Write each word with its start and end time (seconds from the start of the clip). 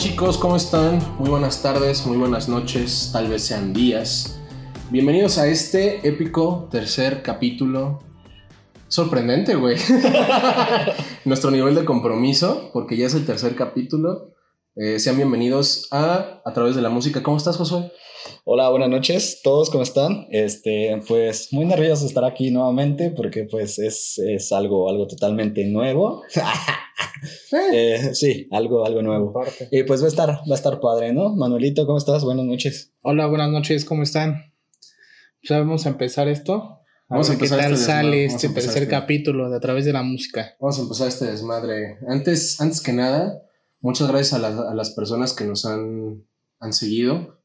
Hola, 0.00 0.08
¿qué 0.08 0.14
tal 0.14 0.16
chicos? 0.16 0.38
¿Cómo 0.38 0.56
están? 0.56 0.98
Muy 1.18 1.28
buenas 1.28 1.60
tardes, 1.60 2.06
muy 2.06 2.16
buenas 2.16 2.48
noches, 2.48 3.10
tal 3.12 3.28
vez 3.28 3.44
sean 3.44 3.74
días. 3.74 4.40
Bienvenidos 4.90 5.36
a 5.36 5.46
este 5.46 6.08
épico 6.08 6.68
tercer 6.70 7.20
capítulo. 7.22 7.98
Sorprendente, 8.88 9.56
güey. 9.56 9.76
Nuestro 11.26 11.50
nivel 11.50 11.74
de 11.74 11.84
compromiso, 11.84 12.70
porque 12.72 12.96
ya 12.96 13.08
es 13.08 13.14
el 13.14 13.26
tercer 13.26 13.54
capítulo. 13.56 14.32
Eh, 14.74 14.98
sean 14.98 15.16
bienvenidos 15.16 15.88
a 15.90 16.40
A 16.46 16.52
través 16.54 16.74
de 16.76 16.80
la 16.80 16.88
música. 16.88 17.22
¿Cómo 17.22 17.36
estás, 17.36 17.58
Josué? 17.58 17.92
Hola, 18.44 18.68
buenas 18.70 18.88
noches. 18.88 19.40
¿Todos 19.44 19.70
cómo 19.70 19.82
están? 19.82 20.26
Este, 20.30 21.00
pues 21.06 21.52
muy 21.52 21.64
nervioso 21.66 22.02
de 22.02 22.08
estar 22.08 22.24
aquí 22.24 22.50
nuevamente 22.50 23.10
porque 23.10 23.44
pues 23.44 23.78
es, 23.78 24.18
es 24.18 24.52
algo, 24.52 24.88
algo 24.88 25.06
totalmente 25.06 25.64
nuevo. 25.66 26.22
Eh, 27.72 28.14
sí, 28.14 28.46
algo, 28.50 28.86
algo 28.86 29.02
nuevo. 29.02 29.34
Y 29.70 29.82
pues 29.82 30.00
va 30.00 30.06
a 30.06 30.08
estar, 30.08 30.28
va 30.30 30.52
a 30.52 30.54
estar 30.54 30.80
padre, 30.80 31.12
¿no? 31.12 31.34
Manuelito, 31.34 31.84
¿cómo 31.84 31.98
estás? 31.98 32.24
Buenas 32.24 32.46
noches. 32.46 32.94
Hola, 33.02 33.26
buenas 33.26 33.50
noches, 33.50 33.84
¿cómo 33.84 34.04
están? 34.04 34.54
Ya 35.42 35.58
vamos 35.58 35.84
a 35.84 35.90
empezar 35.90 36.28
esto. 36.28 36.78
Vamos 37.08 37.26
a 37.28 37.32
ver 37.32 37.38
qué 37.38 37.44
empezar 37.46 37.58
tal 37.60 37.72
este 37.72 37.84
sale 37.84 38.24
este 38.24 38.46
empezar 38.46 38.72
tercer 38.72 38.82
este- 38.84 38.94
capítulo 38.94 39.50
de 39.50 39.56
A 39.56 39.60
través 39.60 39.84
de 39.84 39.92
la 39.92 40.02
música. 40.02 40.54
Vamos 40.60 40.78
a 40.78 40.82
empezar 40.82 41.08
este 41.08 41.26
desmadre. 41.26 41.98
Antes, 42.08 42.58
antes 42.60 42.80
que 42.80 42.92
nada, 42.92 43.42
muchas 43.80 44.08
gracias 44.08 44.32
a, 44.34 44.38
las- 44.38 44.58
a 44.58 44.74
las 44.74 44.90
personas 44.90 45.34
que 45.34 45.44
nos 45.44 45.66
han, 45.66 46.24
han 46.60 46.72
seguido. 46.72 47.39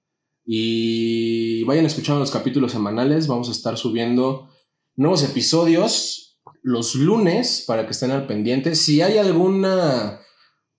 Y 0.46 1.64
vayan 1.64 1.86
escuchando 1.86 2.20
los 2.20 2.32
capítulos 2.32 2.72
semanales. 2.72 3.28
Vamos 3.28 3.50
a 3.50 3.52
estar 3.52 3.78
subiendo 3.78 4.50
nuevos 4.96 5.24
episodios 5.24 6.26
los 6.62 6.96
lunes 6.96 7.64
para 7.68 7.86
que 7.86 7.92
estén 7.92 8.12
al 8.12 8.26
pendiente. 8.26 8.76
Si 8.76 9.02
hay 9.02 9.18
alguna, 9.20 10.22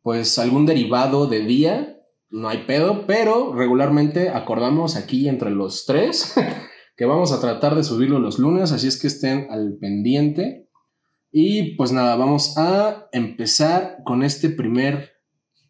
pues 0.02 0.38
algún 0.38 0.66
derivado 0.66 1.26
de 1.26 1.40
día, 1.40 2.00
no 2.28 2.48
hay 2.48 2.64
pedo, 2.66 3.06
pero 3.06 3.54
regularmente 3.54 4.30
acordamos 4.30 4.96
aquí 4.96 5.28
entre 5.28 5.50
los 5.50 5.86
tres 5.86 6.34
que 6.96 7.04
vamos 7.04 7.32
a 7.32 7.40
tratar 7.40 7.74
de 7.76 7.84
subirlo 7.84 8.18
los 8.18 8.38
lunes, 8.38 8.72
así 8.72 8.88
es 8.88 9.00
que 9.00 9.06
estén 9.06 9.46
al 9.50 9.78
pendiente. 9.80 10.68
Y 11.30 11.76
pues 11.76 11.92
nada, 11.92 12.16
vamos 12.16 12.56
a 12.56 13.08
empezar 13.12 13.98
con 14.04 14.22
este 14.22 14.48
primer. 14.50 15.15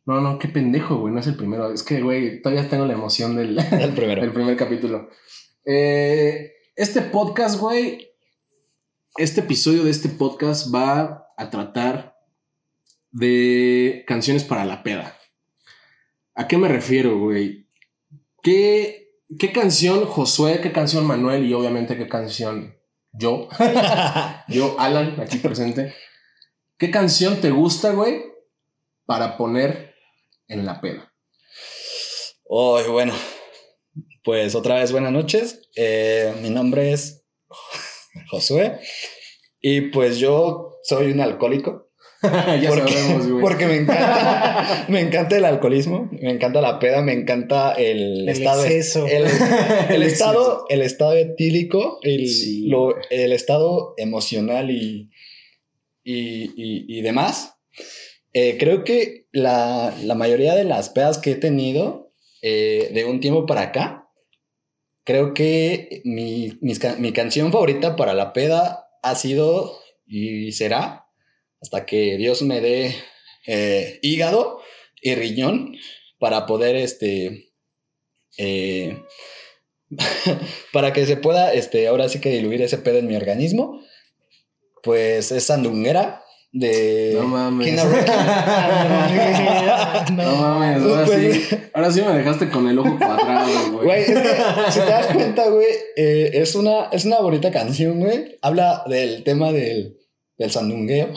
No, 0.07 0.21
no, 0.21 0.39
qué 0.39 0.47
pendejo, 0.47 0.99
güey, 0.99 1.13
no 1.13 1.19
es 1.19 1.27
el 1.27 1.37
primero. 1.37 1.73
Es 1.73 1.83
que, 1.83 2.01
güey, 2.01 2.41
todavía 2.41 2.69
tengo 2.69 2.87
la 2.87 2.93
emoción 2.93 3.35
del, 3.35 3.59
El 3.73 3.93
primero. 3.93 4.23
el 4.23 4.33
primer 4.33 4.57
capítulo. 4.57 5.11
Eh, 5.65 6.53
este 6.77 7.03
podcast, 7.03 7.59
güey, 7.59 8.13
este 9.17 9.41
episodio 9.41 9.83
de 9.83 9.91
este 9.91 10.09
podcast 10.09 10.73
va 10.73 11.27
a 11.37 11.51
tratar 11.51 12.17
de 13.11 14.05
canciones 14.07 14.45
para 14.45 14.65
la 14.65 14.85
peda. 14.85 15.19
¿A 16.37 16.47
qué 16.47 16.57
me 16.57 16.69
refiero, 16.69 17.19
güey? 17.19 17.67
¿Qué, 18.43 19.11
qué 19.41 19.51
canción 19.51 20.05
Josué, 20.05 20.61
qué 20.61 20.71
canción 20.71 21.05
Manuel 21.05 21.45
y 21.45 21.53
obviamente 21.53 21.97
qué 21.97 22.07
canción 22.07 22.77
yo, 23.13 23.49
yo 24.49 24.79
Alan, 24.79 25.19
aquí 25.19 25.39
presente, 25.39 25.95
qué 26.77 26.91
canción 26.91 27.41
te 27.41 27.51
gusta, 27.51 27.93
güey, 27.93 28.23
para 29.07 29.37
poner 29.37 29.96
en 30.49 30.65
la 30.67 30.81
peda? 30.81 31.13
Ay, 32.49 32.89
bueno, 32.91 33.15
pues 34.23 34.55
otra 34.55 34.77
vez 34.77 34.93
buenas 34.93 35.13
noches. 35.13 35.69
Eh, 35.77 36.33
mi 36.43 36.51
nombre 36.51 36.93
es 36.93 37.25
Josué 38.31 38.79
y 39.61 39.83
pues 39.91 40.19
yo 40.19 40.79
soy 40.83 41.13
un 41.13 41.21
alcohólico. 41.21 41.85
ya 42.23 42.71
porque, 42.71 42.93
sabemos, 42.95 43.29
güey. 43.29 43.43
porque 43.43 43.67
me 43.67 43.77
encanta, 43.77 44.87
me 44.89 45.01
encanta 45.01 45.37
el 45.37 45.45
alcoholismo, 45.45 46.09
me 46.13 46.31
encanta 46.33 46.61
la 46.63 46.79
peda, 46.79 47.03
me 47.03 47.13
encanta 47.13 47.73
el, 47.75 48.23
El 48.23 48.29
estado, 48.31 48.65
exceso. 48.65 49.07
el, 49.07 49.27
el 49.27 49.31
El 49.91 50.03
estado, 50.03 50.65
el 50.71 50.81
estado 50.83 51.13
etílico, 51.13 51.99
el, 52.03 52.27
Sí. 52.29 52.69
lo- 52.69 52.95
el 53.11 53.33
estado 53.33 53.95
emocional 53.99 54.71
y, 54.71 55.11
y, 56.05 56.45
y- 56.57 56.99
y 56.99 57.03
demás. 57.03 57.56
Eh, 58.39 58.59
creo 58.59 58.85
que 58.85 59.29
la, 59.33 59.97
la 60.03 60.15
mayoría 60.15 60.55
de 60.55 60.65
las 60.65 60.91
pedas 60.91 61.17
que 61.17 61.31
he 61.31 61.37
tenido 61.37 62.13
eh, 62.43 62.91
de 62.93 63.07
un 63.07 63.21
tiempo 63.21 63.47
para 63.47 63.63
acá, 63.63 64.11
creo 65.05 65.33
que 65.33 66.03
mi, 66.05 66.53
mi 66.61 67.13
canción 67.15 67.51
favorita 67.51 67.97
para 67.97 68.13
la 68.13 68.35
peda 68.35 68.91
ha 69.03 69.15
sido 69.15 69.81
y 70.05 70.53
será 70.53 71.07
hasta 71.63 71.87
que 71.87 72.19
Dios 72.19 72.43
me 72.43 72.61
dé 72.61 72.95
eh, 73.47 74.01
hígado 74.03 74.61
y 75.01 75.15
riñón 75.15 75.75
para 76.19 76.45
poder 76.45 76.77
este 76.77 77.55
para 80.75 80.93
que 80.93 81.07
se 81.07 81.17
pueda 81.17 81.55
este 81.55 81.89
ahora 81.89 82.11
sí 82.11 82.21
que 82.21 82.29
diluir 82.29 82.61
ese 82.61 82.77
pedo 82.77 82.99
en 82.99 83.07
mi 83.07 83.17
organismo 83.17 83.83
pues 84.83 85.33
es 85.33 85.45
sandunguera 85.45 86.26
de 86.53 87.15
No 87.19 87.29
mames. 87.29 87.85
No 90.13 90.37
mames, 90.37 90.83
ahora 90.83 91.05
Pues- 91.05 91.49
sí. 91.49 91.57
Ahora 91.75 91.91
sí 91.93 92.03
me 92.03 92.13
dejaste 92.13 92.49
con 92.49 92.69
el 92.69 92.79
ojo 92.79 92.97
cuadrado, 92.99 93.49
güey. 93.73 93.85
Güey, 93.85 94.01
es 94.03 94.07
que 94.09 94.71
si 94.71 94.81
te 94.81 94.87
das 94.87 95.07
cuenta, 95.09 95.49
güey, 95.49 95.67
eh, 95.97 96.31
es, 96.35 96.55
una, 96.55 96.89
es 96.93 97.05
una 97.05 97.19
bonita 97.21 97.51
canción, 97.51 97.99
güey. 98.01 98.37
Habla 98.41 98.85
del 98.87 99.23
tema 99.25 99.53
del, 99.53 99.97
del 100.39 100.51
sandungueo. 100.51 101.09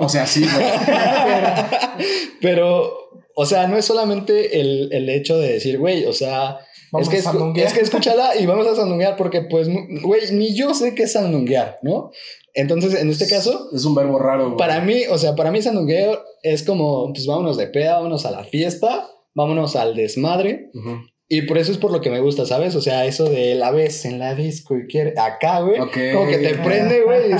O 0.00 0.08
sea, 0.08 0.26
sí, 0.26 0.44
güey. 0.44 0.66
Pero, 2.40 2.92
o 3.34 3.46
sea, 3.46 3.66
no 3.68 3.76
es 3.78 3.84
solamente 3.84 4.60
el, 4.60 4.90
el 4.92 5.08
hecho 5.08 5.38
de 5.38 5.54
decir, 5.54 5.78
güey, 5.78 6.04
o 6.04 6.12
sea, 6.12 6.58
Vamos 6.92 7.08
es 7.08 7.14
que, 7.14 7.20
a 7.20 7.22
sandunguear. 7.32 7.66
es 7.66 7.72
que 7.72 7.80
escúchala 7.80 8.36
y 8.38 8.46
vamos 8.46 8.66
a 8.66 8.76
sandunguear 8.76 9.16
porque, 9.16 9.40
pues, 9.42 9.66
güey, 10.02 10.30
ni 10.32 10.54
yo 10.54 10.74
sé 10.74 10.94
qué 10.94 11.04
es 11.04 11.12
sandunguear, 11.12 11.78
¿no? 11.82 12.10
Entonces, 12.54 12.94
en 12.94 13.08
este 13.08 13.26
caso, 13.26 13.70
Es 13.74 13.84
un 13.86 13.94
verbo 13.94 14.18
raro, 14.18 14.44
güey. 14.46 14.56
para 14.58 14.80
mí, 14.82 15.04
o 15.10 15.16
sea, 15.18 15.34
para 15.34 15.50
mí 15.50 15.62
sandungueo 15.62 16.22
es 16.42 16.62
como, 16.62 17.10
pues, 17.12 17.26
vámonos 17.26 17.56
de 17.56 17.66
peda, 17.66 17.94
vámonos 17.96 18.26
a 18.26 18.30
la 18.30 18.44
fiesta, 18.44 19.08
vámonos 19.34 19.74
al 19.74 19.96
desmadre. 19.96 20.70
Ujú. 20.74 20.98
Y 21.28 21.42
por 21.42 21.56
eso 21.56 21.72
es 21.72 21.78
por 21.78 21.92
lo 21.92 22.02
que 22.02 22.10
me 22.10 22.20
gusta, 22.20 22.44
¿sabes? 22.44 22.74
O 22.76 22.82
sea, 22.82 23.06
eso 23.06 23.24
de 23.24 23.54
la 23.54 23.70
vez 23.70 24.04
en 24.04 24.18
la 24.18 24.34
disco 24.34 24.76
y 24.76 24.86
quiere 24.86 25.14
acá, 25.18 25.60
güey. 25.60 25.80
Ok. 25.80 25.96
Como 26.12 26.26
que 26.28 26.36
te 26.38 26.54
prende, 26.56 27.00
güey. 27.00 27.30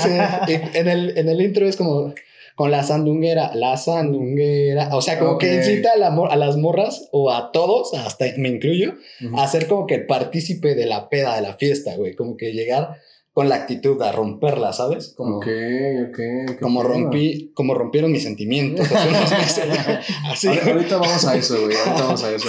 y 0.49 0.53
en, 0.79 0.89
el, 0.89 1.19
en 1.19 1.29
el 1.29 1.43
intro 1.43 1.69
es 1.69 1.77
como 1.77 2.15
con 2.57 2.71
la 2.71 2.83
sandunguera, 2.83 3.55
la 3.55 3.77
sandunguera. 3.77 4.91
O 4.93 5.01
sea, 5.03 5.19
como 5.19 5.33
Ok. 5.33 5.41
que 5.41 5.55
incita 5.57 5.91
a, 5.95 5.99
la 5.99 6.09
a 6.09 6.37
las 6.37 6.57
morras 6.57 7.09
o 7.13 7.31
a 7.31 7.51
todos, 7.53 7.95
hasta 7.95 8.27
me 8.39 8.49
incluyo, 8.49 8.95
Ujú. 9.25 9.39
a 9.41 9.47
ser 9.49 9.67
como 9.69 9.87
que 9.87 9.95
el 9.97 10.07
partícipe 10.07 10.75
de 10.75 10.87
la 10.87 11.09
peda, 11.09 11.35
de 11.37 11.43
la 11.43 11.55
fiesta, 11.55 11.97
güey. 11.97 12.15
Como 12.15 12.37
que 12.37 12.53
llegar 12.53 12.97
con 13.35 13.49
la 13.49 13.55
actitud 13.55 14.01
a 14.03 14.13
romperla, 14.13 14.75
¿sabes? 14.75 15.15
Como, 15.17 15.39
Ok, 15.39 15.47
ok. 16.11 16.61
como 16.61 16.83
rompí, 16.83 17.51
como 17.55 17.73
rompieron 17.73 18.13
mis 18.13 18.25
sentimientos 18.25 18.93
hace 18.93 19.09
unos 19.09 19.31
meses. 19.39 19.65
Así. 20.31 20.49
Ahorita, 20.49 20.71
ahorita 20.73 20.97
vamos 20.99 21.25
a 21.27 21.37
eso, 21.37 21.55
güey. 21.65 21.75
Ahorita 21.75 22.03
vamos 22.05 22.25
a 22.25 22.31
eso. 22.35 22.49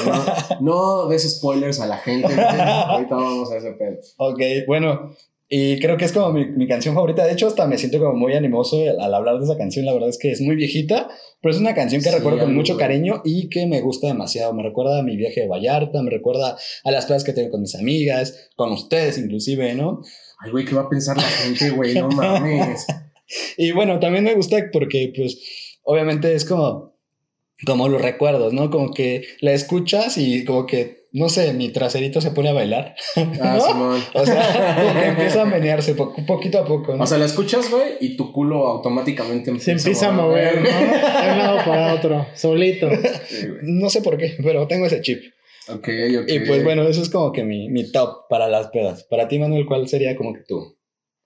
No, 0.59 0.59
no 0.59 1.07
des 1.07 1.37
spoilers 1.37 1.79
a 1.79 1.87
la 1.87 1.97
gente, 1.99 2.27
güey. 2.33 2.45
Ahorita 2.59 3.15
vamos 3.15 3.49
a 3.53 3.57
ese 3.57 3.71
pedo. 3.71 3.97
Ok, 4.17 4.39
bueno, 4.67 5.15
y 5.49 5.79
creo 5.79 5.97
que 5.97 6.05
es 6.05 6.13
como 6.13 6.31
mi, 6.31 6.45
mi 6.45 6.67
canción 6.67 6.95
favorita. 6.95 7.25
De 7.25 7.33
hecho, 7.33 7.47
hasta 7.47 7.67
me 7.67 7.77
siento 7.77 7.99
como 7.99 8.13
muy 8.13 8.33
animoso 8.33 8.77
al, 8.81 8.99
al 8.99 9.13
hablar 9.13 9.37
de 9.37 9.45
esa 9.45 9.57
canción. 9.57 9.85
La 9.85 9.93
verdad 9.93 10.09
es 10.09 10.17
que 10.17 10.31
es 10.31 10.41
muy 10.41 10.55
viejita, 10.55 11.09
pero 11.41 11.53
es 11.53 11.59
una 11.59 11.75
canción 11.75 12.01
que 12.01 12.09
Sí, 12.09 12.15
recuerdo 12.15 12.39
con 12.39 12.55
mucho 12.55 12.77
cariño 12.77 13.21
y 13.25 13.49
que 13.49 13.67
me 13.67 13.81
gusta 13.81 14.07
demasiado. 14.07 14.53
Me 14.53 14.63
recuerda 14.63 14.99
a 14.99 15.03
mi 15.03 15.17
viaje 15.17 15.41
de 15.41 15.47
Vallarta, 15.47 16.01
me 16.01 16.09
recuerda 16.09 16.57
a 16.83 16.91
las 16.91 17.05
pruebas 17.05 17.23
que 17.23 17.33
tengo 17.33 17.51
con 17.51 17.61
mis 17.61 17.75
amigas, 17.75 18.49
con 18.55 18.71
ustedes 18.71 19.17
inclusive, 19.17 19.75
¿no? 19.75 20.01
Ay, 20.39 20.51
güey, 20.51 20.65
¿qué 20.65 20.75
va 20.75 20.83
a 20.83 20.89
pensar 20.89 21.17
la 21.17 21.23
gente, 21.23 21.69
güey? 21.69 21.93
No 21.95 22.09
mames. 22.09 22.85
Y 23.57 23.71
bueno, 23.71 23.99
también 23.99 24.23
me 24.23 24.35
gusta 24.35 24.57
porque, 24.71 25.11
pues, 25.15 25.79
obviamente 25.83 26.33
es 26.35 26.45
como, 26.45 26.93
como 27.65 27.87
los 27.87 28.01
recuerdos, 28.01 28.53
¿no? 28.53 28.69
Como 28.69 28.93
que 28.93 29.23
la 29.39 29.53
escuchas 29.53 30.17
y 30.17 30.45
como 30.45 30.65
que, 30.65 31.02
no 31.13 31.29
sé, 31.29 31.53
mi 31.53 31.69
traserito 31.69 32.19
se 32.21 32.31
pone 32.31 32.49
a 32.49 32.53
bailar. 32.53 32.95
Ah, 33.15 33.55
¿No? 33.57 33.61
Simón. 33.65 34.03
O 34.13 34.25
sea, 34.25 35.05
empieza 35.09 35.43
a 35.43 35.45
menearse 35.45 35.93
po- 35.95 36.13
poquito 36.27 36.59
a 36.59 36.65
poco, 36.65 36.95
¿no? 36.95 37.03
O 37.03 37.07
sea, 37.07 37.17
la 37.17 37.25
escuchas, 37.25 37.69
güey, 37.71 37.93
y 38.01 38.17
tu 38.17 38.31
culo 38.33 38.67
automáticamente 38.67 39.57
Se 39.59 39.71
empieza 39.71 40.09
a 40.09 40.11
mover, 40.11 40.55
¿no? 40.61 40.69
De 40.69 41.31
un 41.31 41.37
lado 41.39 41.57
para 41.65 41.93
otro, 41.93 42.27
solito. 42.33 42.89
Sí, 43.27 43.47
no 43.61 43.89
sé 43.89 44.01
por 44.01 44.17
qué, 44.17 44.35
pero 44.43 44.67
tengo 44.67 44.85
ese 44.87 45.01
chip. 45.01 45.21
Ok, 45.69 45.87
ok. 46.23 46.29
Y 46.29 46.39
pues 46.41 46.63
bueno, 46.63 46.83
eso 46.83 47.01
es 47.01 47.09
como 47.09 47.31
que 47.31 47.43
mi, 47.43 47.69
mi 47.69 47.89
top 47.91 48.27
para 48.29 48.47
las 48.49 48.67
pedas. 48.67 49.03
Para 49.05 49.27
ti, 49.29 49.39
Manuel, 49.39 49.65
¿cuál 49.65 49.87
sería 49.87 50.15
como 50.17 50.33
que 50.33 50.41
tú? 50.47 50.75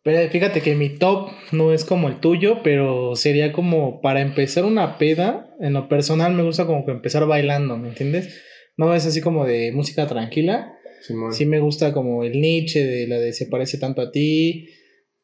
Pero 0.03 0.29
fíjate 0.29 0.61
que 0.61 0.75
mi 0.75 0.89
top 0.89 1.29
no 1.51 1.73
es 1.73 1.83
como 1.83 2.07
el 2.07 2.19
tuyo, 2.19 2.61
pero 2.63 3.15
sería 3.15 3.51
como 3.51 3.99
para 3.99 4.21
empezar 4.21 4.63
una 4.63 4.97
peda. 4.97 5.49
En 5.59 5.73
lo 5.73 5.89
personal 5.89 6.33
me 6.33 6.43
gusta 6.43 6.65
como 6.65 6.85
que 6.85 6.91
empezar 6.91 7.25
bailando, 7.25 7.77
¿me 7.77 7.89
entiendes? 7.89 8.41
No 8.77 8.93
es 8.93 9.05
así 9.05 9.21
como 9.21 9.45
de 9.45 9.71
música 9.73 10.07
tranquila. 10.07 10.73
Simón. 11.01 11.33
Sí 11.33 11.45
me 11.45 11.59
gusta 11.59 11.93
como 11.93 12.23
el 12.23 12.39
Nietzsche 12.39 12.83
de 12.85 13.07
la 13.07 13.17
de 13.19 13.33
se 13.33 13.47
parece 13.47 13.77
tanto 13.77 14.01
a 14.01 14.11
ti, 14.11 14.67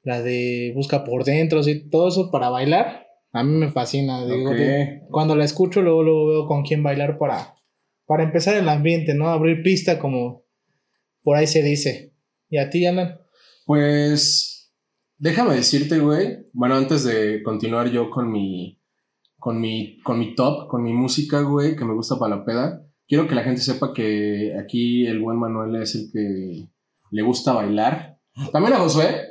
la 0.03 0.21
de 0.21 0.71
busca 0.75 1.03
por 1.03 1.23
dentro, 1.23 1.63
sí, 1.63 1.89
todo 1.89 2.07
eso 2.09 2.29
para 2.31 2.49
bailar. 2.49 3.07
A 3.31 3.43
mí 3.43 3.51
me 3.57 3.71
fascina. 3.71 4.25
Digo, 4.25 4.51
Ok. 4.51 4.55
de- 4.57 5.01
cuando 5.09 5.35
la 5.35 5.45
escucho, 5.45 5.81
luego, 5.81 6.03
luego 6.03 6.27
veo 6.27 6.47
con 6.47 6.63
quién 6.63 6.83
bailar 6.83 7.17
para, 7.17 7.55
para 8.05 8.23
empezar 8.23 8.55
el 8.55 8.69
ambiente, 8.69 9.13
¿no? 9.15 9.29
Abrir 9.29 9.63
pista 9.63 9.97
como 9.99 10.43
por 11.23 11.37
ahí 11.37 11.47
se 11.47 11.63
dice. 11.63 12.13
¿Y 12.49 12.57
a 12.57 12.69
ti, 12.69 12.85
Alan? 12.85 13.17
Pues 13.65 14.71
déjame 15.17 15.55
decirte, 15.55 15.99
güey. 15.99 16.47
Bueno, 16.53 16.75
antes 16.75 17.03
de 17.03 17.41
continuar 17.43 17.89
yo 17.89 18.09
con 18.11 18.31
mi, 18.31 18.79
con 19.37 19.59
mi, 19.59 19.99
con 20.03 20.19
mi 20.19 20.35
top, 20.35 20.67
con 20.67 20.83
mi 20.83 20.93
música, 20.93 21.41
güey, 21.41 21.75
que 21.75 21.85
me 21.85 21.93
gusta 21.95 22.17
para 22.19 22.35
la 22.37 22.45
peda. 22.45 22.85
Quiero 23.07 23.27
que 23.27 23.35
la 23.35 23.43
gente 23.43 23.61
sepa 23.61 23.93
que 23.93 24.55
aquí 24.59 25.05
el 25.07 25.21
buen 25.21 25.37
Manuel 25.37 25.81
es 25.81 25.95
el 25.95 26.09
que 26.11 26.67
le 27.11 27.21
gusta 27.21 27.53
bailar. 27.53 28.17
También 28.51 28.73
a 28.73 28.79
Josué, 28.79 29.21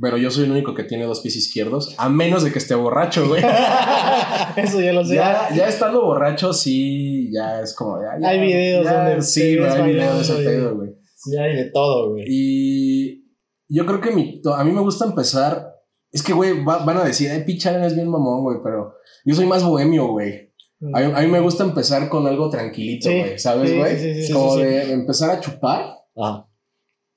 pero 0.00 0.16
yo 0.16 0.30
soy 0.30 0.44
el 0.44 0.50
único 0.52 0.74
que 0.74 0.84
tiene 0.84 1.04
dos 1.04 1.20
pies 1.20 1.34
izquierdos, 1.36 1.94
a 1.98 2.08
menos 2.08 2.44
de 2.44 2.52
que 2.52 2.58
esté 2.58 2.74
borracho, 2.74 3.26
güey. 3.28 3.42
Eso 4.56 4.80
ya 4.80 4.92
lo 4.92 5.04
sé. 5.04 5.14
Ya, 5.16 5.48
ya 5.54 5.68
estando 5.68 6.02
borracho, 6.04 6.52
sí, 6.52 7.30
ya 7.32 7.60
es 7.60 7.74
como. 7.74 8.00
ya- 8.02 8.18
ya- 8.20 8.28
Hay 8.28 8.40
videos 8.40 8.84
ya- 8.84 9.04
donde 9.08 9.22
Sí, 9.22 9.56
güey, 9.56 9.70
hay 9.70 9.92
videos 9.92 10.16
de 10.16 10.22
ese 10.34 10.44
pedo, 10.44 10.76
güey. 10.76 10.90
Sí, 11.16 11.36
hay 11.36 11.56
de 11.56 11.70
todo, 11.70 12.10
güey. 12.12 12.24
Y 12.28 13.24
yo 13.68 13.84
creo 13.86 14.00
que 14.00 14.10
mi, 14.12 14.40
a 14.56 14.64
mí 14.64 14.72
me 14.72 14.80
gusta 14.80 15.04
empezar. 15.06 15.72
Es 16.12 16.22
que, 16.22 16.32
güey, 16.32 16.64
va- 16.64 16.84
van 16.84 16.98
a 16.98 17.04
decir, 17.04 17.30
ay, 17.30 17.44
pichar 17.44 17.82
es 17.82 17.94
bien 17.94 18.08
mamón, 18.08 18.42
güey, 18.42 18.58
pero 18.62 18.94
yo 19.24 19.34
soy 19.34 19.46
más 19.46 19.64
bohemio, 19.64 20.06
güey. 20.08 20.52
A, 20.94 21.00
mí- 21.00 21.12
a 21.14 21.20
mí 21.22 21.26
me 21.28 21.40
gusta 21.40 21.64
empezar 21.64 22.08
con 22.08 22.26
algo 22.26 22.50
tranquilito, 22.50 23.08
Sí, 23.08 23.18
güey, 23.18 23.38
¿sabes, 23.38 23.74
güey? 23.76 23.98
sí, 23.98 24.14
sí, 24.14 24.22
sí, 24.26 24.32
Como 24.32 24.50
sí, 24.56 24.60
sí. 24.60 24.64
de 24.66 24.92
empezar 24.92 25.30
a 25.30 25.40
chupar 25.40 25.86
Ajá. 26.16 26.48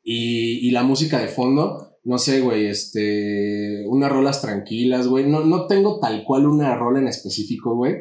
y, 0.03 0.67
y 0.67 0.71
la 0.71 0.83
música 0.83 1.19
de 1.19 1.27
fondo, 1.27 1.97
no 2.05 2.17
sé, 2.17 2.39
güey, 2.41 2.67
este, 2.67 3.85
unas 3.87 4.11
rolas 4.11 4.41
tranquilas, 4.41 5.07
güey. 5.07 5.27
No, 5.27 5.41
no 5.43 5.67
tengo 5.67 5.99
tal 5.99 6.23
cual 6.23 6.47
una 6.47 6.75
rola 6.75 6.99
en 6.99 7.07
específico, 7.07 7.75
güey. 7.75 7.95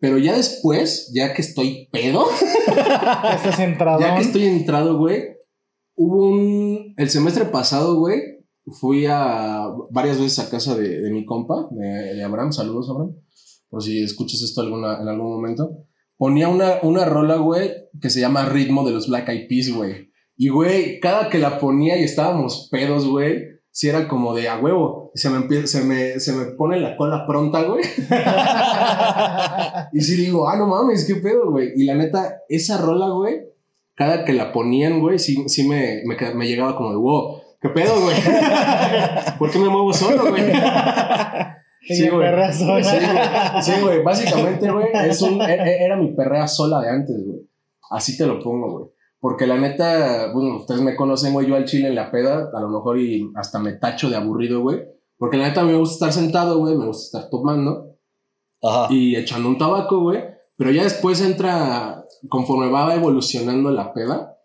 Pero 0.00 0.18
ya 0.18 0.36
después, 0.36 1.10
ya 1.14 1.32
que 1.34 1.42
estoy 1.42 1.88
pedo, 1.92 2.24
Ya 2.76 3.32
estás 3.36 3.56
centrado. 3.56 4.00
ya 4.00 4.14
que 4.16 4.22
estoy 4.22 4.44
entrado, 4.44 4.98
güey, 4.98 5.24
hubo 5.96 6.28
un. 6.28 6.94
El 6.96 7.08
semestre 7.10 7.46
pasado, 7.46 7.98
güey, 7.98 8.20
fui 8.80 9.06
a 9.08 9.66
varias 9.90 10.18
veces 10.20 10.38
a 10.40 10.50
casa 10.50 10.76
de, 10.76 11.00
de 11.00 11.10
mi 11.10 11.24
compa, 11.24 11.68
de, 11.70 12.14
de 12.14 12.22
Abraham. 12.24 12.52
Saludos, 12.52 12.88
Abraham. 12.90 13.16
Por 13.68 13.82
si 13.82 14.02
escuchas 14.02 14.42
esto 14.42 14.60
alguna, 14.60 15.00
en 15.00 15.08
algún 15.08 15.30
momento. 15.30 15.84
Ponía 16.16 16.48
una, 16.48 16.78
una 16.82 17.04
rola, 17.04 17.36
güey, 17.36 17.70
que 18.00 18.10
se 18.10 18.20
llama 18.20 18.46
Ritmo 18.46 18.86
de 18.86 18.92
los 18.92 19.08
Black 19.08 19.28
Eyed 19.28 19.48
Peas, 19.48 19.70
güey. 19.70 20.10
Y, 20.36 20.48
güey, 20.48 21.00
cada 21.00 21.28
que 21.28 21.38
la 21.38 21.58
ponía 21.58 21.98
y 21.98 22.04
estábamos 22.04 22.68
pedos, 22.70 23.06
güey, 23.06 23.44
si 23.70 23.88
era 23.88 24.08
como 24.08 24.34
de 24.34 24.48
a 24.48 24.58
huevo. 24.58 25.10
Se 25.14 25.30
me, 25.30 25.66
se 25.66 25.84
me, 25.84 26.20
se 26.20 26.32
me 26.32 26.46
pone 26.52 26.80
la 26.80 26.96
cola 26.96 27.26
pronta, 27.26 27.62
güey. 27.62 27.84
Y 29.92 30.00
sí 30.00 30.16
digo, 30.16 30.48
ah, 30.48 30.56
no 30.56 30.66
mames, 30.66 31.06
qué 31.06 31.16
pedo, 31.16 31.50
güey. 31.50 31.72
Y 31.76 31.84
la 31.84 31.94
neta, 31.94 32.40
esa 32.48 32.78
rola, 32.78 33.08
güey, 33.08 33.40
cada 33.94 34.24
que 34.24 34.32
la 34.32 34.52
ponían, 34.52 35.00
güey, 35.00 35.18
sí, 35.18 35.44
sí 35.48 35.66
me, 35.66 36.02
me, 36.04 36.16
me 36.34 36.46
llegaba 36.46 36.76
como 36.76 36.90
de, 36.90 36.96
wow, 36.96 37.40
qué 37.60 37.68
pedo, 37.70 38.00
güey. 38.00 38.16
¿Por 39.38 39.50
qué 39.50 39.58
me 39.58 39.68
muevo 39.68 39.92
solo, 39.92 40.30
güey? 40.30 40.42
Sí, 41.94 42.08
güey. 42.08 42.20
perrea 42.28 42.52
sola. 42.52 42.82
Sí, 42.84 42.96
güey. 42.96 43.62
Sí, 43.62 43.72
güey. 43.82 44.02
Básicamente, 44.02 44.70
güey, 44.70 44.86
es 45.06 45.22
un, 45.22 45.40
e- 45.42 45.54
e- 45.54 45.84
era 45.84 45.96
mi 45.96 46.12
perrea 46.12 46.46
sola 46.48 46.80
de 46.80 46.90
antes, 46.90 47.16
güey. 47.26 47.40
Así 47.90 48.16
te 48.16 48.26
lo 48.26 48.40
pongo, 48.42 48.70
güey. 48.78 48.90
Porque 49.20 49.46
la 49.46 49.56
neta, 49.58 50.32
bueno, 50.32 50.56
ustedes 50.56 50.80
me 50.80 50.94
conocen, 50.94 51.32
güey, 51.32 51.46
yo 51.48 51.56
al 51.56 51.64
chile 51.64 51.88
en 51.88 51.94
la 51.96 52.10
peda, 52.10 52.50
a 52.54 52.60
lo 52.60 52.68
mejor 52.68 52.98
y 53.00 53.30
hasta 53.34 53.58
me 53.58 53.72
tacho 53.72 54.08
de 54.10 54.16
aburrido, 54.16 54.60
güey. 54.60 54.80
Porque 55.16 55.36
la 55.36 55.48
neta 55.48 55.64
me 55.64 55.74
gusta 55.74 56.06
estar 56.06 56.22
sentado, 56.22 56.58
güey, 56.58 56.76
me 56.76 56.86
gusta 56.86 57.18
estar 57.18 57.30
tomando 57.30 57.96
Ajá. 58.62 58.86
y 58.92 59.16
echando 59.16 59.48
un 59.48 59.58
tabaco, 59.58 60.00
güey. 60.00 60.22
Pero 60.56 60.70
ya 60.70 60.84
después 60.84 61.20
entra, 61.20 62.04
conforme 62.28 62.70
va 62.70 62.94
evolucionando 62.94 63.70
la 63.72 63.92
peda, 63.92 64.36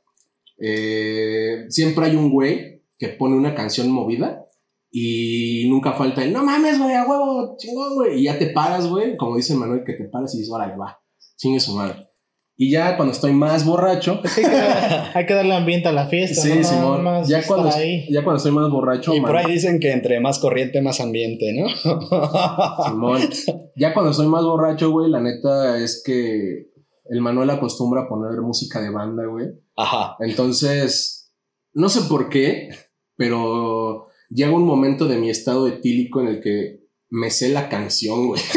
eh, 0.59 1.65
siempre 1.69 2.05
hay 2.05 2.15
un 2.15 2.31
güey 2.31 2.83
que 2.97 3.09
pone 3.09 3.35
una 3.35 3.53
canción 3.53 3.91
movida 3.91 4.45
y 4.95 5.67
nunca 5.69 5.93
falta 5.93 6.23
el, 6.23 6.31
no 6.31 6.43
mames, 6.43 6.77
güey, 6.77 6.93
a 6.93 7.03
huevo, 7.07 7.55
chingón, 7.57 7.95
güey. 7.95 8.19
Y 8.19 8.25
ya 8.25 8.38
te 8.38 8.47
paras, 8.51 8.88
güey, 8.88 9.17
como 9.17 9.35
dice 9.38 9.55
Manuel, 9.55 9.81
que 9.83 9.93
te 9.93 10.03
paras 10.05 10.35
y 10.35 10.38
dices, 10.38 10.53
órale, 10.53 10.75
va, 10.77 11.00
chingue 11.35 11.59
su 11.59 11.73
madre. 11.75 12.09
Y 12.55 12.69
ya 12.69 12.95
cuando 12.95 13.12
estoy 13.12 13.31
más 13.33 13.65
borracho, 13.65 14.21
hay, 14.38 14.43
que 14.43 14.50
dar- 14.50 15.12
hay 15.17 15.25
que 15.25 15.33
darle 15.33 15.55
ambiente 15.55 15.88
a 15.88 15.91
la 15.93 16.05
fiesta. 16.05 16.39
sí, 16.43 16.53
¿no? 16.59 16.63
Simón, 16.63 17.03
más 17.03 17.27
ya 17.27 17.41
cuando, 17.47 17.69
ahí. 17.69 18.05
ya 18.12 18.23
cuando 18.23 18.38
estoy 18.38 18.51
más 18.51 18.69
borracho, 18.69 19.15
Y 19.15 19.19
por 19.21 19.33
man- 19.33 19.45
ahí 19.47 19.53
dicen 19.53 19.79
que 19.79 19.91
entre 19.91 20.19
más 20.19 20.38
corriente, 20.38 20.79
más 20.79 21.01
ambiente, 21.01 21.51
¿no? 21.59 21.67
Simón. 22.85 23.21
Ya 23.75 23.95
cuando 23.95 24.13
soy 24.13 24.27
más 24.27 24.43
borracho, 24.43 24.91
güey, 24.91 25.09
la 25.09 25.21
neta 25.21 25.79
es 25.79 26.03
que 26.05 26.67
el 27.09 27.21
Manuel 27.21 27.50
acostumbra 27.50 28.03
a 28.03 28.07
poner 28.07 28.39
música 28.41 28.79
de 28.79 28.91
banda, 28.91 29.25
güey. 29.25 29.47
Ajá. 29.75 30.15
Entonces, 30.19 31.33
no 31.73 31.89
sé 31.89 32.01
por 32.07 32.29
qué, 32.29 32.69
pero 33.17 34.07
llega 34.33 34.51
un 34.51 34.65
momento 34.65 35.07
de 35.07 35.17
mi 35.17 35.29
estado 35.29 35.67
etílico 35.67 36.21
en 36.21 36.27
el 36.27 36.41
que 36.41 36.81
me 37.09 37.29
sé 37.29 37.49
la 37.49 37.69
canción, 37.69 38.27
güey. 38.27 38.41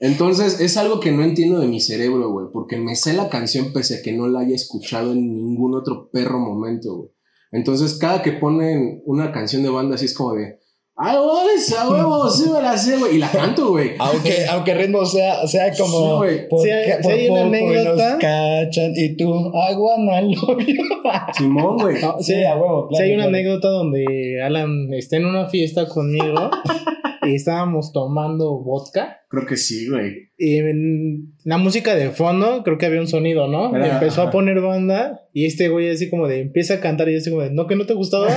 Entonces, 0.00 0.60
es 0.60 0.76
algo 0.76 0.98
que 0.98 1.12
no 1.12 1.22
entiendo 1.22 1.60
de 1.60 1.68
mi 1.68 1.80
cerebro, 1.80 2.30
güey, 2.32 2.48
porque 2.52 2.76
me 2.76 2.96
sé 2.96 3.12
la 3.12 3.28
canción 3.28 3.72
pese 3.72 3.98
a 3.98 4.02
que 4.02 4.12
no 4.12 4.26
la 4.26 4.40
haya 4.40 4.56
escuchado 4.56 5.12
en 5.12 5.32
ningún 5.32 5.76
otro 5.76 6.10
perro 6.10 6.40
momento, 6.40 6.96
güey. 6.96 7.10
Entonces, 7.52 7.94
cada 7.98 8.22
que 8.22 8.32
ponen 8.32 9.02
una 9.04 9.30
canción 9.30 9.62
de 9.62 9.68
banda 9.68 9.94
así 9.94 10.06
es 10.06 10.14
como 10.14 10.34
de, 10.34 10.58
¡ay, 10.96 11.16
güey, 11.18 11.56
esa 11.56 11.88
huevo! 11.88 12.28
Sí 12.30 12.48
me 12.50 12.60
la 12.62 12.76
sé, 12.76 12.96
güey. 12.96 13.16
Y 13.16 13.18
la 13.18 13.30
canto, 13.30 13.70
güey. 13.70 13.92
Aunque, 13.98 14.46
aunque 14.50 14.72
el 14.72 14.78
ritmo 14.78 15.04
sea, 15.06 15.46
sea 15.46 15.72
como. 15.76 15.98
Sí, 15.98 16.16
güey. 16.18 16.48
por, 16.48 16.60
Si 16.62 16.70
hay- 16.70 16.92
si 16.92 17.02
por 17.02 17.12
hay 17.12 17.28
una 17.28 17.42
poco 17.42 17.54
y 17.54 17.58
anécdota. 17.58 18.10
nos 18.10 18.20
cachan 18.20 18.92
y 18.96 19.16
tú, 19.16 19.52
agua 19.56 19.96
novio. 19.98 20.38
Simón, 21.36 21.76
güey. 21.78 22.00
No, 22.02 22.16
sí, 22.20 22.34
Sí, 22.34 22.44
a 22.44 22.54
huevo, 22.56 22.88
sí 22.90 22.96
claro, 22.96 23.04
hay 23.04 23.14
una 23.14 23.22
claro. 23.24 23.28
anécdota 23.36 23.68
donde 23.68 24.42
Alan 24.44 24.88
está 24.92 25.16
en 25.16 25.26
una 25.26 25.46
fiesta 25.48 25.86
conmigo 25.88 26.50
estábamos 27.22 27.92
tomando 27.92 28.58
vodka. 28.62 29.18
Creo 29.28 29.46
que 29.46 29.56
sí, 29.56 29.88
güey. 29.88 30.30
Y 30.36 30.56
en 30.58 31.34
la 31.44 31.56
música 31.58 31.94
de 31.94 32.10
fondo, 32.10 32.62
creo 32.64 32.76
que 32.78 32.86
había 32.86 33.00
un 33.00 33.06
sonido, 33.08 33.48
¿no? 33.48 33.74
Era- 33.74 33.94
empezó 33.94 34.22
ajá. 34.22 34.28
a 34.30 34.32
poner 34.32 34.60
banda 34.60 35.20
y 35.32 35.46
este 35.46 35.68
güey 35.68 35.88
así 35.90 36.10
como 36.10 36.26
de 36.28 36.40
empieza 36.40 36.74
a 36.74 36.80
cantar 36.80 37.08
y 37.08 37.12
yo 37.12 37.18
así 37.18 37.30
como 37.30 37.42
de, 37.42 37.50
¿no 37.50 37.66
que 37.66 37.76
no 37.76 37.86
te 37.86 37.94
gustaba? 37.94 38.28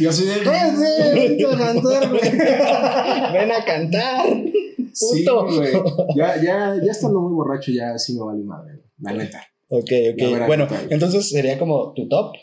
Y 0.00 0.06
así 0.06 0.24
de, 0.24 0.40
"Vente 1.14 1.46
a 1.46 1.58
cantar, 1.58 2.08
güey". 2.08 2.20
Ven 3.32 3.52
a 3.52 3.64
cantar. 3.64 4.26
Sí, 4.92 5.24
Puto. 5.24 5.46
güey. 5.46 5.72
Ya, 6.16 6.36
ya, 6.40 6.74
ya 6.82 6.92
estando 6.92 7.20
muy 7.20 7.34
borracho, 7.34 7.72
ya 7.72 7.98
sí 7.98 8.14
me 8.14 8.24
vale 8.24 8.44
madre, 8.44 8.72
la 9.00 9.12
neta. 9.12 9.42
Ok, 9.68 9.90
ok. 10.12 10.46
Bueno, 10.46 10.68
entonces 10.90 11.28
sería 11.28 11.58
como 11.58 11.92
tu 11.94 12.06
top. 12.08 12.34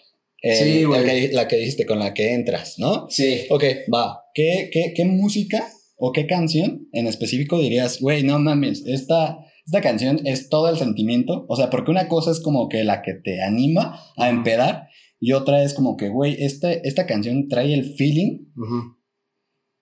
Eh, 0.42 0.56
Sí, 0.56 0.84
güey. 0.84 1.06
La 1.06 1.14
que, 1.14 1.30
la 1.34 1.48
que 1.48 1.58
dijiste 1.58 1.86
con 1.86 2.00
la 2.00 2.14
que 2.14 2.34
entras, 2.34 2.80
¿no? 2.80 3.08
Sí. 3.10 3.42
Ok, 3.50 3.64
va. 3.94 4.24
¿Qué, 4.34 4.70
qué, 4.72 4.94
qué 4.96 5.06
música 5.06 5.68
o 5.98 6.12
qué 6.12 6.26
canción 6.26 6.88
en 6.94 7.08
específico 7.08 7.60
dirías, 7.60 8.00
güey, 8.00 8.24
no 8.24 8.40
mames, 8.40 8.84
esta, 8.88 9.38
esta 9.66 9.82
canción 9.82 10.22
es 10.26 10.50
todo 10.50 10.70
el 10.70 10.78
sentimiento? 10.78 11.46
O 11.48 11.56
sea, 11.56 11.70
porque 11.70 11.92
una 11.92 12.08
cosa 12.08 12.32
es 12.32 12.40
como 12.40 12.70
que 12.70 12.84
la 12.84 13.02
que 13.02 13.14
te 13.14 13.42
anima 13.42 14.00
a 14.18 14.30
empedar 14.30 14.88
y 15.20 15.34
otra 15.34 15.64
es 15.64 15.76
como 15.76 15.98
que, 15.98 16.10
güey, 16.10 16.44
este, 16.44 16.88
esta 16.88 17.06
canción 17.06 17.48
trae 17.48 17.74
el 17.76 17.94
feeling 17.96 18.48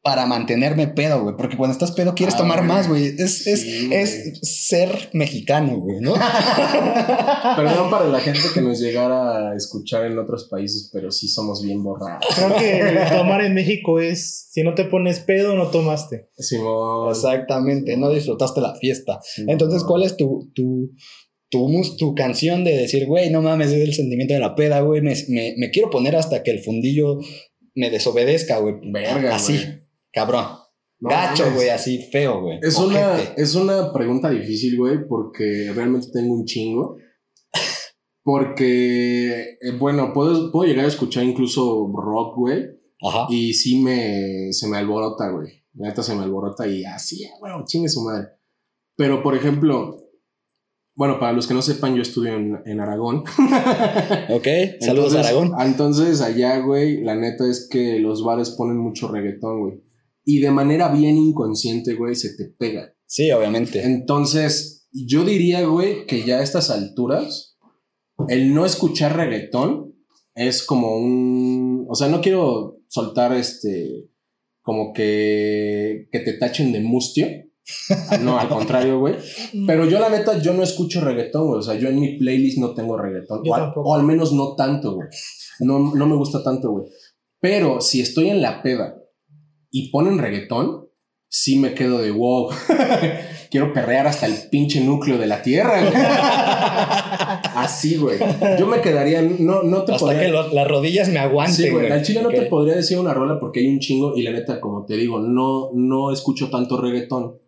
para 0.02 0.26
mantenerme 0.26 0.88
pedo, 0.88 1.22
güey. 1.24 1.36
Porque 1.38 1.58
cuando 1.58 1.74
estás 1.74 1.92
pedo 1.92 2.16
quieres 2.16 2.36
Ah, 2.36 2.40
tomar 2.40 2.60
güey. 2.60 2.68
más, 2.68 2.88
güey. 2.88 3.06
Es, 3.08 3.46
es, 3.48 3.62
Sí, 3.62 3.90
es 3.92 4.40
ser 4.42 5.10
mexicano, 5.14 5.78
güey, 5.78 6.00
¿no? 6.00 6.14
Perdón 7.56 7.90
para 7.90 8.06
la 8.08 8.20
gente 8.20 8.40
que 8.54 8.62
nos 8.62 8.80
llegara 8.80 9.52
a 9.52 9.56
escuchar 9.56 10.06
en 10.06 10.18
otros 10.18 10.48
países, 10.50 10.90
pero 10.94 11.12
sí 11.12 11.28
somos 11.28 11.62
bien 11.64 11.84
borrados. 11.84 12.26
creo 12.36 12.56
que 12.56 13.16
tomar 13.16 13.42
en 13.42 13.54
México 13.54 14.00
es, 14.00 14.48
si 14.52 14.64
no 14.64 14.74
te 14.74 14.86
pones 14.86 15.20
pedo, 15.20 15.56
no 15.56 15.68
tomaste. 15.68 16.30
Simón. 16.38 17.10
Exactamente, 17.10 17.98
no 17.98 18.10
disfrutaste 18.12 18.62
la 18.62 18.76
fiesta. 18.76 19.20
Simón. 19.24 19.50
Entonces, 19.52 19.84
¿cuál 19.84 20.04
es 20.04 20.16
tu, 20.18 20.52
tu, 20.54 20.92
tu, 21.50 21.68
mus- 21.68 21.98
tu 21.98 22.16
canción 22.16 22.64
de 22.64 22.76
decir, 22.78 23.06
güey, 23.06 23.30
no 23.30 23.42
mames, 23.42 23.72
es 23.72 23.82
el 23.88 23.94
sentimiento 23.94 24.34
de 24.34 24.40
la 24.40 24.56
peda, 24.56 24.82
güey, 24.82 25.02
me, 25.02 25.14
me, 25.30 25.56
me 25.58 25.72
quiero 25.72 25.90
poner 25.90 26.16
hasta 26.16 26.44
que 26.44 26.52
el 26.52 26.60
fundillo 26.64 27.18
me 27.76 27.90
desobedezca, 27.90 28.60
güey. 28.60 28.76
Verga, 28.92 29.36
Así, 29.36 29.54
güey. 29.54 29.89
Cabrón. 30.20 30.46
No 31.02 31.10
Gacho, 31.10 31.46
güey, 31.54 31.70
así 31.70 32.10
feo, 32.12 32.42
güey. 32.42 32.60
Es 32.62 32.78
una, 32.78 33.18
es 33.38 33.56
una 33.56 33.94
pregunta 33.94 34.30
difícil, 34.30 34.78
güey, 34.78 35.08
porque 35.08 35.72
realmente 35.74 36.08
tengo 36.12 36.34
un 36.34 36.46
chingo. 36.46 36.98
Porque, 38.24 39.58
eh, 39.62 39.72
bueno, 39.80 40.14
puedo, 40.14 40.52
puedo 40.52 40.68
llegar 40.70 40.86
a 40.86 40.90
escuchar 40.90 41.24
incluso 41.24 41.90
rock, 41.96 42.36
güey. 42.38 42.66
Ajá. 43.02 43.28
Y 43.30 43.54
sí 43.54 43.80
me, 43.80 44.52
se 44.52 44.68
me 44.68 44.78
alborota, 44.78 45.30
güey. 45.30 45.64
La 45.76 45.88
neta 45.88 46.04
se 46.04 46.14
me 46.16 46.24
alborota 46.24 46.68
y 46.68 46.84
así, 46.84 47.26
bueno, 47.40 47.64
chingue 47.66 47.88
su 47.88 48.04
madre. 48.04 48.28
Pero, 48.98 49.24
por 49.24 49.36
ejemplo, 49.36 49.96
bueno, 50.96 51.18
para 51.18 51.32
los 51.32 51.48
que 51.48 51.54
no 51.54 51.62
sepan, 51.62 51.96
yo 51.96 52.02
estudio 52.02 52.36
en, 52.36 52.62
en 52.66 52.80
Aragón. 52.82 53.24
Ok, 54.32 54.48
saludos 54.82 55.14
Entonces- 55.14 55.26
Aragón. 55.26 55.54
Entonces, 55.62 56.22
allá, 56.22 56.60
güey, 56.60 57.02
la 57.02 57.16
neta 57.16 57.50
es 57.50 57.70
que 57.72 58.00
los 58.00 58.24
bares 58.24 58.50
ponen 58.52 58.78
mucho 58.78 59.08
reggaetón, 59.08 59.62
güey. 59.62 59.89
Y 60.36 60.40
de 60.40 60.52
manera 60.52 60.90
bien 60.90 61.18
inconsciente, 61.18 61.96
güey, 61.96 62.16
se 62.16 62.36
te 62.36 62.46
pega. 62.46 62.94
Sí, 63.06 63.32
obviamente. 63.32 63.82
Entonces, 63.84 64.88
yo 64.92 65.24
diría, 65.24 65.66
güey, 65.66 66.06
que 66.06 66.24
ya 66.24 66.38
a 66.40 66.44
estas 66.44 66.70
alturas, 66.70 67.58
el 68.28 68.54
no 68.54 68.66
escuchar 68.66 69.16
reggaetón 69.16 69.96
es 70.36 70.64
como 70.64 70.96
un. 70.98 71.86
O 71.90 71.96
sea, 71.96 72.08
no 72.10 72.22
quiero 72.22 72.78
soltar 72.88 73.34
este. 73.34 74.10
Como 74.62 74.94
que. 74.94 76.08
que 76.12 76.20
te 76.20 76.34
tachen 76.34 76.72
de 76.72 76.82
mustio. 76.82 77.28
No, 78.24 78.40
al 78.40 78.50
contrario, 78.50 79.00
güey. 79.00 79.16
Pero 79.68 79.86
yo, 79.86 80.00
la 80.00 80.10
neta, 80.10 80.40
yo 80.42 80.54
no 80.54 80.64
escucho 80.64 81.02
reggaetón, 81.02 81.48
güey. 81.48 81.60
O 81.60 81.64
sea, 81.64 81.76
yo 81.76 81.90
en 81.90 82.00
mi 82.00 82.18
playlist 82.18 82.58
no 82.58 82.74
tengo 82.74 82.98
reggaetón. 82.98 83.42
Yo 83.44 83.52
O, 83.52 83.56
al- 83.56 83.74
o 83.76 83.96
al 83.96 84.04
menos 84.04 84.34
no 84.34 84.56
tanto, 84.56 84.96
güey. 84.96 85.08
No, 85.60 85.94
no 85.96 86.08
me 86.08 86.16
gusta 86.16 86.44
tanto, 86.44 86.72
güey. 86.72 86.86
Pero 87.40 87.80
si 87.80 88.02
estoy 88.02 88.30
en 88.30 88.42
la 88.42 88.62
peda 88.64 88.99
y 89.72 89.90
ponen 89.92 90.18
reggaetón, 90.18 90.88
sí 91.28 91.58
me 91.60 91.74
quedo 91.74 92.00
de 92.00 92.12
wow. 92.12 92.50
Quiero 93.52 93.74
perrear 93.74 94.06
hasta 94.08 94.26
el 94.28 94.34
pinche 94.52 94.80
núcleo 94.82 95.18
de 95.18 95.26
la 95.28 95.42
tierra, 95.42 95.82
güey. 95.82 95.94
Así, 97.56 97.98
güey. 97.98 98.18
Yo 98.60 98.68
me 98.68 98.82
quedaría. 98.82 99.22
No, 99.22 99.64
no 99.64 99.84
te 99.84 99.94
Hasta 99.94 100.06
podría- 100.06 100.22
que 100.22 100.28
lo- 100.30 100.54
las 100.54 100.68
rodillas 100.68 101.10
me 101.10 101.20
aguanten. 101.20 101.56
Sí, 101.66 101.70
güey. 101.70 101.92
Al 101.92 102.04
chile 102.04 102.22
no 102.22 102.30
te 102.30 102.44
podría 102.44 102.76
decir 102.76 102.98
una 103.00 103.14
rola 103.14 103.40
porque 103.40 103.60
hay 103.62 103.68
un 103.68 103.80
chingo 103.80 104.16
y 104.16 104.22
la 104.24 104.32
neta, 104.32 104.60
como 104.62 104.86
te 104.86 104.96
digo, 104.98 105.20
no, 105.20 105.72
no 105.74 106.12
escucho 106.12 106.50
tanto 106.50 106.80
reggaetón. 106.80 107.40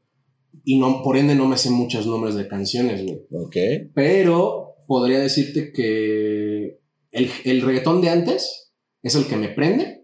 Y 0.63 0.77
no, 0.79 1.01
por 1.03 1.17
ende 1.17 1.33
no 1.35 1.47
me 1.47 1.57
sé 1.57 1.69
muchos 1.69 2.05
nombres 2.07 2.35
de 2.35 2.47
canciones, 2.47 3.03
güey. 3.03 3.21
Ok. 3.43 3.55
Pero 3.93 4.75
podría 4.87 5.19
decirte 5.19 5.71
que 5.71 6.79
el, 7.11 7.29
el 7.45 7.61
reggaetón 7.61 8.01
de 8.01 8.09
antes 8.09 8.73
es 9.03 9.15
el 9.15 9.25
que 9.25 9.37
me 9.37 9.49
prende 9.49 10.00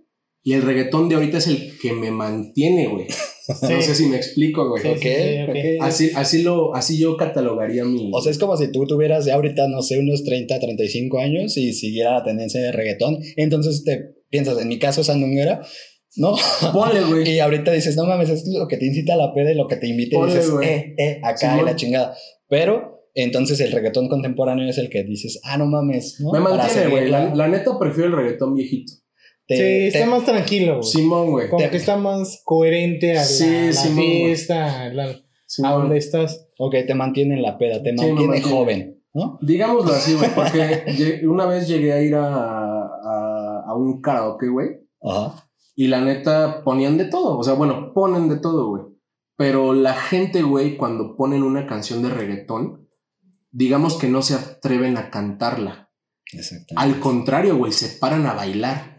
y 0.47 0.53
el 0.53 0.61
reggaetón 0.61 1.09
de 1.09 1.15
ahorita 1.15 1.39
es 1.39 1.47
el 1.47 1.77
que 1.77 1.91
me 1.91 2.09
mantiene, 2.09 2.87
güey. 2.87 3.07
No 3.61 3.81
sé 3.81 3.95
si 3.95 4.05
me 4.07 4.15
explico, 4.17 4.69
güey. 4.69 4.81
Sí, 4.83 4.89
Ok, 4.89 4.97
sí, 5.01 5.07
sí, 5.09 5.41
ok. 5.43 5.49
ok. 5.49 5.57
Así, 5.87 6.11
así, 6.15 6.41
lo, 6.43 6.75
así 6.75 6.97
yo 6.97 7.15
catalogaría 7.15 7.85
mi... 7.85 8.09
O 8.13 8.21
sea, 8.21 8.31
es 8.31 8.37
como 8.37 8.55
si 8.57 8.71
tú 8.73 8.85
tuvieras 8.85 9.23
ya 9.25 9.35
ahorita, 9.35 9.67
no 9.69 9.81
sé, 9.81 9.99
unos 9.99 10.23
30, 10.25 10.59
35 10.59 11.19
años 11.19 11.55
y 11.57 11.71
siguiera 11.73 12.13
la 12.15 12.23
tendencia 12.25 12.61
de 12.61 12.71
reggaetón. 12.73 13.19
Entonces 13.37 13.85
te 13.85 14.15
piensas, 14.29 14.57
en 14.61 14.67
mi 14.67 14.79
caso, 14.79 15.01
Sandunguera, 15.03 15.61
¿no? 16.17 16.35
Ponle, 16.73 17.01
güey. 17.03 17.29
Y 17.35 17.39
ahorita 17.39 17.71
dices, 17.71 17.95
no 17.95 18.05
mames, 18.05 18.29
es 18.29 18.45
lo 18.47 18.67
que 18.67 18.75
te 18.77 18.85
incita 18.85 19.13
a 19.13 19.17
la 19.17 19.33
peda 19.33 19.51
y 19.51 19.55
lo 19.55 19.67
que 19.67 19.77
te 19.77 19.87
invita 19.87 20.15
y 20.15 20.19
Ponle, 20.19 20.35
dices, 20.35 20.51
güey. 20.51 20.67
eh, 20.67 20.95
eh, 20.97 21.19
acá 21.23 21.37
Simón. 21.51 21.59
y 21.59 21.63
la 21.65 21.75
chingada. 21.77 22.17
Pero 22.49 23.05
entonces 23.15 23.59
el 23.61 23.71
reggaetón 23.71 24.09
contemporáneo 24.09 24.69
es 24.69 24.77
el 24.77 24.89
que 24.89 25.03
dices, 25.03 25.39
ah, 25.45 25.57
no 25.57 25.67
mames, 25.67 26.19
¿no? 26.19 26.31
Me 26.31 26.39
mantiene, 26.39 26.89
güey. 26.89 27.09
La, 27.09 27.33
la 27.33 27.47
neta 27.47 27.77
prefiero 27.79 28.09
el 28.09 28.15
reggaetón 28.15 28.55
viejito. 28.55 28.91
Te- 29.47 29.55
Sí, 29.55 29.61
te- 29.61 29.87
está 29.87 30.05
más 30.09 30.25
tranquilo, 30.25 30.77
güey. 30.79 30.83
Simón, 30.83 31.31
güey. 31.31 31.49
Como 31.49 31.63
te- 31.63 31.69
que 31.69 31.77
está 31.77 31.95
más 31.97 32.41
coherente 32.43 33.11
a 33.13 33.21
la, 33.21 33.23
Sí, 33.23 33.67
la 33.67 33.73
Simón, 33.73 33.95
fiesta, 34.05 34.81
a, 34.81 34.89
la- 34.93 35.15
a 35.63 35.71
donde 35.71 35.97
estás. 35.97 36.47
Ok, 36.59 36.75
te 36.85 36.93
mantiene 36.95 37.35
en 37.35 37.41
la 37.41 37.57
peda, 37.57 37.81
te 37.81 37.91
Sí, 37.97 38.05
mantiene 38.05 38.41
joven, 38.41 39.01
¿no? 39.13 39.39
Digámoslo 39.41 39.93
así, 39.93 40.15
güey, 40.15 40.29
porque 40.35 40.83
una 41.27 41.45
vez 41.45 41.67
llegué 41.67 41.93
a 41.93 42.01
ir 42.01 42.15
a, 42.15 42.25
a, 42.83 43.63
a 43.67 43.73
un 43.75 44.01
karaoke, 44.01 44.49
güey, 44.49 44.67
Ajá. 45.01 45.47
y 45.75 45.87
la 45.87 46.01
neta 46.01 46.63
ponían 46.65 46.97
de 46.97 47.05
todo, 47.05 47.37
o 47.37 47.43
sea, 47.43 47.53
bueno, 47.53 47.93
ponen 47.93 48.27
de 48.27 48.37
todo, 48.37 48.67
güey. 48.69 48.83
Pero 49.37 49.73
la 49.73 49.93
gente, 49.93 50.41
güey, 50.41 50.77
cuando 50.77 51.15
ponen 51.15 51.43
una 51.43 51.67
canción 51.67 52.01
de 52.01 52.09
reggaetón, 52.09 52.89
digamos 53.51 53.95
que 53.97 54.07
no 54.07 54.21
se 54.23 54.33
atreven 54.33 54.97
a 54.97 55.09
cantarla. 55.11 55.91
Exactamente. 56.33 56.73
Al 56.75 56.99
contrario, 56.99 57.55
güey, 57.55 57.71
se 57.71 57.99
paran 57.99 58.25
a 58.25 58.33
bailar. 58.33 58.96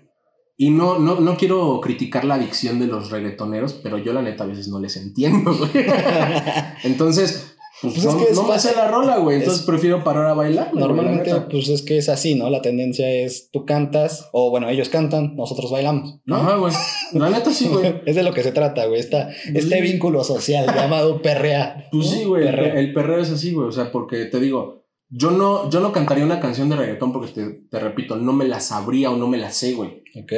Y 0.61 0.71
no, 0.71 0.99
no, 0.99 1.21
no 1.21 1.37
quiero 1.37 1.81
criticar 1.81 2.25
la 2.25 2.35
adicción 2.35 2.81
de 2.81 2.89
los 2.89 3.11
reggaetoneros, 3.13 3.75
pero 3.75 3.97
yo 3.97 4.13
la 4.13 4.23
neta 4.23 4.43
a 4.43 4.49
veces 4.49 4.67
no 4.67 4.81
les 4.81 4.97
entiendo, 4.97 5.55
güey. 5.57 5.71
Entonces, 6.83 7.55
pues, 7.81 7.95
Pues 7.95 8.07
es 8.07 8.13
no, 8.13 8.19
que 8.19 8.25
es 8.33 8.37
no 8.37 8.43
me 8.43 8.55
hace 8.55 8.75
la 8.75 8.89
rola, 8.89 9.19
güey. 9.19 9.37
Entonces 9.39 9.61
Es- 9.61 9.67
prefiero 9.67 10.03
parar 10.03 10.27
a 10.27 10.35
bailar. 10.35 10.75
Normalmente, 10.75 11.33
pues 11.49 11.69
es 11.69 11.83
que 11.83 11.97
es 11.99 12.09
así, 12.09 12.35
¿no? 12.35 12.51
La 12.51 12.61
tendencia 12.61 13.09
es 13.09 13.51
tú 13.53 13.65
cantas, 13.67 14.29
o 14.33 14.51
bueno, 14.51 14.69
ellos 14.69 14.89
cantan, 14.89 15.37
nosotros 15.37 15.71
bailamos, 15.71 16.19
¿no? 16.25 16.37
Ajá, 16.37 16.57
güey. 16.57 16.73
La 17.13 17.31
neta 17.31 17.53
sí, 17.53 17.69
güey. 17.69 18.01
Es 18.07 18.17
de 18.17 18.25
lo 18.25 18.35
que 18.35 18.43
se 18.43 18.51
trata, 18.53 18.85
güey. 18.87 18.99
Esta, 18.99 19.31
este 19.31 19.77
Sí. 19.77 19.81
vínculo 19.81 20.25
social 20.25 20.67
llamado 20.75 21.23
perrea. 21.23 21.89
Pues 21.93 22.07
¿no? 22.07 22.13
sí, 22.13 22.25
güey. 22.25 22.45
Perreo. 22.45 22.75
el 22.75 22.93
perreo 22.93 23.21
es 23.21 23.31
así, 23.31 23.53
güey. 23.53 23.69
O 23.69 23.73
sea, 23.73 23.93
porque 23.93 24.25
te 24.25 24.41
digo, 24.41 24.83
yo 25.11 25.31
no, 25.31 25.71
yo 25.71 25.81
no 25.81 25.93
cantaría 25.93 26.25
una 26.25 26.41
canción 26.41 26.69
de 26.69 26.77
reggaetón 26.77 27.13
porque 27.13 27.33
te, 27.33 27.61
te 27.71 27.79
repito, 27.81 28.17
no 28.17 28.33
me 28.33 28.47
la 28.47 28.61
sabría 28.61 29.11
o 29.11 29.17
no 29.17 29.27
me 29.29 29.39
la 29.39 29.51
sé, 29.51 29.73
güey. 29.75 30.03
Ok. 30.23 30.33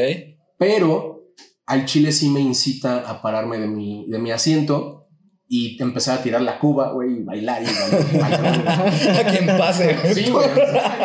Pero 0.59 1.33
al 1.67 1.85
chile 1.87 2.13
sí 2.13 2.29
me 2.29 2.41
incita 2.41 3.09
a 3.09 3.23
pararme 3.23 3.59
de 3.59 3.67
mi, 3.69 4.07
de 4.09 4.19
mi 4.19 4.31
asiento 4.31 5.09
y 5.49 5.81
empezar 5.83 6.19
a 6.19 6.23
tirar 6.23 6.43
la 6.43 6.61
cuba, 6.61 6.93
güey, 6.93 7.19
y 7.19 7.23
bailar 7.25 7.63
y 7.63 7.67
bailar. 7.67 8.21
bailar, 8.21 8.89
A 9.27 9.31
quien 9.31 9.47
pase. 9.59 9.97
güey. 10.01 10.15
Sí, 10.15 10.31
güey. 10.31 10.47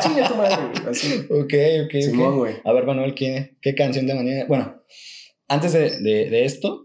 Chinga 0.01 0.27
tu 0.27 0.35
madre, 0.35 0.55
güey. 0.71 0.89
Así. 0.91 1.13
Ok, 1.31 1.53
ok, 1.85 2.01
Simón, 2.01 2.27
ok. 2.33 2.35
güey. 2.37 2.55
A 2.63 2.71
ver, 2.73 2.85
Manuel, 2.85 3.15
¿qué, 3.15 3.57
qué 3.61 3.73
canción 3.73 4.05
te 4.05 4.13
mantiene? 4.13 4.45
Bueno, 4.45 4.75
antes 5.47 5.73
de, 5.73 5.89
de- 5.99 6.29
de 6.29 6.45
esto, 6.45 6.84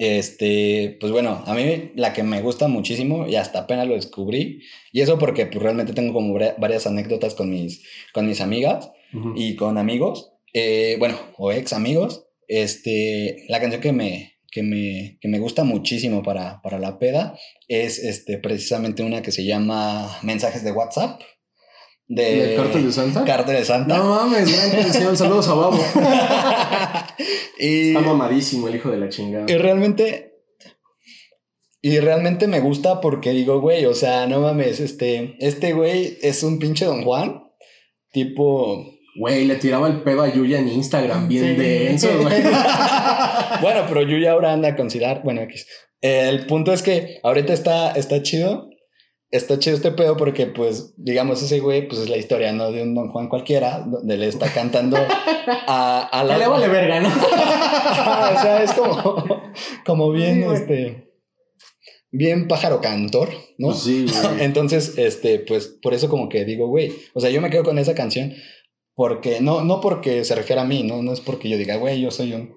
este, 0.00 0.96
pues 0.98 1.12
bueno, 1.12 1.42
a 1.46 1.54
mí 1.54 1.92
la 1.94 2.14
que 2.14 2.22
me 2.22 2.40
gusta 2.40 2.68
muchísimo 2.68 3.28
y 3.28 3.36
hasta 3.36 3.60
apenas 3.60 3.86
lo 3.86 3.94
descubrí, 3.94 4.62
y 4.92 5.02
eso 5.02 5.18
porque 5.18 5.44
pues, 5.44 5.62
realmente 5.62 5.92
tengo 5.92 6.14
como 6.14 6.34
vari- 6.34 6.54
varias 6.58 6.86
anécdotas 6.86 7.34
con 7.34 7.50
mis, 7.50 7.82
con 8.14 8.26
mis 8.26 8.40
amigas 8.40 8.90
y 9.36 9.56
con 9.56 9.76
amigos, 9.76 10.32
eh, 10.54 10.96
bueno, 10.98 11.16
o 11.36 11.52
ex 11.52 11.72
amigos, 11.74 12.24
este, 12.48 13.44
la 13.48 13.60
canción 13.60 13.82
que 13.82 13.92
me, 13.92 14.32
que 14.50 14.62
me, 14.62 15.18
que 15.20 15.28
me 15.28 15.38
gusta 15.38 15.64
muchísimo 15.64 16.22
para, 16.22 16.62
para 16.62 16.78
la 16.78 16.98
peda 16.98 17.36
es 17.68 17.98
este, 17.98 18.38
precisamente 18.38 19.02
una 19.02 19.20
que 19.20 19.32
se 19.32 19.44
llama 19.44 20.18
Mensajes 20.22 20.64
de 20.64 20.72
WhatsApp. 20.72 21.20
De 22.12 22.54
¿El 22.54 22.56
cártel 22.56 22.86
de 22.86 22.92
Santa? 22.92 23.24
Cártel 23.24 23.54
de 23.56 23.64
Santa. 23.64 23.96
No 23.96 24.04
mames, 24.16 24.52
gran 24.52 24.82
canción. 24.82 25.16
Saludos 25.16 25.46
a 25.46 25.54
Babo. 25.54 25.78
y, 27.60 27.88
Está 27.90 28.00
mamadísimo 28.00 28.66
el 28.66 28.74
hijo 28.74 28.90
de 28.90 28.98
la 28.98 29.08
chingada. 29.08 29.46
y 29.48 29.56
realmente. 29.56 30.34
Y 31.82 32.00
realmente 32.00 32.48
me 32.48 32.58
gusta 32.58 33.00
porque 33.00 33.30
digo, 33.30 33.60
güey, 33.60 33.86
o 33.86 33.94
sea, 33.94 34.26
no 34.26 34.40
mames, 34.40 34.80
este, 34.80 35.36
este 35.38 35.72
güey 35.72 36.18
es 36.20 36.42
un 36.42 36.58
pinche 36.58 36.84
Don 36.84 37.04
Juan. 37.04 37.44
Tipo. 38.10 38.86
Güey, 39.16 39.44
le 39.44 39.54
tiraba 39.54 39.86
el 39.86 40.02
pedo 40.02 40.22
a 40.22 40.32
Yuya 40.32 40.58
en 40.58 40.68
Instagram, 40.68 41.28
bien 41.28 41.44
Sí. 41.44 41.62
denso, 41.62 42.08
güey. 42.20 42.42
Bueno, 43.62 43.84
pero 43.88 44.02
yo 44.02 44.16
ya 44.18 44.32
ahora 44.32 44.52
anda 44.52 44.70
a 44.70 44.76
considerar. 44.76 45.22
Bueno, 45.22 45.42
X. 45.42 45.66
El 46.00 46.46
punto 46.46 46.72
es 46.72 46.82
que 46.82 47.20
ahorita 47.22 47.52
está, 47.52 47.92
está 47.92 48.22
chido. 48.22 48.69
Está 49.30 49.58
chido 49.60 49.76
este 49.76 49.92
pedo 49.92 50.16
porque, 50.16 50.46
pues, 50.46 50.92
digamos, 50.96 51.40
ese 51.40 51.60
güey, 51.60 51.86
pues 51.86 52.00
es 52.00 52.08
la 52.08 52.16
historia, 52.16 52.52
¿no? 52.52 52.72
De 52.72 52.82
un 52.82 52.94
Don 52.96 53.12
Juan 53.12 53.28
cualquiera, 53.28 53.78
donde 53.86 54.16
le 54.16 54.26
está 54.26 54.52
cantando 54.52 54.96
a, 55.66 56.00
a 56.02 56.24
la. 56.24 56.36
Le 56.36 56.48
vale 56.48 56.68
verga, 56.68 57.00
¿no? 57.00 57.08
o 57.10 58.42
sea, 58.42 58.62
es 58.62 58.72
como, 58.72 59.42
como 59.86 60.10
bien, 60.10 60.42
Sí, 60.42 60.54
este. 60.54 61.06
Bien 62.12 62.48
pájaro 62.48 62.80
cantor, 62.80 63.28
¿no? 63.56 63.68
Pues 63.68 63.84
sí, 63.84 64.06
güey. 64.06 64.40
Entonces, 64.44 64.98
este, 64.98 65.38
pues 65.38 65.78
por 65.80 65.94
eso 65.94 66.08
como 66.08 66.28
que 66.28 66.44
digo, 66.44 66.66
güey, 66.66 66.92
o 67.14 67.20
sea, 67.20 67.30
yo 67.30 67.40
me 67.40 67.50
quedo 67.50 67.62
con 67.62 67.78
esa 67.78 67.94
canción 67.94 68.34
porque 68.94 69.40
no, 69.40 69.62
no 69.62 69.80
porque 69.80 70.24
se 70.24 70.34
refiera 70.34 70.62
a 70.62 70.66
mí, 70.66 70.82
no, 70.82 71.02
no 71.02 71.12
es 71.12 71.20
porque 71.20 71.48
yo 71.48 71.56
diga, 71.56 71.76
güey, 71.76 72.00
yo 72.00 72.10
soy 72.10 72.34
un. 72.34 72.56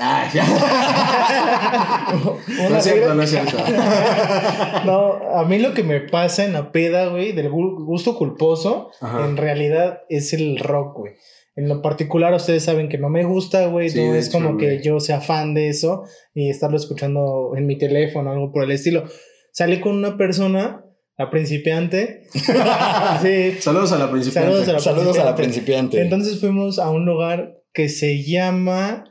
Ah, 0.00 0.28
ya. 0.32 0.44
No 2.70 2.76
es 2.78 2.84
cierto, 2.84 3.14
no 3.14 3.22
es 3.22 3.30
cierto. 3.30 3.56
No, 4.84 5.12
a 5.34 5.44
mí 5.44 5.58
lo 5.58 5.74
que 5.74 5.82
me 5.82 6.00
pasa 6.00 6.44
en 6.44 6.52
la 6.54 6.72
peda, 6.72 7.08
güey, 7.08 7.32
del 7.32 7.50
gu- 7.50 7.84
gusto 7.84 8.16
culposo, 8.16 8.90
Ajá. 9.00 9.26
en 9.26 9.36
realidad 9.36 10.00
es 10.08 10.32
el 10.32 10.58
rock, 10.58 10.96
güey. 10.98 11.12
En 11.56 11.68
lo 11.68 11.82
particular, 11.82 12.32
ustedes 12.32 12.64
saben 12.64 12.88
que 12.88 12.96
no 12.98 13.10
me 13.10 13.24
gusta, 13.24 13.66
güey. 13.66 13.90
Sí, 13.90 14.02
no 14.02 14.14
es 14.14 14.28
hecho, 14.28 14.38
como 14.38 14.56
que 14.56 14.80
yo 14.82 15.00
sea 15.00 15.20
fan 15.20 15.52
de 15.52 15.68
eso 15.68 16.04
y 16.34 16.48
estarlo 16.48 16.76
escuchando 16.76 17.52
en 17.56 17.66
mi 17.66 17.76
teléfono, 17.76 18.30
algo 18.30 18.52
por 18.52 18.64
el 18.64 18.70
estilo. 18.70 19.04
Salí 19.52 19.80
con 19.80 19.96
una 19.96 20.16
persona, 20.16 20.84
la 21.18 21.28
principiante. 21.30 22.22
sí. 22.32 23.52
Saludos 23.60 23.92
a 23.92 23.98
la 23.98 24.10
principal. 24.10 24.44
Saludos 24.44 24.68
a 24.68 24.72
la 24.72 24.78
Saludos 24.78 25.18
a 25.18 25.24
la 25.24 25.34
principiante. 25.34 25.96
principiante. 25.96 26.00
Entonces 26.02 26.40
fuimos 26.40 26.78
a 26.78 26.88
un 26.90 27.04
lugar 27.04 27.56
que 27.74 27.88
se 27.88 28.22
llama, 28.22 29.04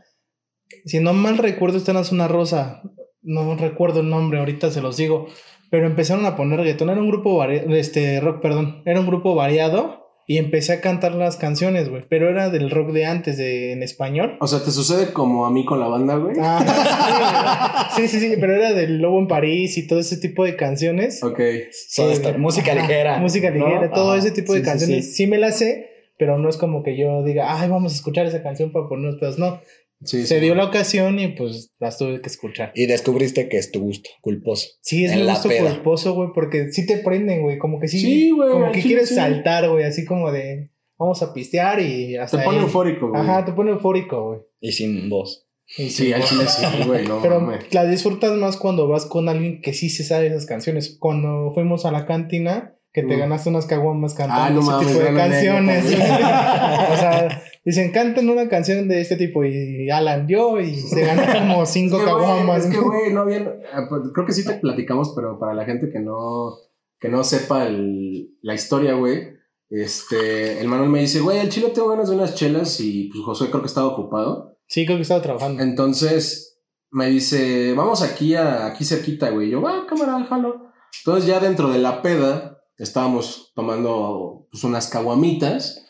si 0.86 1.00
no 1.00 1.13
mal 1.13 1.38
recuerdo, 1.38 1.77
está 1.77 1.91
en 1.91 1.98
la 1.98 2.03
zona 2.03 2.27
rosa. 2.27 2.81
No 3.21 3.55
recuerdo 3.55 4.00
el 4.00 4.09
nombre, 4.09 4.39
ahorita 4.39 4.71
se 4.71 4.81
los 4.81 4.98
digo. 4.98 5.27
Pero 5.71 5.86
empezaron 5.86 6.25
a 6.25 6.36
poner 6.36 6.59
reggaetón. 6.59 6.89
Era 6.89 7.01
un 7.01 7.09
grupo 7.09 7.38
variado, 7.38 7.75
este 7.75 8.19
rock, 8.19 8.41
perdón. 8.41 8.81
Era 8.86 9.00
un 9.00 9.07
grupo 9.07 9.36
variado 9.36 10.00
y 10.25 10.38
empecé 10.38 10.74
a 10.74 10.81
cantar 10.81 11.13
las 11.13 11.38
canciones, 11.38 11.89
güey. 11.89 12.03
Pero 12.07 12.29
era 12.29 12.51
del 12.51 12.69
rock 12.69 12.91
de 12.91 13.05
antes, 13.05 13.38
de 13.38 13.71
en 13.71 13.81
español. 13.81 14.38
O 14.41 14.48
sea, 14.48 14.63
¿te 14.63 14.69
sucede 14.69 15.12
como 15.12 15.48
a 15.48 15.51
mí 15.51 15.65
con 15.65 15.79
la 15.79 15.88
banda, 15.88 16.17
güey? 16.17 16.36
Ah, 16.39 17.89
sí, 17.95 18.07
sí, 18.07 18.19
sí, 18.19 18.29
sí, 18.29 18.38
pero 18.39 18.55
era 18.55 18.74
del 18.74 19.00
Lobo 19.00 19.19
en 19.19 19.27
París 19.27 19.77
y 19.77 19.88
todo 19.88 20.00
ese 20.00 20.17
tipo 20.17 20.43
de 20.43 20.55
canciones. 20.55 21.24
Ok. 21.24 21.39
Stereo, 21.71 22.38
música 22.38 22.74
Ajá, 22.74 22.81
ligera. 22.81 23.17
Música 23.17 23.50
¿no? 23.50 23.67
ligera, 23.67 23.91
todo 23.91 24.12
Ajá, 24.12 24.19
ese 24.19 24.31
tipo 24.31 24.53
de 24.53 24.59
sí, 24.59 24.65
sí, 24.65 24.69
canciones. 24.69 25.05
sí. 25.07 25.13
Sí, 25.13 25.27
me 25.27 25.39
las 25.39 25.57
sé, 25.57 25.89
pero 26.19 26.38
no 26.38 26.48
es 26.48 26.57
como 26.57 26.83
que 26.83 26.95
yo 26.95 27.24
diga, 27.24 27.59
ay, 27.59 27.67
vamos 27.67 27.91
a 27.93 27.95
escuchar 27.95 28.27
esa 28.27 28.43
canción 28.43 28.71
para 28.71 28.88
ponernos 28.88 29.19
pedos. 29.19 29.39
No. 29.39 29.62
Sí, 30.03 30.25
se 30.25 30.36
sí. 30.36 30.41
dio 30.41 30.56
la 30.56 30.65
ocasión 30.65 31.20
y 31.20 31.27
pues 31.29 31.74
las 31.79 31.98
tuve 31.98 32.22
que 32.22 32.29
escuchar. 32.29 32.72
Y 32.75 32.86
descubriste 32.86 33.50
que 33.50 33.58
es 33.58 33.72
tu 33.72 33.82
gusto 33.82 34.10
culposo. 34.22 34.68
Sí, 34.82 35.06
es 35.06 35.15
mi 35.15 35.24
gusto 35.25 35.50
peda. 35.50 35.72
culposo, 35.74 36.13
güey, 36.13 36.29
porque 36.34 36.72
sí 36.72 36.86
te 36.86 36.98
prenden, 36.98 37.41
güey, 37.41 37.58
como 37.58 37.79
que 37.79 37.88
sí, 37.88 38.00
Sí, 38.00 38.29
güey, 38.32 38.50
como 38.51 38.72
que 38.72 38.82
quieres 38.82 39.10
sí. 39.10 39.15
saltar, 39.15 39.70
güey, 39.70 39.84
así 39.84 40.06
como 40.06 40.32
de 40.32 40.72
vamos 40.98 41.22
a 41.24 41.34
pistear 41.34 41.82
y 41.82 42.15
hasta 42.18 42.39
Te 42.39 42.44
pone 42.46 42.58
ahí. 42.60 42.63
eufórico, 42.63 43.10
güey. 43.10 43.22
Ajá, 43.22 43.46
te 43.46 43.51
pone 43.53 43.72
eufórico, 43.72 44.27
güey. 44.27 44.39
Y 44.62 44.72
sin 44.72 45.10
voz. 45.10 45.46
Y 45.77 45.89
Sí, 45.89 46.12
al 46.13 46.24
chile 46.24 46.46
sí, 46.48 46.65
güey, 46.88 47.06
no 47.08 47.22
Pero 47.22 47.48
la 47.72 47.86
disfrutas 47.86 48.32
más 48.38 48.58
cuando 48.58 48.88
vas 48.88 49.06
con 49.06 49.29
alguien 49.29 49.62
que 49.62 49.74
sí 49.74 49.89
se 49.89 50.03
sabe 50.03 50.27
esas 50.27 50.46
canciones. 50.46 50.98
Cuando 51.00 51.51
fuimos 51.53 51.86
a 51.86 51.91
la 51.91 52.06
cantina, 52.06 52.75
que 52.91 53.03
te 53.03 53.17
ganaste 53.17 53.50
unas 53.50 53.65
caguamas 53.67 54.13
cantando 54.15 54.43
Ah, 54.43 54.50
no 54.50 54.60
ese 54.62 54.72
mames, 54.72 54.88
tipo 54.88 55.00
de 55.00 55.13
canciones. 55.15 55.86
o 55.93 56.98
sea, 56.98 57.41
dicen, 57.63 57.91
canten 57.91 58.29
una 58.29 58.50
canción 58.50 58.88
de 58.88 59.01
este 59.01 59.15
tipo 59.15 59.43
y 59.46 59.89
Alan 59.91 60.25
dio 60.25 60.60
y 60.60 60.75
se 60.75 61.05
ganó 61.05 61.22
como 61.39 61.65
cinco 61.65 61.98
Es 61.98 62.01
que, 62.03 62.10
caguamas. 62.10 62.65
Es 62.65 62.72
que, 62.72 62.79
güey, 62.79 63.13
no 63.13 63.22
había. 63.22 63.53
ah, 63.74 63.86
pues, 63.89 64.01
Creo 64.13 64.25
que 64.25 64.34
sí 64.34 64.43
te 64.46 64.53
platicamos, 64.55 65.13
pero 65.15 65.38
para 65.39 65.53
la 65.53 65.65
gente 65.65 65.89
que 65.91 66.00
no, 66.00 66.53
que 67.00 67.10
no 67.10 67.24
sepa 67.24 67.67
el- 67.67 68.29
la 68.41 68.55
historia, 68.55 68.93
güey. 68.96 69.38
Este, 69.69 70.60
el 70.60 70.67
Manuel 70.67 70.89
me 70.89 70.99
dice, 71.02 71.19
güey, 71.19 71.38
el 71.39 71.49
chile 71.49 71.69
tengo 71.73 71.89
ganas 71.89 72.10
de 72.10 72.15
unas 72.15 72.34
chelas 72.34 72.80
y 72.80 73.10
pues 73.10 73.23
Josué 73.23 73.49
creo 73.49 73.62
que 73.62 73.67
estaba 73.67 73.88
ocupado. 73.88 74.58
Sí, 74.67 74.86
creo 74.86 74.97
que 74.97 75.04
estaba 75.04 75.21
trabajando. 75.21 75.62
Entonces 75.62 76.60
me 76.91 77.08
dice, 77.08 77.73
vamos 77.75 78.02
aquí 78.02 78.34
a 78.34 78.65
aquí 78.65 78.84
cerquita, 78.84 79.30
güey. 79.30 79.49
Yo, 79.52 79.62
va, 79.62 79.86
cámara, 79.88 80.23
jalo. 80.28 80.71
Entonces 81.06 81.28
ya 81.28 81.39
dentro 81.39 81.69
de 81.69 81.78
la 81.78 82.02
peda 82.02 82.59
estábamos 82.80 83.52
tomando 83.56 84.48
pues, 84.52 84.63
unas 84.63 84.88
caguamitas 84.88 85.86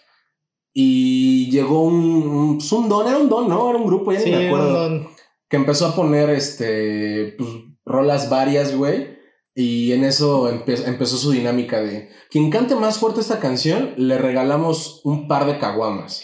y 0.73 1.49
llegó 1.51 1.83
un, 1.83 1.95
un, 1.95 2.57
pues, 2.57 2.71
un 2.71 2.89
don, 2.89 3.07
era 3.07 3.17
un 3.17 3.29
don, 3.29 3.49
¿no? 3.49 3.69
Era 3.69 3.79
un 3.79 3.85
grupo, 3.87 4.11
ya 4.11 4.19
Sí, 4.19 4.29
ni 4.29 4.35
me 4.37 4.47
acuerdo. 4.47 4.71
don- 4.89 5.07
Que 5.49 5.57
empezó 5.57 5.87
a 5.87 5.95
poner, 5.95 6.29
este, 6.29 7.35
pues, 7.37 7.49
rolas 7.85 8.29
varias, 8.29 8.75
güey. 8.75 9.17
Y 9.55 9.91
en 9.93 10.03
eso 10.03 10.49
empe- 10.51 10.87
empezó 10.87 11.17
su 11.17 11.31
dinámica 11.31 11.81
de, 11.81 12.09
quien 12.29 12.49
cante 12.51 12.75
más 12.75 12.99
fuerte 12.99 13.19
esta 13.19 13.39
canción, 13.39 13.93
le 13.97 14.17
regalamos 14.17 15.01
un 15.03 15.27
par 15.27 15.45
de 15.47 15.57
caguamas. 15.57 16.23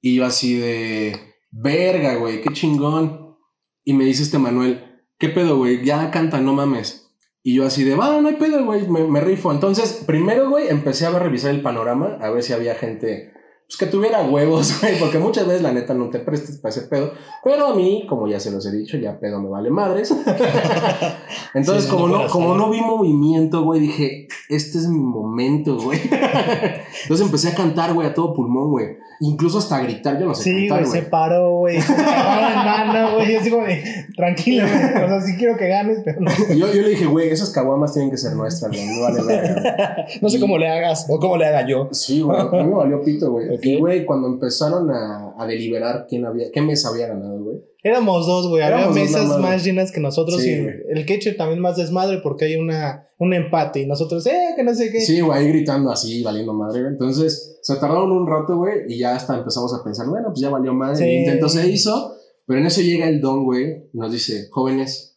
Y 0.00 0.14
yo 0.16 0.24
así 0.24 0.54
de, 0.54 1.18
verga, 1.50 2.14
güey, 2.16 2.40
qué 2.40 2.50
chingón. 2.52 3.36
Y 3.84 3.92
me 3.94 4.04
dice 4.04 4.22
este 4.22 4.38
Manuel, 4.38 5.02
¿qué 5.18 5.28
pedo, 5.28 5.56
güey? 5.58 5.84
Ya 5.84 6.10
canta, 6.12 6.40
no 6.40 6.54
mames. 6.54 7.01
Y 7.44 7.54
yo 7.54 7.66
así 7.66 7.82
de, 7.82 7.96
va, 7.96 8.20
no 8.20 8.28
hay 8.28 8.36
pedo, 8.36 8.64
güey, 8.64 8.88
me, 8.88 9.04
me 9.04 9.20
rifo. 9.20 9.50
Entonces, 9.50 10.04
primero, 10.06 10.48
güey, 10.48 10.68
empecé 10.68 11.06
a 11.06 11.18
revisar 11.18 11.50
el 11.50 11.60
panorama, 11.60 12.18
a 12.20 12.30
ver 12.30 12.42
si 12.44 12.52
había 12.52 12.76
gente, 12.76 13.32
pues 13.66 13.76
que 13.78 13.86
tuviera 13.86 14.22
huevos, 14.22 14.78
güey, 14.80 14.98
porque 15.00 15.18
muchas 15.18 15.46
veces 15.46 15.62
la 15.62 15.72
neta 15.72 15.92
no 15.92 16.08
te 16.08 16.20
prestes 16.20 16.58
para 16.58 16.70
ese 16.70 16.82
pedo. 16.82 17.12
Pero 17.42 17.66
a 17.66 17.74
mí, 17.74 18.06
como 18.08 18.28
ya 18.28 18.38
se 18.38 18.52
los 18.52 18.64
he 18.66 18.70
dicho, 18.70 18.96
ya 18.96 19.18
pedo 19.18 19.40
me 19.40 19.48
vale 19.48 19.70
madres. 19.70 20.10
Entonces, 21.54 21.84
Sí, 21.84 21.90
no 21.90 21.96
como, 21.96 22.08
no, 22.08 22.28
como 22.28 22.54
no 22.54 22.70
vi 22.70 22.80
movimiento, 22.80 23.64
güey, 23.64 23.80
dije, 23.80 24.28
este 24.48 24.78
es 24.78 24.86
mi 24.88 25.00
momento, 25.00 25.76
güey. 25.78 26.00
Entonces 26.02 27.26
empecé 27.26 27.48
a 27.48 27.54
cantar, 27.56 27.92
güey, 27.92 28.06
a 28.06 28.14
todo 28.14 28.34
pulmón, 28.34 28.70
güey. 28.70 28.98
Incluso 29.24 29.58
hasta 29.58 29.80
gritar, 29.80 30.18
yo 30.18 30.26
no 30.26 30.34
sé 30.34 30.42
Sí, 30.42 30.68
güey, 30.68 30.84
se 30.84 31.02
paró, 31.02 31.58
güey. 31.58 31.80
Se 31.80 31.94
paró 31.94 33.14
güey. 33.14 33.32
Yo 33.32 33.50
como 33.52 33.64
de, 33.64 33.84
tranquilo, 34.16 34.64
güey. 34.66 35.04
O 35.04 35.08
sea, 35.08 35.20
sí 35.20 35.36
quiero 35.36 35.56
que 35.56 35.68
ganes, 35.68 36.00
pero 36.04 36.20
no. 36.20 36.30
Yo, 36.48 36.72
yo 36.72 36.82
le 36.82 36.88
dije, 36.88 37.06
güey, 37.06 37.28
esas 37.28 37.50
caguamas 37.50 37.92
tienen 37.92 38.10
que 38.10 38.16
ser 38.16 38.32
nuestras, 38.34 38.72
güey. 38.72 38.84
No 38.84 39.02
vale 39.02 39.22
verga. 39.22 40.06
No 40.20 40.28
sé 40.28 40.40
cómo 40.40 40.58
le 40.58 40.68
hagas 40.68 41.06
o 41.08 41.20
cómo 41.20 41.36
le 41.36 41.46
haga 41.46 41.64
yo. 41.68 41.88
Sí, 41.92 42.20
güey, 42.20 42.36
a 42.36 42.44
mí 42.46 42.64
me 42.64 42.74
valió 42.74 43.00
pito, 43.00 43.30
güey. 43.30 43.48
Ok. 43.54 43.64
Y, 43.64 43.78
güey, 43.78 44.04
cuando 44.04 44.26
empezaron 44.26 44.90
a, 44.90 45.31
a 45.42 45.46
deliberar 45.46 46.06
quién 46.08 46.24
había, 46.24 46.50
qué 46.52 46.62
mesa 46.62 46.88
había 46.88 47.08
ganado, 47.08 47.42
güey. 47.42 47.58
Éramos 47.84 48.26
dos, 48.26 48.48
güey. 48.48 48.62
Había 48.62 48.88
mesas 48.90 49.38
más, 49.38 49.64
llenas 49.64 49.90
que 49.90 50.00
nosotros 50.00 50.40
Sí, 50.40 50.50
y 50.50 50.62
güey. 50.62 50.74
el 50.90 51.04
queche 51.04 51.32
también 51.32 51.60
más 51.60 51.76
desmadre 51.76 52.18
porque 52.22 52.44
hay 52.44 52.56
una, 52.56 53.08
un 53.18 53.34
empate 53.34 53.80
y 53.80 53.86
nosotros, 53.86 54.24
eh, 54.26 54.52
que 54.54 54.62
no 54.62 54.74
sé 54.74 54.90
qué. 54.92 55.00
Sí, 55.00 55.20
güey, 55.20 55.48
gritando 55.48 55.90
así, 55.90 56.22
valiendo 56.22 56.52
madre, 56.52 56.80
güey. 56.80 56.92
Entonces, 56.92 57.58
se 57.60 57.76
tardaron 57.76 58.12
un 58.12 58.26
rato, 58.26 58.56
güey, 58.56 58.82
y 58.88 58.98
ya 58.98 59.16
hasta 59.16 59.36
empezamos 59.36 59.74
a 59.74 59.82
pensar, 59.82 60.06
bueno, 60.08 60.28
pues 60.28 60.40
ya 60.40 60.50
valió 60.50 60.72
madre. 60.72 60.96
Sí. 60.96 61.04
El 61.04 61.10
intento 61.20 61.48
se 61.48 61.68
hizo, 61.68 62.14
pero 62.46 62.60
en 62.60 62.66
eso 62.66 62.80
llega 62.80 63.08
el 63.08 63.20
don, 63.20 63.44
güey, 63.44 63.88
y 63.92 63.98
nos 63.98 64.12
dice, 64.12 64.48
jóvenes, 64.50 65.11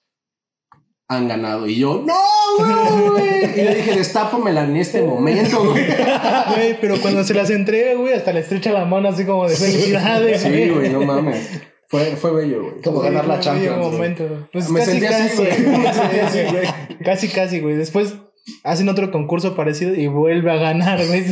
han 1.08 1.28
ganado. 1.28 1.68
Y 1.68 1.76
yo, 1.80 2.04
no, 2.06 3.12
güey. 3.12 3.46
Y 3.60 3.64
le 3.64 3.76
dije, 3.76 3.96
destápamela 3.96 4.64
en 4.64 4.76
este 4.78 5.02
momento, 5.02 5.64
güey. 5.72 5.86
Pero 6.82 7.00
cuando 7.02 7.24
se 7.24 7.34
las 7.34 7.50
entrega, 7.50 7.94
güey, 7.96 8.14
hasta 8.14 8.34
le 8.34 8.40
estrecha 8.42 8.72
la 8.72 8.86
mano 8.86 9.10
así 9.10 9.26
como 9.26 9.48
de 9.48 9.56
felicidades, 9.56 10.42
Sí, 10.42 10.70
güey, 10.70 10.90
no 10.90 11.02
mames. 11.02 11.62
Fue, 11.88 12.16
fue 12.16 12.32
bello, 12.34 12.64
güey. 12.64 12.82
Como 12.84 13.00
Sí, 13.00 13.06
ganar 13.06 13.28
la 13.28 13.40
Champions, 13.40 13.78
momento. 13.78 14.48
Pues 14.52 14.70
Me 14.70 14.80
casi, 14.80 14.92
sentí 14.92 15.06
así, 15.06 15.44
casi, 15.44 16.44
güey. 16.52 16.68
Casi, 17.04 17.28
casi, 17.30 17.60
güey. 17.60 17.76
Después 17.76 18.16
hacen 18.64 18.90
otro 18.90 19.12
concurso 19.12 19.56
parecido 19.56 19.94
y 19.94 20.08
vuelve 20.08 20.52
a 20.52 20.56
ganar, 20.56 21.00
güey. 21.06 21.24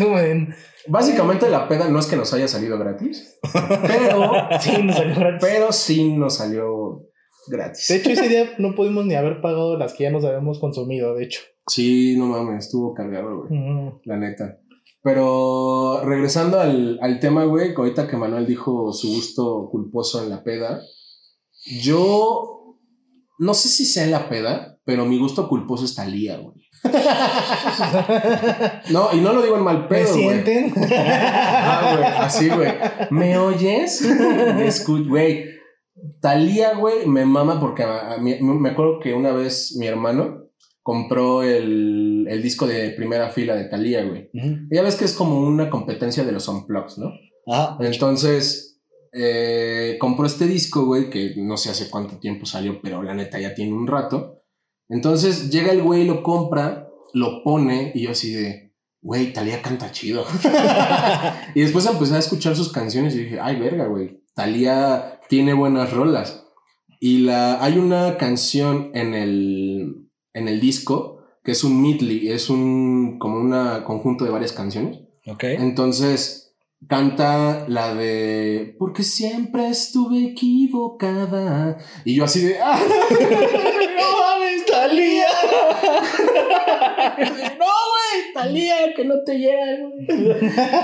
Básicamente 0.88 1.50
la 1.50 1.68
peda 1.68 1.88
no 1.90 1.98
es 2.00 2.08
que 2.08 2.16
nos 2.18 2.34
haya 2.34 2.48
salido 2.48 2.78
gratis, 2.78 3.40
pero, 3.88 4.50
Sí, 4.60 4.84
nos 4.84 4.98
salió 4.98 5.16
gratis. 5.16 5.40
pero 5.42 5.72
sí 5.72 6.12
nos 6.12 6.36
salió 6.38 7.02
gratis. 7.48 7.88
De 7.88 7.96
hecho, 7.98 8.10
ese 8.12 8.30
día 8.30 8.54
no 8.58 8.76
pudimos 8.76 9.06
ni 9.06 9.16
haber 9.16 9.42
pagado 9.42 9.78
las 9.78 9.94
que 9.94 10.04
ya 10.04 10.12
nos 10.12 10.24
habíamos 10.26 10.60
consumido, 10.60 11.16
de 11.16 11.26
hecho. 11.26 11.42
Sí, 11.68 12.16
no 12.18 12.26
mames, 12.26 12.66
estuvo 12.66 12.94
cargado, 12.94 13.46
güey. 13.48 13.60
Ujú. 13.60 14.02
La 14.06 14.18
neta. 14.18 14.58
Pero 15.02 16.02
regresando 16.06 16.60
al, 16.60 16.98
al 17.02 17.20
tema, 17.20 17.44
güey, 17.46 17.74
que 17.74 17.82
ahorita 17.82 18.08
que 18.08 18.18
Manuel 18.18 18.46
dijo 18.48 18.92
su 18.94 19.08
gusto 19.10 19.70
culposo 19.72 20.24
en 20.24 20.30
la 20.30 20.44
peda, 20.44 20.82
yo 21.82 22.78
no 23.40 23.54
sé 23.54 23.68
si 23.70 23.86
sea 23.86 24.04
en 24.06 24.12
la 24.12 24.30
peda, 24.30 24.78
pero 24.86 25.06
mi 25.06 25.20
gusto 25.20 25.48
culposo 25.50 25.86
es 25.86 25.96
Talía, 25.96 26.38
güey. 26.38 26.56
No, 28.92 29.10
y 29.14 29.22
no 29.22 29.34
lo 29.34 29.42
digo 29.42 29.58
en 29.58 29.64
mal 29.64 29.84
¿Me 29.84 29.88
pedo, 29.88 30.14
güey. 30.14 30.44
sienten? 30.44 30.74
Ah, 31.00 31.94
güey, 31.96 32.08
así, 32.20 32.50
güey. 32.50 32.72
¿Me 33.12 33.38
oyes? 33.38 34.02
Me 34.56 34.68
escu- 34.68 35.08
güey. 35.08 35.46
Talía, 36.22 36.76
güey, 36.76 37.06
me 37.08 37.26
mama 37.26 37.60
porque 37.60 37.84
a- 37.84 38.14
a 38.14 38.18
mí- 38.18 38.40
me 38.42 38.70
acuerdo 38.70 39.00
que 39.00 39.14
una 39.14 39.32
vez 39.32 39.76
mi 39.78 39.88
hermano 39.88 40.50
compró 40.82 41.44
el, 41.44 42.26
el 42.30 42.42
disco 42.42 42.68
de 42.68 42.90
primera 42.92 43.30
fila 43.30 43.56
de 43.56 43.66
Talía, 43.66 44.04
güey. 44.04 44.30
Ya 44.72 44.82
ves 44.82 44.96
que 44.96 45.06
es 45.06 45.14
como 45.14 45.40
una 45.40 45.70
competencia 45.70 46.24
de 46.24 46.32
los 46.32 46.48
unplugs, 46.48 46.98
¿no? 46.98 47.12
Ajá. 47.48 47.78
Entonces, 47.82 48.82
eh, 49.14 49.98
compró 50.00 50.26
este 50.26 50.46
disco, 50.48 50.86
güey, 50.86 51.10
que 51.10 51.36
no 51.38 51.56
sé 51.58 51.70
hace 51.70 51.90
cuánto 51.90 52.18
tiempo 52.20 52.46
salió, 52.46 52.82
pero 52.82 53.02
la 53.04 53.14
neta 53.14 53.40
ya 53.40 53.54
tiene 53.54 53.74
un 53.74 53.88
rato. 53.88 54.42
Entonces 54.90 55.50
llega 55.52 55.72
el 55.72 55.82
güey, 55.84 56.06
lo 56.06 56.22
compra, 56.24 56.90
lo 57.14 57.44
pone 57.44 57.92
y 57.96 58.02
yo 58.02 58.12
así 58.12 58.34
de, 58.34 58.74
güey, 59.02 59.32
Talía 59.32 59.62
canta 59.62 59.92
chido. 59.92 60.26
y 61.56 61.62
después 61.62 61.86
empecé 61.86 62.16
a 62.16 62.20
escuchar 62.20 62.56
sus 62.56 62.72
canciones 62.72 63.16
y 63.16 63.20
dije, 63.26 63.40
ay, 63.40 63.58
verga, 63.60 63.86
güey, 63.86 64.23
Talía 64.34 65.20
tiene 65.30 65.54
buenas 65.54 65.92
rolas. 65.92 66.48
Y 67.00 67.20
la, 67.20 67.64
hay 67.64 67.78
una 67.78 68.18
canción 68.18 68.92
en 68.94 69.14
el, 69.14 70.10
en 70.34 70.48
el 70.48 70.60
disco 70.60 71.20
que 71.44 71.52
es 71.52 71.64
un 71.64 71.82
medley, 71.82 72.30
es 72.30 72.50
un 72.50 73.20
como 73.20 73.38
un 73.38 73.84
conjunto 73.84 74.24
de 74.24 74.32
varias 74.32 74.54
canciones. 74.54 75.00
Ok. 75.28 75.44
Entonces 75.44 76.43
canta 76.88 77.66
la 77.68 77.94
de 77.96 78.76
Porque 78.80 79.04
siempre 79.04 79.68
estuve 79.70 80.24
equivocada. 80.32 81.78
Y 82.06 82.16
yo 82.16 82.24
así 82.26 82.42
de 82.42 82.58
¡Ah! 82.62 82.80
¡No 82.80 84.18
mames, 84.20 84.66
Talía! 84.66 85.24
no, 87.60 87.66
güey, 87.66 88.34
Talía, 88.34 88.94
que 88.96 89.06
no 89.06 89.16
te 89.26 89.38
llega, 89.38 89.78
güey. 89.80 90.08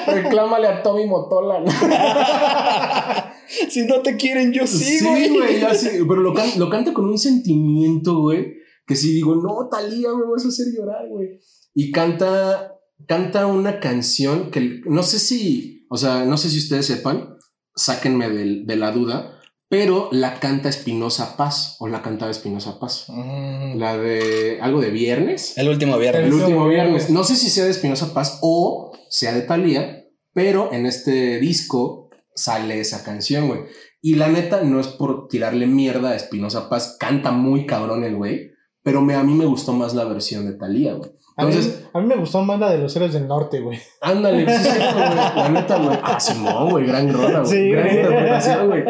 Reclámale 0.08 0.68
a 0.68 0.84
Tommy 0.84 1.06
Motola. 1.08 1.60
¿no? 1.62 1.70
si 3.70 3.86
no 3.86 4.02
te 4.02 4.16
quieren, 4.16 4.52
yo 4.54 4.66
sí, 4.68 5.00
Sí, 5.00 5.06
güey. 5.06 5.30
güey, 5.30 5.60
ya 5.60 5.74
sí, 5.74 5.90
pero 6.08 6.22
lo, 6.22 6.34
can- 6.34 6.58
lo 6.58 6.70
canta 6.70 6.94
con 6.94 7.06
un 7.06 7.18
sentimiento, 7.18 8.20
güey, 8.22 8.54
que 8.86 8.96
sí 8.96 9.14
digo, 9.14 9.36
no, 9.36 9.68
Talía, 9.70 10.10
me 10.14 10.26
vas 10.32 10.46
a 10.46 10.50
hacer 10.50 10.68
llorar, 10.76 11.08
güey. 11.10 11.40
Y 11.74 11.92
canta, 11.92 12.76
canta 13.08 13.48
una 13.48 13.80
canción 13.80 14.52
que 14.52 14.82
no 14.86 15.04
sé 15.04 15.20
si, 15.20 15.79
o 15.90 15.98
sea, 15.98 16.26
no 16.26 16.38
sé 16.38 16.50
si 16.50 16.60
ustedes 16.60 16.86
sepan, 16.86 17.38
sáquenme 17.76 18.30
de, 18.30 18.76
la 18.76 18.92
duda, 18.92 19.40
pero 19.68 20.10
la 20.12 20.40
canta 20.40 20.70
Espinosa 20.70 21.36
Paz, 21.36 21.76
o 21.80 21.88
la 21.88 22.02
cantaba 22.02 22.32
Espinosa 22.32 22.80
Paz. 22.80 23.06
Mm. 23.08 23.78
La 23.78 23.98
de 23.98 24.60
algo 24.62 24.82
de 24.82 24.92
viernes. 24.92 25.58
El 25.58 25.70
último 25.70 25.98
viernes. 25.98 26.26
El 26.26 26.34
último 26.34 26.68
viernes. 26.68 26.94
viernes. 26.94 27.10
No 27.10 27.24
sé 27.24 27.36
si 27.36 27.50
sea 27.50 27.66
de 27.66 27.72
Espinosa 27.72 28.14
Paz 28.14 28.40
o 28.42 28.92
sea 29.10 29.34
de 29.34 29.42
Talía, 29.42 30.06
pero 30.34 30.72
en 30.72 30.86
este 30.86 31.40
disco 31.40 32.10
sale 32.36 32.80
esa 32.80 33.04
canción, 33.04 33.48
güey. 33.48 33.62
Y 34.02 34.16
la 34.16 34.30
neta 34.30 34.64
no 34.64 34.80
es 34.80 34.88
por 34.88 35.28
tirarle 35.28 35.68
mierda 35.68 36.12
a 36.12 36.16
Espinosa 36.16 36.70
Paz, 36.70 36.96
canta 37.00 37.32
muy 37.32 37.66
cabrón 37.66 38.04
el 38.04 38.16
güey, 38.16 38.52
pero 38.82 39.02
me, 39.02 39.16
a 39.16 39.24
mí 39.24 39.34
me 39.34 39.46
gustó 39.46 39.74
más 39.74 39.94
la 39.94 40.06
versión 40.06 40.46
de 40.46 40.54
Talía, 40.54 40.94
güey. 40.94 41.12
A 41.40 41.46
mí, 41.46 41.54
Entonces, 41.54 41.90
a 41.94 42.00
mí 42.00 42.08
me 42.08 42.16
gustó 42.18 42.42
más 42.44 42.60
la 42.60 42.70
de 42.72 42.80
los 42.80 42.96
héroes 42.96 43.14
del 43.14 43.28
norte, 43.28 43.62
güey. 43.62 43.80
ándale, 44.02 44.46
sí, 44.46 44.64
cierto, 44.64 44.96
güey. 44.96 45.16
La 45.36 45.50
neta, 45.50 45.78
güey. 45.78 45.98
Ah, 46.04 46.20
Simón, 46.20 46.70
güey, 46.70 46.86
gran 46.86 47.14
rola, 47.14 47.40
güey. 47.40 47.52
Sí, 47.52 47.70
gran 47.70 47.88
güey. 47.88 47.98
interpretación, 47.98 48.68
güey. 48.68 48.84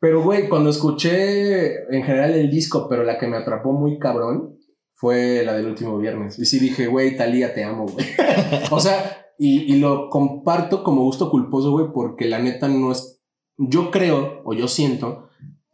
Pero, 0.00 0.22
güey, 0.22 0.48
cuando 0.48 0.70
escuché 0.70 1.74
en 1.94 2.02
general 2.04 2.32
el 2.32 2.50
disco, 2.50 2.86
pero 2.88 3.04
la 3.04 3.18
que 3.18 3.26
me 3.26 3.36
atrapó 3.36 3.72
muy 3.72 3.98
cabrón 3.98 4.56
fue 4.94 5.42
la 5.44 5.54
del 5.54 5.66
último 5.66 5.98
viernes. 5.98 6.38
Y 6.38 6.46
sí 6.46 6.58
dije, 6.58 6.86
güey, 6.86 7.16
Talía, 7.16 7.52
te 7.52 7.64
amo, 7.64 7.86
güey. 7.86 8.06
o 8.70 8.80
sea, 8.80 9.26
y, 9.38 9.72
y 9.72 9.78
lo 9.78 10.08
comparto 10.08 10.82
como 10.82 11.02
gusto 11.02 11.30
culposo, 11.30 11.72
güey, 11.72 11.86
porque 11.92 12.26
la 12.26 12.38
neta 12.38 12.68
no 12.68 12.92
es. 12.92 13.20
Yo 13.58 13.90
creo, 13.90 14.40
o 14.44 14.54
yo 14.54 14.68
siento, 14.68 15.28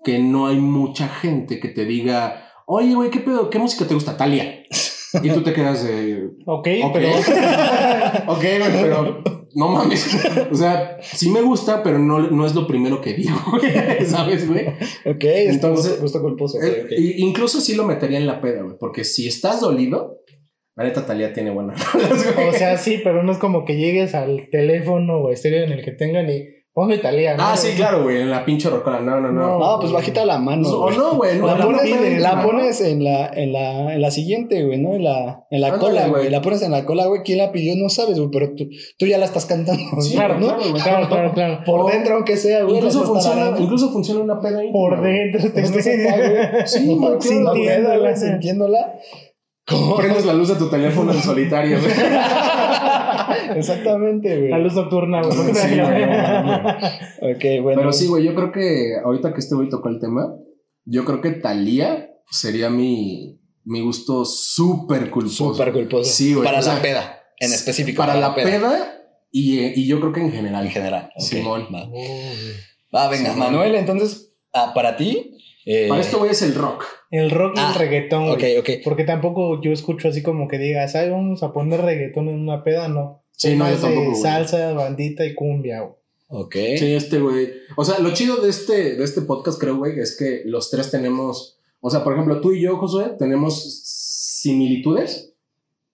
que 0.04 0.18
no 0.18 0.46
hay 0.46 0.59
mucha 0.59 1.09
gente 1.09 1.61
que 1.61 1.68
te 1.68 1.85
diga, 1.85 2.50
oye, 2.66 2.94
güey, 2.94 3.11
¿qué 3.11 3.20
pedo? 3.20 3.50
¿Qué 3.50 3.59
música 3.59 3.87
te 3.87 3.94
gusta? 3.94 4.16
Talía. 4.16 4.62
Y 5.22 5.31
tú 5.31 5.42
te 5.42 5.53
quedas 5.53 5.85
de. 5.85 6.31
Ok, 6.46 6.68
Ok. 6.85 6.92
pero. 6.92 7.09
ok, 8.33 8.44
pero 8.83 9.22
no 9.55 9.68
mames. 9.68 10.16
O 10.50 10.55
sea, 10.55 10.98
sí 11.03 11.31
me 11.31 11.40
gusta, 11.42 11.83
pero 11.83 11.98
no, 11.98 12.18
no 12.31 12.46
es 12.46 12.55
lo 12.55 12.66
primero 12.66 13.00
que 13.00 13.14
digo. 13.14 13.37
¿Sabes, 14.07 14.48
güey? 14.48 14.66
Ok, 15.07 15.22
Entonces- 15.24 15.55
entonces 15.55 16.00
gusto 16.00 16.20
culposo. 16.20 16.59
Eh, 16.61 16.88
incluso 17.18 17.61
sí 17.61 17.74
lo 17.74 17.85
metería 17.85 18.18
en 18.18 18.27
la 18.27 18.40
peda, 18.40 18.62
güey. 18.62 18.77
Porque 18.79 19.05
si 19.05 19.29
estás 19.29 19.61
dolido, 19.61 20.20
la 20.77 20.85
neta 20.85 21.07
Talía 21.07 21.33
tiene 21.33 21.50
buenas. 21.50 21.81
O 22.48 22.53
sea, 22.53 22.77
sí, 22.79 23.00
pero 23.05 23.22
no 23.22 23.31
es 23.33 23.38
como 23.38 23.64
que 23.64 23.77
llegues 23.77 24.14
al 24.14 24.48
teléfono 24.50 25.18
o 25.18 25.31
estéreo 25.31 25.64
en 25.64 25.72
el 25.72 25.85
que 25.85 25.92
tengan 25.92 26.29
y 26.29 26.46
ponme 26.75 26.99
Talía. 26.99 27.37
¿no? 27.37 27.43
Ah, 27.45 27.57
sí, 27.57 27.69
claro, 27.77 28.03
güey. 28.03 28.21
En 28.21 28.31
la 28.31 28.45
pinche 28.45 28.69
rocola. 28.69 28.99
No, 29.01 29.21
no, 29.21 29.31
no. 29.33 29.59
No, 29.59 29.79
pues 29.81 29.93
bajita 29.93 30.25
la 30.27 30.39
mano. 30.39 30.69
o 30.69 30.91
no, 30.91 31.15
güey. 31.15 31.39
No, 31.39 31.47
La, 31.47 31.57
pones, 31.65 32.81
en 32.81 33.05
la, 33.05 33.29
en 33.33 33.53
la, 33.53 33.95
en 33.95 34.01
la 34.03 34.11
siguiente, 34.11 34.65
güey, 34.65 34.81
¿no? 34.81 34.95
En 34.95 35.05
la, 35.05 35.47
en 35.51 35.61
la 35.61 35.69
Ándale, 35.69 35.81
cola, 35.81 36.09
güey. 36.09 36.31
La 36.31 36.43
pones 36.43 36.61
en 36.63 36.73
la 36.73 36.85
cola, 36.85 37.07
güey. 37.07 37.23
¿Quién 37.25 37.39
la 37.39 37.53
pidió? 37.53 37.75
No 37.77 37.89
sabes, 37.89 38.19
güey, 38.19 38.29
pero 38.33 38.55
tú, 38.57 38.69
tú 38.99 39.07
ya 39.07 39.19
la 39.19 39.25
estás 39.27 39.47
cantando. 39.47 40.01
Sí, 40.01 40.15
Claro, 40.15 40.39
¿no? 40.41 40.49
claro, 40.49 40.73
claro, 40.83 41.09
claro, 41.09 41.33
claro. 41.33 41.61
Por 41.65 41.81
O- 41.81 41.89
dentro, 41.89 42.17
aunque 42.17 42.37
sea, 42.37 42.65
güey. 42.65 42.77
Incluso 42.77 43.05
funciona, 43.05 43.55
incluso 43.57 43.91
funciona 43.93 44.21
una 44.21 44.41
peda 44.41 44.59
ahí. 44.59 44.73
Por 44.73 45.01
dentro 45.01 45.53
te 45.53 45.63
güey. 45.63 45.83
Sí, 46.67 46.87
güey, 46.97 47.21
sintiéndola. 47.21 47.99
güey, 47.99 48.17
sintiéndola. 48.17 48.95
¿Cómo? 49.67 49.97
Prendes 49.97 50.27
la 50.27 50.35
luz 50.35 50.49
de 50.49 50.57
tu 50.57 50.69
teléfono 50.69 51.13
en 51.13 51.23
solitario, 51.23 51.79
güey. 51.81 51.91
Exactamente, 53.57 54.39
güey. 54.39 54.51
La 54.51 54.59
luz 54.59 54.75
nocturna, 54.75 55.23
güey. 55.23 55.55
Sí, 55.55 55.81
güey, 55.81 56.07
no, 56.07 56.69
Ok, 57.35 57.63
bueno. 57.63 57.81
Pero 57.81 57.93
sí, 57.93 58.07
güey, 58.07 58.25
yo 58.25 58.35
creo 58.35 58.53
que 58.53 58.97
ahorita 59.03 59.33
que 59.33 59.41
este 59.41 59.55
güey 59.55 59.69
tocó 59.69 59.89
el 59.89 60.01
tema, 60.01 60.35
yo 60.85 61.05
creo 61.05 61.21
que 61.21 61.33
Talía 61.33 62.11
sería 62.31 62.71
mi, 62.71 63.41
mi 63.65 63.81
gusto 63.81 64.25
súper 64.25 65.11
culposo. 65.11 65.53
Súper 65.53 65.73
culposo. 65.73 66.11
Sí, 66.11 66.35
güey, 66.35 66.45
Para 66.45 66.61
o 66.61 66.63
sea, 66.63 66.75
la 66.75 66.83
peda, 66.83 67.23
en 67.39 67.53
específico. 67.53 67.99
Para, 67.99 68.17
la 68.17 68.35
peda, 68.35 69.01
y, 69.31 69.59
eh, 69.61 69.73
y 69.75 69.87
yo 69.87 70.01
creo 70.01 70.13
que 70.13 70.21
en 70.21 70.33
general. 70.33 70.67
En 70.67 70.73
general. 70.73 71.11
Simón. 71.19 71.67
Va, 71.75 71.89
Va, 72.95 73.09
venga, 73.09 73.33
Simón. 73.33 73.53
Manuel, 73.53 73.75
entonces, 73.75 74.35
ah, 74.53 74.73
para 74.75 74.97
ti. 74.97 75.34
Eh, 75.66 75.87
Para 75.88 76.00
esto, 76.00 76.18
güey, 76.18 76.31
es 76.31 76.42
el 76.42 76.55
rock. 76.55 76.85
El 77.11 77.31
rock 77.31 77.55
y 77.57 77.61
Ah, 77.61 77.70
el 77.72 77.79
reggaetón, 77.79 78.31
Ok, 78.31 78.40
güey. 78.40 78.59
ok. 78.59 78.70
Porque 78.85 79.05
tampoco 79.05 79.61
yo 79.62 79.72
escucho 79.72 80.09
así 80.09 80.22
como 80.22 80.48
que 80.48 80.59
digas, 80.59 80.94
ay, 80.94 81.11
vamos 81.11 81.42
a 81.42 81.53
poner 81.53 81.81
reggaetón 81.81 82.29
en 82.29 82.40
una 82.40 82.62
peda, 82.64 82.88
no. 82.88 83.22
Sí, 83.33 83.57
no, 83.57 83.68
yo 83.68 83.77
de 83.77 83.81
tampoco, 83.83 84.11
güey. 84.11 84.22
salsa, 84.22 84.72
bandita 84.74 85.24
y 85.24 85.35
cumbia, 85.35 85.81
güey. 85.81 85.94
Ok. 86.29 86.55
Sí, 86.79 86.94
este 86.94 87.18
güey. 87.20 87.53
O 87.77 87.85
sea, 87.85 87.98
lo 87.98 88.12
chido 88.12 88.37
de 88.38 88.50
este, 88.50 88.96
de 88.96 89.05
este 89.05 89.20
podcast, 89.22 89.61
creo, 89.61 89.77
güey, 89.77 89.98
es 90.00 90.16
que 90.16 90.42
los 90.46 90.70
tres 90.70 90.90
tenemos. 90.90 91.59
O 91.81 91.90
sea, 91.90 92.03
por 92.03 92.14
ejemplo, 92.14 92.40
tú 92.40 92.53
y 92.53 92.62
yo, 92.62 92.77
Josué, 92.79 93.12
tenemos 93.18 93.83
similitudes, 94.42 95.35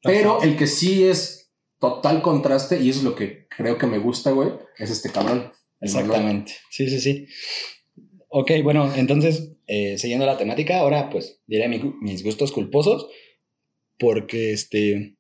pero 0.03 0.43
el 0.43 0.57
que 0.57 0.67
sí 0.67 1.05
es 1.05 1.51
total 1.79 2.23
contraste, 2.23 2.81
y 2.81 2.91
eso 2.91 3.01
es 3.01 3.05
lo 3.05 3.15
que 3.15 3.47
creo 3.49 3.77
que 3.79 3.87
me 3.87 3.99
gusta, 3.99 4.31
güey, 4.33 4.51
es 4.79 4.91
este 4.91 5.11
cabrón. 5.11 5.53
el 5.81 5.91
Manuel. 5.93 6.11
Exactamente. 6.11 6.53
Sí, 6.71 6.89
sí, 6.91 7.01
sí. 7.01 7.27
Ok, 8.33 8.53
bueno, 8.63 8.93
entonces, 8.95 9.51
eh, 9.67 9.99
siguiendo 9.99 10.25
la 10.25 10.39
temática, 10.39 10.79
ahora 10.79 11.11
pues 11.11 11.41
diré 11.47 11.69
mi 11.69 11.81
mis 12.01 12.23
gustos 12.23 12.53
culposos, 12.53 13.09
porque 13.99 14.53
este... 14.53 15.17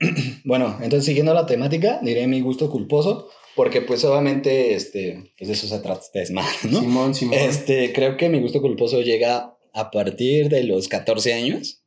bueno, 0.44 0.78
entonces 0.80 1.04
siguiendo 1.04 1.34
la 1.34 1.44
temática, 1.46 2.00
diré 2.02 2.26
mi 2.26 2.40
gusto 2.40 2.70
culposo, 2.70 3.28
porque 3.54 3.82
pues 3.82 4.02
obviamente, 4.04 4.74
este, 4.74 5.34
pues 5.36 5.48
de 5.48 5.54
eso 5.54 5.66
se 5.66 5.78
trata 5.80 6.00
este 6.00 6.20
desmadre, 6.20 6.56
¿no? 6.70 6.80
Simón, 6.80 7.14
Simón. 7.14 7.34
Este, 7.38 7.92
creo 7.92 8.16
que 8.16 8.30
mi 8.30 8.40
gusto 8.40 8.62
culposo 8.62 9.02
llega 9.02 9.54
a 9.74 9.90
partir 9.90 10.48
de 10.48 10.64
los 10.64 10.88
14 10.88 11.34
años, 11.34 11.82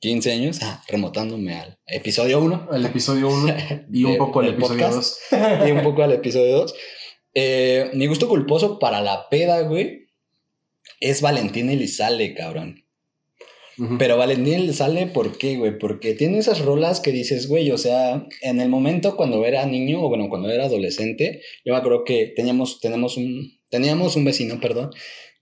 15 0.00 0.32
años, 0.32 0.58
ah, 0.62 0.82
remontándome 0.88 1.54
al 1.54 1.78
episodio 1.86 2.40
1 2.40 2.70
El 2.72 2.84
episodio 2.86 3.28
1 3.28 3.54
y 3.92 4.04
un 4.04 4.12
de- 4.14 4.18
poco 4.18 4.40
del 4.42 4.54
episodio 4.54 4.86
podcast. 4.86 5.16
2. 5.30 5.68
y 5.68 5.70
un 5.70 5.82
poco 5.84 6.02
al 6.02 6.12
episodio 6.12 6.56
2. 6.58 6.74
Eh, 7.34 7.90
mi 7.94 8.06
gusto 8.06 8.28
culposo 8.28 8.78
para 8.78 9.00
la 9.00 9.28
peda, 9.28 9.62
güey, 9.62 10.06
es 11.00 11.20
Valentín 11.20 11.68
Elizalde, 11.68 12.34
cabrón. 12.34 12.84
Pero 13.98 14.16
Valentín 14.16 14.54
Elizalde, 14.54 15.06
¿por 15.08 15.36
qué, 15.36 15.56
güey? 15.56 15.76
Porque 15.78 16.14
tiene 16.14 16.38
esas 16.38 16.60
rolas 16.60 17.00
que 17.00 17.10
dices, 17.10 17.48
güey, 17.48 17.72
o 17.72 17.78
sea, 17.78 18.24
en 18.40 18.60
el 18.60 18.68
momento 18.68 19.16
cuando 19.16 19.44
era 19.44 19.66
niño, 19.66 20.00
o 20.00 20.08
bueno, 20.08 20.28
cuando 20.28 20.48
era 20.48 20.66
adolescente, 20.66 21.42
yo 21.64 21.72
me 21.72 21.78
acuerdo 21.78 22.04
que 22.04 22.32
teníamos, 22.36 22.78
tenemos 22.80 23.16
un, 23.16 23.58
teníamos 23.70 24.14
un 24.14 24.24
vecino, 24.24 24.60
perdón, 24.60 24.90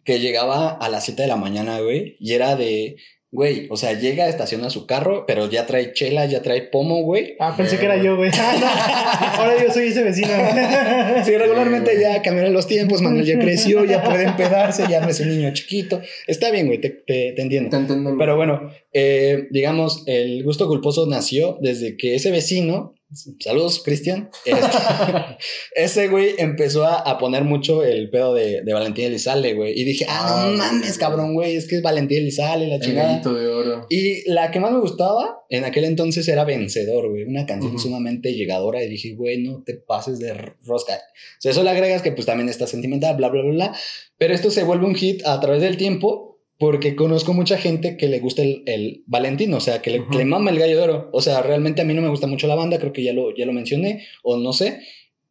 que 0.04 0.18
llegaba 0.18 0.70
a 0.70 0.88
las 0.88 1.04
7 1.04 1.22
de 1.22 1.28
la 1.28 1.36
mañana, 1.36 1.80
güey, 1.80 2.16
y 2.20 2.32
era 2.32 2.56
de, 2.56 2.96
güey, 3.32 3.66
o 3.70 3.78
sea, 3.78 3.98
llega, 3.98 4.28
estaciona 4.28 4.68
su 4.68 4.86
carro, 4.86 5.24
pero 5.26 5.48
ya 5.48 5.66
trae 5.66 5.94
chela, 5.94 6.26
ya 6.26 6.42
trae 6.42 6.62
pomo, 6.62 7.02
güey. 7.02 7.34
Ah, 7.40 7.54
pensé 7.56 7.78
que 7.78 7.86
era 7.86 7.96
yo, 7.96 8.16
güey. 8.16 8.30
Ah, 8.38 8.56
no. 8.60 9.42
Ahora 9.42 9.62
yo 9.62 9.72
soy 9.72 9.88
ese 9.88 10.02
vecino. 10.02 10.28
Sí, 11.24 11.36
regularmente 11.36 11.98
ya 12.00 12.20
cambiaron 12.20 12.52
los 12.52 12.66
tiempos, 12.66 13.00
Manuel 13.00 13.24
ya 13.24 13.38
creció, 13.38 13.84
ya 13.84 14.02
puede 14.02 14.24
empedarse, 14.24 14.84
ya 14.88 15.00
no 15.00 15.08
es 15.08 15.20
un 15.20 15.28
niño 15.28 15.52
chiquito. 15.52 16.02
Está 16.26 16.50
bien, 16.50 16.66
güey, 16.66 16.80
te, 16.80 16.90
te, 16.90 17.32
te 17.32 17.42
entiendo. 17.42 17.70
Te 17.70 17.76
entendemos. 17.76 18.18
Pero 18.18 18.36
bueno, 18.36 18.70
eh, 18.92 19.48
digamos, 19.50 20.02
el 20.06 20.42
gusto 20.44 20.68
culposo 20.68 21.06
nació 21.06 21.58
desde 21.62 21.96
que 21.96 22.14
ese 22.16 22.30
vecino, 22.30 22.94
saludos, 23.40 23.82
Cristian, 23.84 24.30
este, 24.44 24.60
ese 25.74 26.08
güey 26.08 26.34
empezó 26.38 26.84
a, 26.84 26.96
a 27.00 27.18
poner 27.18 27.44
mucho 27.44 27.82
el 27.84 28.10
pedo 28.10 28.34
de, 28.34 28.62
de 28.62 28.72
Valentín 28.72 29.04
Elizalde, 29.06 29.54
güey. 29.54 29.78
Y 29.78 29.84
dije, 29.84 30.06
ah, 30.08 30.20
Ah, 30.44 30.46
no 30.50 30.56
mames, 30.56 30.88
güey. 30.88 30.98
cabrón, 30.98 31.34
güey, 31.34 31.56
es 31.56 31.66
que 31.68 31.76
es 31.76 31.82
Valentín 31.82 32.18
Elizalde, 32.18 32.66
la 32.68 32.76
el 32.76 32.80
chingada. 32.80 33.08
gallito 33.10 33.34
de 33.34 33.46
oro. 33.48 33.86
Y 33.90 34.30
la 34.30 34.50
que 34.50 34.60
más 34.60 34.72
me 34.72 34.80
gustaba 34.80 35.42
en 35.50 35.64
aquel 35.64 35.84
entonces 35.84 36.26
era 36.28 36.44
Vencedor, 36.44 37.10
güey. 37.10 37.24
Una 37.24 37.44
canción 37.46 37.72
Ujú. 37.74 37.82
sumamente 37.82 38.34
llegadora. 38.34 38.82
Y 38.82 38.88
dije, 38.88 39.14
güey, 39.14 39.42
no 39.42 39.62
te 39.62 39.74
pases 39.74 40.18
de 40.18 40.32
rosca. 40.64 40.94
O 40.94 41.40
sea, 41.40 41.50
eso 41.52 41.62
le 41.62 41.70
agregas 41.70 42.02
que 42.02 42.12
pues 42.12 42.26
también 42.26 42.48
está 42.48 42.66
sentimental, 42.66 43.16
bla, 43.16 43.28
bla, 43.28 43.42
bla, 43.42 43.50
bla. 43.52 43.76
Pero 44.16 44.34
esto 44.34 44.50
se 44.50 44.64
vuelve 44.64 44.86
un 44.86 44.94
hit 44.94 45.26
a 45.26 45.38
través 45.40 45.60
del 45.62 45.76
tiempo 45.76 46.31
porque 46.62 46.94
conozco 46.94 47.32
mucha 47.32 47.58
gente 47.58 47.96
que 47.96 48.06
le 48.06 48.20
gusta 48.20 48.42
el, 48.42 48.62
el 48.66 49.02
Valentín, 49.06 49.52
o 49.52 49.58
sea, 49.58 49.82
que 49.82 49.90
le, 49.90 50.06
que 50.08 50.18
le 50.18 50.24
mama 50.24 50.52
el 50.52 50.60
gallo 50.60 50.76
de 50.76 50.82
oro. 50.84 51.10
O 51.12 51.20
sea, 51.20 51.42
realmente 51.42 51.82
a 51.82 51.84
mí 51.84 51.92
no 51.92 52.02
me 52.02 52.08
gusta 52.08 52.28
mucho 52.28 52.46
la 52.46 52.54
banda, 52.54 52.78
creo 52.78 52.92
que 52.92 53.02
ya 53.02 53.12
lo, 53.12 53.34
ya 53.34 53.46
lo 53.46 53.52
mencioné, 53.52 54.04
o 54.22 54.36
no 54.36 54.52
sé. 54.52 54.78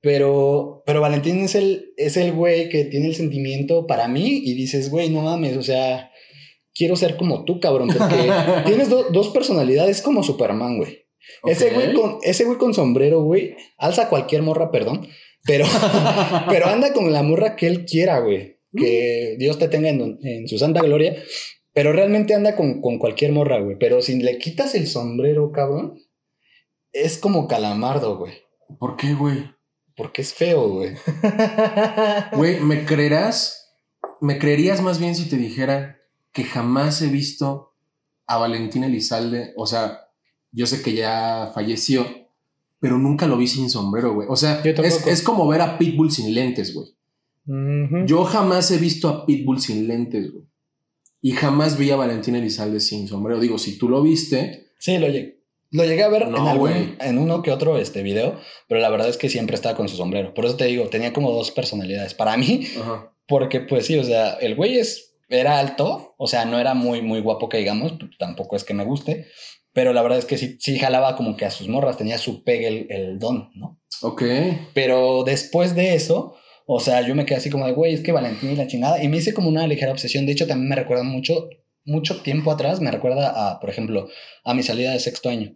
Pero, 0.01 0.83
pero 0.85 0.99
Valentín 0.99 1.39
es 1.39 1.55
el, 1.55 1.93
es 1.95 2.17
el 2.17 2.33
güey 2.33 2.67
que 2.67 2.83
tiene 2.83 3.05
el 3.07 3.15
sentimiento 3.15 3.87
para 3.87 4.09
mí 4.09 4.41
y 4.43 4.55
dices, 4.55 4.89
güey, 4.91 5.09
no 5.09 5.21
mames, 5.21 5.55
o 5.55 5.63
sea, 5.63 6.11
quiero 6.75 6.97
ser 6.97 7.15
como 7.15 7.45
tú, 7.45 7.61
cabrón, 7.61 7.87
porque 7.97 8.29
tienes 8.65 8.89
do- 8.89 9.07
dos 9.11 9.29
personalidades 9.29 10.01
como 10.01 10.23
Superman, 10.23 10.79
güey. 10.79 11.05
Ese, 11.45 11.69
güey 11.69 11.93
con, 11.93 12.17
ese 12.23 12.43
güey 12.43 12.57
con 12.57 12.73
sombrero, 12.73 13.21
güey, 13.23 13.55
alza 13.77 14.09
cualquier 14.09 14.41
morra, 14.41 14.69
perdón, 14.69 15.07
pero, 15.45 15.65
pero 16.49 16.65
anda 16.67 16.91
con 16.91 17.13
la 17.13 17.23
morra 17.23 17.55
que 17.55 17.67
él 17.67 17.85
quiera, 17.85 18.19
güey. 18.19 18.57
Que 18.75 19.35
Dios 19.37 19.59
te 19.59 19.67
tenga 19.67 19.89
en, 19.89 20.19
en 20.23 20.47
su 20.47 20.57
santa 20.57 20.81
gloria, 20.81 21.21
pero 21.73 21.93
realmente 21.93 22.33
anda 22.33 22.55
con, 22.55 22.81
con 22.81 22.99
cualquier 22.99 23.31
morra, 23.31 23.59
güey. 23.59 23.77
Pero 23.79 24.01
si 24.01 24.21
le 24.21 24.37
quitas 24.37 24.75
el 24.75 24.87
sombrero, 24.87 25.51
cabrón, 25.51 25.99
es 26.91 27.17
como 27.17 27.47
calamardo, 27.47 28.17
güey. 28.17 28.33
¿Por 28.79 28.97
qué, 28.97 29.13
güey? 29.13 29.51
Porque 29.95 30.21
es 30.21 30.33
feo, 30.33 30.69
güey. 30.69 30.95
Güey, 32.35 32.59
¿me 32.61 32.85
creerás? 32.85 33.77
¿Me 34.21 34.39
creerías 34.39 34.81
más 34.81 34.99
bien 34.99 35.15
si 35.15 35.27
te 35.27 35.37
dijera 35.37 35.99
que 36.31 36.43
jamás 36.43 37.01
he 37.01 37.07
visto 37.07 37.73
a 38.25 38.37
Valentín 38.37 38.83
Elizalde? 38.83 39.53
O 39.57 39.65
sea, 39.65 40.07
yo 40.51 40.65
sé 40.65 40.81
que 40.81 40.93
ya 40.93 41.51
falleció, 41.53 42.05
pero 42.79 42.97
nunca 42.97 43.27
lo 43.27 43.37
vi 43.37 43.47
sin 43.47 43.69
sombrero, 43.69 44.13
güey. 44.13 44.27
O 44.29 44.35
sea, 44.35 44.61
es 44.61 45.21
como 45.21 45.47
ver 45.47 45.61
a 45.61 45.77
Pitbull 45.77 46.11
sin 46.11 46.33
lentes, 46.33 46.73
güey. 46.73 46.87
Yo 47.45 48.23
jamás 48.25 48.69
he 48.71 48.77
visto 48.77 49.07
a 49.09 49.25
Pitbull 49.25 49.59
sin 49.59 49.87
lentes, 49.87 50.31
güey. 50.31 50.45
Y 51.21 51.31
jamás 51.33 51.77
vi 51.77 51.91
a 51.91 51.95
Valentín 51.95 52.35
Elizalde 52.35 52.79
sin 52.79 53.07
sombrero. 53.07 53.39
Digo, 53.39 53.57
si 53.57 53.77
tú 53.77 53.89
lo 53.89 54.01
viste, 54.01 54.67
Sí, 54.79 54.97
lo 54.97 55.07
llegué. 55.07 55.41
Lo 55.69 55.85
llegué 55.85 56.03
a 56.03 56.09
ver 56.09 56.27
No, 56.27 56.37
en, 56.39 56.47
algún- 56.47 56.97
en 56.99 57.17
uno 57.19 57.43
que 57.43 57.51
otro 57.51 57.77
este 57.77 58.01
video, 58.03 58.39
pero 58.67 58.81
la 58.81 58.89
verdad 58.89 59.07
es 59.09 59.17
que 59.17 59.29
siempre 59.29 59.55
estaba 59.55 59.75
con 59.77 59.87
su 59.87 59.95
sombrero. 59.95 60.33
Por 60.33 60.45
eso 60.45 60.55
te 60.57 60.65
digo, 60.65 60.87
tenía 60.89 61.13
como 61.13 61.31
dos 61.31 61.51
personalidades. 61.51 62.13
Para 62.15 62.35
mí, 62.37 62.61
ajá. 62.79 63.13
porque 63.27 63.61
pues 63.61 63.85
sí, 63.85 63.97
o 63.97 64.03
sea, 64.03 64.33
el 64.33 64.55
güey 64.55 64.79
es 64.79 65.15
era 65.29 65.59
alto, 65.59 66.15
o 66.17 66.27
sea, 66.27 66.43
no 66.45 66.59
era 66.59 66.73
muy, 66.73 67.01
muy 67.01 67.21
guapo 67.21 67.47
que 67.47 67.59
digamos, 67.59 67.93
tampoco 68.19 68.55
es 68.57 68.63
que 68.65 68.73
me 68.73 68.83
guste, 68.83 69.27
pero 69.71 69.93
la 69.93 70.01
verdad 70.01 70.17
es 70.19 70.25
que 70.25 70.37
sí, 70.37 70.57
sí 70.59 70.77
jalaba 70.77 71.15
como 71.15 71.37
que 71.37 71.45
a 71.45 71.51
sus 71.51 71.69
morras, 71.69 71.95
tenía 71.97 72.17
su 72.17 72.43
pegue 72.43 72.67
el, 72.67 72.87
el 72.91 73.19
don, 73.19 73.49
¿no? 73.55 73.79
Ok. 74.01 74.23
Pero 74.73 75.23
después 75.23 75.73
de 75.75 75.93
eso, 75.95 76.35
o 76.73 76.79
sea, 76.79 77.01
yo 77.01 77.15
me 77.15 77.25
quedé 77.25 77.37
así 77.37 77.49
como 77.49 77.65
de, 77.65 77.73
güey, 77.73 77.93
es 77.93 77.99
que 77.99 78.13
Valentín 78.13 78.51
y 78.51 78.55
la 78.55 78.65
chingada, 78.65 79.03
y 79.03 79.09
me 79.09 79.17
hice 79.17 79.33
como 79.33 79.49
una 79.49 79.67
ligera 79.67 79.91
obsesión, 79.91 80.25
de 80.25 80.31
hecho 80.31 80.47
también 80.47 80.69
me 80.69 80.75
recuerda 80.77 81.03
mucho, 81.03 81.49
mucho 81.83 82.21
tiempo 82.21 82.49
atrás, 82.49 82.79
me 82.79 82.91
recuerda 82.91 83.29
a, 83.35 83.59
por 83.59 83.69
ejemplo, 83.69 84.07
a 84.45 84.53
mi 84.53 84.63
salida 84.63 84.93
de 84.93 84.99
sexto 85.01 85.27
año. 85.27 85.53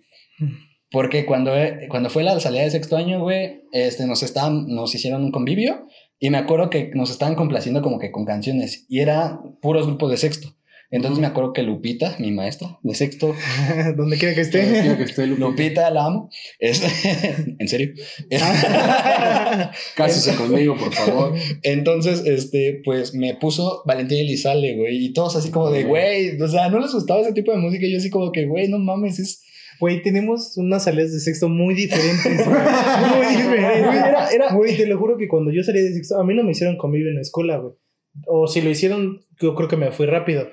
Porque 0.91 1.25
cuando, 1.25 1.53
cuando 1.87 2.09
fue 2.09 2.23
la 2.23 2.37
salida 2.41 2.63
de 2.63 2.71
sexto 2.71 2.97
año, 2.97 3.21
güey, 3.21 3.61
este, 3.71 4.05
nos, 4.05 4.23
estaban, 4.23 4.67
nos 4.67 4.93
hicieron 4.93 5.23
un 5.23 5.31
convivio 5.31 5.87
y 6.19 6.29
me 6.31 6.37
acuerdo 6.37 6.69
que 6.69 6.91
nos 6.93 7.09
estaban 7.09 7.35
complaciendo 7.35 7.81
como 7.81 7.97
que 7.97 8.11
con 8.11 8.25
canciones 8.25 8.85
y 8.89 8.99
era 8.99 9.39
puros 9.61 9.87
grupos 9.87 10.11
de 10.11 10.17
sexto. 10.17 10.49
Entonces 10.95 11.19
me 11.19 11.27
acuerdo 11.27 11.51
que 11.51 11.61
Lupita, 11.61 12.15
mi 12.19 12.31
maestra 12.31 12.79
de 12.81 12.95
sexto, 12.95 13.35
donde 13.97 14.17
quiera 14.17 14.33
que 14.33 14.39
esté, 14.39 14.61
que 14.95 15.03
esté 15.03 15.27
Lupita. 15.27 15.45
Lupita 15.45 15.91
la 15.91 16.05
amo. 16.05 16.29
Es, 16.57 16.81
en 17.59 17.67
serio. 17.67 17.93
Cásese 19.97 20.37
conmigo, 20.37 20.77
por 20.77 20.93
favor. 20.93 21.33
Entonces, 21.63 22.23
este, 22.25 22.81
pues 22.85 23.13
me 23.13 23.35
puso 23.35 23.83
Valentín 23.85 24.19
Elizalde, 24.19 24.77
güey, 24.77 25.07
y 25.07 25.13
todos 25.13 25.35
así 25.35 25.51
como 25.51 25.69
de, 25.69 25.83
güey, 25.83 26.41
o 26.41 26.47
sea, 26.47 26.69
no 26.69 26.79
les 26.79 26.93
gustaba 26.93 27.19
ese 27.19 27.33
tipo 27.33 27.51
de 27.51 27.57
música 27.57 27.85
y 27.85 27.91
yo 27.91 27.97
así 27.97 28.09
como 28.09 28.31
que, 28.31 28.45
güey, 28.45 28.69
no 28.69 28.79
mames, 28.79 29.19
es 29.19 29.41
Güey, 29.81 30.01
tenemos 30.01 30.55
unas 30.55 30.85
salidas 30.85 31.11
de 31.11 31.19
sexto 31.19 31.49
muy 31.49 31.75
diferentes. 31.75 32.23
güey. 32.47 32.57
muy 33.17 33.35
diferentes. 33.35 33.85
Güey, 33.85 33.97
era, 33.97 34.29
era, 34.29 34.53
güey, 34.53 34.77
te 34.77 34.87
lo 34.87 34.97
juro 34.97 35.17
que 35.17 35.27
cuando 35.27 35.51
yo 35.51 35.61
salí 35.61 35.81
de 35.81 35.91
sexto, 35.91 36.17
a 36.17 36.23
mí 36.23 36.33
no 36.33 36.45
me 36.45 36.51
hicieron 36.51 36.77
convivio 36.77 37.09
en 37.09 37.15
la 37.15 37.21
escuela, 37.21 37.57
güey. 37.57 37.73
O 38.27 38.47
si 38.47 38.61
lo 38.61 38.69
hicieron, 38.69 39.25
yo 39.41 39.55
creo 39.55 39.67
que 39.67 39.75
me 39.75 39.91
fui 39.91 40.05
rápido. 40.05 40.47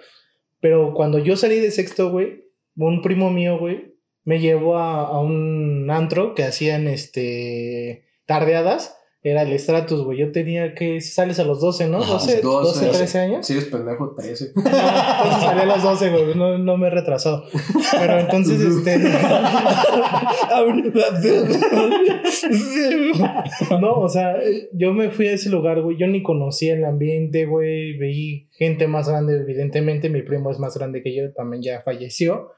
Pero 0.62 0.94
cuando 0.94 1.18
yo 1.18 1.36
salí 1.36 1.58
de 1.58 1.72
sexto, 1.72 2.12
güey, 2.12 2.44
un 2.76 3.02
primo 3.02 3.30
mío, 3.30 3.58
güey, 3.58 3.96
me 4.22 4.38
llevó 4.38 4.78
a, 4.78 5.08
a 5.08 5.20
un 5.20 5.90
antro 5.90 6.36
que 6.36 6.44
hacían 6.44 6.86
este 6.86 8.06
tardeadas. 8.26 8.96
Era 9.24 9.42
el 9.42 9.56
Stratus, 9.56 10.02
güey. 10.02 10.18
Yo 10.18 10.32
tenía 10.32 10.74
que. 10.74 11.00
Sales 11.00 11.38
a 11.38 11.44
los 11.44 11.60
12, 11.60 11.88
¿no? 11.88 11.98
Ajá, 11.98 12.14
12, 12.14 12.40
12, 12.40 12.86
13 12.86 13.18
años. 13.20 13.46
Si 13.46 13.52
eres 13.52 13.66
pendejo, 13.66 14.16
13. 14.16 14.50
Entonces 14.56 14.80
salí 15.40 15.60
a 15.60 15.66
los 15.66 15.80
12, 15.80 16.10
güey. 16.10 16.34
No, 16.34 16.58
no 16.58 16.76
me 16.76 16.88
he 16.88 16.90
retrasado. 16.90 17.44
Pero 17.92 18.18
entonces, 18.18 18.60
este. 18.60 18.98
no, 23.80 24.00
o 24.00 24.08
sea, 24.08 24.34
yo 24.72 24.92
me 24.92 25.10
fui 25.10 25.28
a 25.28 25.34
ese 25.34 25.50
lugar, 25.50 25.82
güey. 25.82 25.96
Yo 25.96 26.08
ni 26.08 26.24
conocía 26.24 26.74
el 26.74 26.84
ambiente, 26.84 27.46
güey. 27.46 27.96
Veí 27.96 28.48
gente 28.50 28.88
más 28.88 29.08
grande, 29.08 29.36
evidentemente. 29.36 30.08
Mi 30.08 30.22
primo 30.22 30.50
es 30.50 30.58
más 30.58 30.76
grande 30.76 31.00
que 31.00 31.14
yo, 31.14 31.32
también 31.32 31.62
ya 31.62 31.80
falleció. 31.82 32.50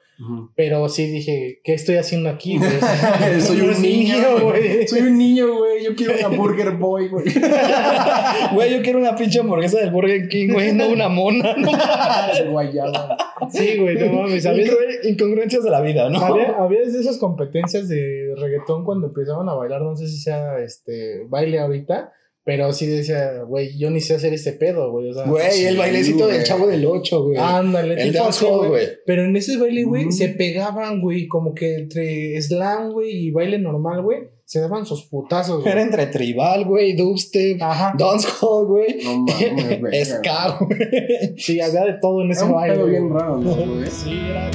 Pero 0.54 0.88
sí 0.88 1.06
dije, 1.10 1.60
¿qué 1.64 1.74
estoy 1.74 1.96
haciendo 1.96 2.28
aquí, 2.30 2.56
güey? 2.58 2.70
Soy 3.40 3.60
un 3.62 3.82
niño, 3.82 4.14
güey. 4.40 4.86
Soy 4.86 5.00
un 5.00 5.18
niño, 5.18 5.52
güey. 5.58 5.84
Yo 5.84 5.94
quiero 5.96 6.14
una 6.18 6.28
Burger 6.36 6.70
Boy, 6.72 7.08
güey. 7.08 7.24
Güey, 8.54 8.72
yo 8.76 8.82
quiero 8.82 8.98
una 9.00 9.16
pinche 9.16 9.40
hamburguesa 9.40 9.80
del 9.80 9.90
Burger 9.90 10.28
King, 10.28 10.52
güey, 10.52 10.72
no 10.72 10.88
una 10.88 11.08
mona. 11.08 11.54
¿no? 11.56 11.70
Guayaba. 12.50 13.16
Sí, 13.50 13.76
güey, 13.78 13.96
no 13.98 14.12
mames. 14.12 14.44
Incongru- 14.46 15.08
Incongruencias 15.10 15.64
de 15.64 15.70
la 15.70 15.80
vida, 15.80 16.08
¿no? 16.08 16.20
Había, 16.20 16.54
había 16.58 16.80
de 16.80 16.86
esas 17.00 17.18
competencias 17.18 17.88
de 17.88 18.34
reggaetón 18.36 18.84
cuando 18.84 19.08
empezaban 19.08 19.48
a 19.48 19.54
bailar, 19.54 19.82
no 19.82 19.96
sé 19.96 20.06
si 20.08 20.18
sea 20.18 20.58
este 20.58 21.24
baile 21.28 21.58
ahorita, 21.58 22.12
pero 22.44 22.72
sí 22.74 22.86
decía, 22.86 23.42
güey, 23.46 23.76
yo 23.78 23.88
ni 23.90 24.00
sé 24.00 24.14
hacer 24.16 24.34
este 24.34 24.52
pedo, 24.52 24.90
güey. 24.90 25.08
O 25.08 25.14
sea, 25.14 25.24
Güey, 25.24 25.50
Sí, 25.50 25.64
el 25.64 25.76
bailecito 25.78 26.26
del 26.26 26.44
chavo 26.44 26.66
del 26.66 26.84
8, 26.84 27.22
güey. 27.24 27.36
ándale, 27.38 27.94
el 28.02 28.12
tipo 28.12 28.68
güey. 28.68 28.86
Pero 29.06 29.24
en 29.24 29.34
ese 29.36 29.56
baile, 29.56 29.84
güey, 29.84 30.12
se 30.12 30.28
pegaban, 30.28 31.00
güey, 31.00 31.26
como 31.26 31.54
que 31.54 31.74
entre 31.76 32.40
slam, 32.42 32.92
güey, 32.92 33.10
y 33.28 33.30
baile 33.30 33.58
normal, 33.58 34.02
güey, 34.02 34.18
se 34.44 34.60
daban 34.60 34.84
sus 34.84 35.04
putazos, 35.06 35.62
güey. 35.62 35.72
Era 35.72 35.80
entre 35.80 36.06
tribal, 36.08 36.66
güey, 36.66 36.94
dubstep, 36.94 37.62
Ajá. 37.62 37.94
dancehall, 37.98 38.66
güey. 38.66 38.98
No 39.02 39.20
mames, 39.20 39.80
güey. 39.80 40.04
Ska, 40.04 40.58
güey. 40.60 40.78
Sí, 41.38 41.60
había 41.62 41.80
de 41.86 41.94
todo 42.02 42.20
en 42.22 42.30
ese 42.30 42.40
Era 42.42 42.48
un 42.50 42.54
baile. 42.56 42.74
pedo 42.76 42.86
bien 42.86 43.08
güey. 43.08 43.20
raro, 43.22 43.36
¿no, 43.38 43.54
güey? 43.54 43.86
Sí, 43.90 44.10
era. 44.30 44.50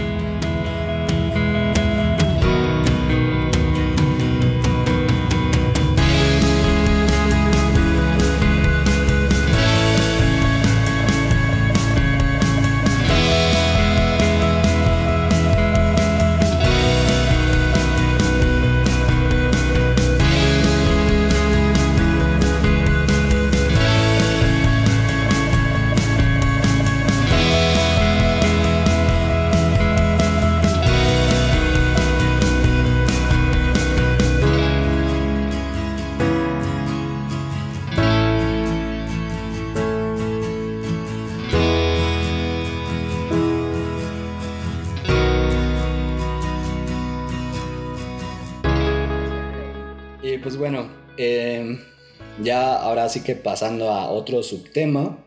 Ahora 52.89 53.08
sí 53.10 53.21
que 53.21 53.36
pasando 53.36 53.91
a 53.91 54.10
otro 54.10 54.43
subtema. 54.43 55.25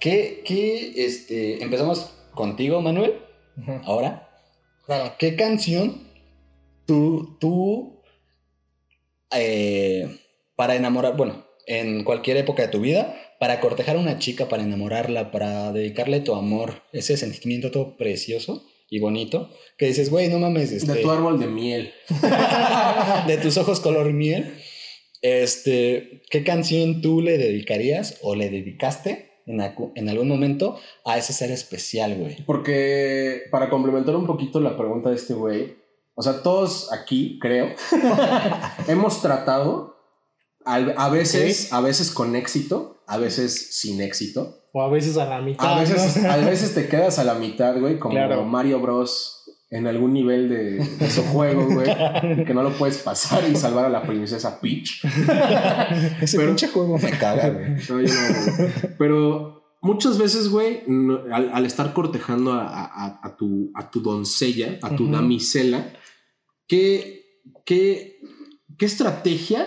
¿Qué, 0.00 0.42
qué, 0.44 1.04
este, 1.04 1.62
empezamos 1.62 2.14
contigo, 2.34 2.80
Manuel? 2.82 3.14
Ahora. 3.84 4.28
Claro. 4.84 5.14
¿Qué 5.18 5.34
canción 5.34 6.06
tú, 6.86 7.38
tú, 7.40 8.02
eh, 9.34 10.18
para 10.56 10.74
enamorar, 10.74 11.16
bueno, 11.16 11.46
en 11.66 12.04
cualquier 12.04 12.36
época 12.36 12.62
de 12.62 12.68
tu 12.68 12.80
vida, 12.80 13.16
para 13.40 13.60
cortejar 13.60 13.96
a 13.96 14.00
una 14.00 14.18
chica, 14.18 14.48
para 14.48 14.62
enamorarla, 14.62 15.30
para 15.30 15.72
dedicarle 15.72 16.20
tu 16.20 16.34
amor, 16.34 16.82
ese 16.92 17.16
sentimiento 17.16 17.70
todo 17.70 17.96
precioso 17.96 18.64
y 18.90 18.98
bonito, 18.98 19.50
que 19.78 19.86
dices, 19.86 20.10
güey, 20.10 20.28
no 20.28 20.38
mames, 20.38 20.70
este, 20.72 20.92
De 20.92 21.02
tu 21.02 21.10
árbol 21.10 21.40
de 21.40 21.46
miel. 21.46 21.94
de 23.26 23.38
tus 23.38 23.56
ojos 23.56 23.80
color 23.80 24.12
miel, 24.12 24.54
este, 25.24 26.20
¿qué 26.28 26.44
canción 26.44 27.00
tú 27.00 27.22
le 27.22 27.38
dedicarías 27.38 28.18
o 28.20 28.34
le 28.34 28.50
dedicaste 28.50 29.40
en, 29.46 30.08
algún 30.08 30.28
momento 30.28 30.78
a 31.06 31.16
ese 31.16 31.32
ser 31.32 31.50
especial, 31.50 32.14
güey? 32.16 32.44
Porque 32.44 33.44
para 33.50 33.70
complementar 33.70 34.14
un 34.16 34.26
poquito 34.26 34.60
la 34.60 34.76
pregunta 34.76 35.08
de 35.08 35.16
este 35.16 35.32
güey, 35.32 35.78
o 36.14 36.20
sea, 36.20 36.42
todos 36.42 36.92
aquí, 36.92 37.38
creo, 37.40 37.70
hemos 38.88 39.22
tratado 39.22 39.96
a 40.66 41.08
veces, 41.08 41.72
a 41.72 41.80
veces 41.80 42.10
con 42.10 42.36
éxito, 42.36 43.02
a 43.06 43.16
veces 43.16 43.78
sin 43.78 44.02
éxito. 44.02 44.68
O 44.74 44.82
a 44.82 44.90
veces 44.90 45.16
a 45.16 45.24
la 45.24 45.40
mitad. 45.40 45.78
A 45.78 45.80
veces, 45.80 46.18
¿no? 46.18 46.30
a 46.30 46.36
veces 46.36 46.74
te 46.74 46.86
quedas 46.86 47.18
a 47.18 47.24
la 47.24 47.34
mitad, 47.34 47.80
güey, 47.80 47.98
como 47.98 48.14
Claro. 48.14 48.44
Mario 48.44 48.78
Bros. 48.80 49.43
En 49.70 49.86
algún 49.86 50.12
nivel 50.12 50.48
de, 50.48 50.70
de 50.78 51.10
su 51.10 51.22
juego, 51.24 51.66
güey, 51.66 51.86
que 52.46 52.54
no 52.54 52.62
lo 52.62 52.70
puedes 52.76 52.98
pasar 52.98 53.42
y 53.50 53.56
salvar 53.56 53.86
a 53.86 53.88
la 53.88 54.02
princesa 54.02 54.60
Peach. 54.60 55.02
Ese 56.22 56.36
Pero- 56.36 56.48
pinche 56.50 56.68
juego 56.68 56.98
me 56.98 57.10
caga, 57.10 57.48
güey. 57.50 57.66
No, 57.88 58.00
yo 58.00 58.14
no, 58.14 58.56
güey. 58.56 58.70
Pero 58.98 59.76
muchas 59.82 60.18
veces, 60.18 60.48
güey, 60.48 60.82
no- 60.86 61.22
al, 61.32 61.50
al 61.52 61.66
estar 61.66 61.92
cortejando 61.92 62.52
a, 62.52 62.66
a- 62.84 63.20
a 63.22 63.36
tu, 63.36 63.70
a 63.74 63.90
tu 63.90 64.00
doncella, 64.00 64.78
a 64.82 64.94
tu 64.94 65.10
damisela, 65.10 65.92
¿qué, 66.68 67.24
qué, 67.66 68.20
qué 68.78 68.86
estrategia, 68.86 69.66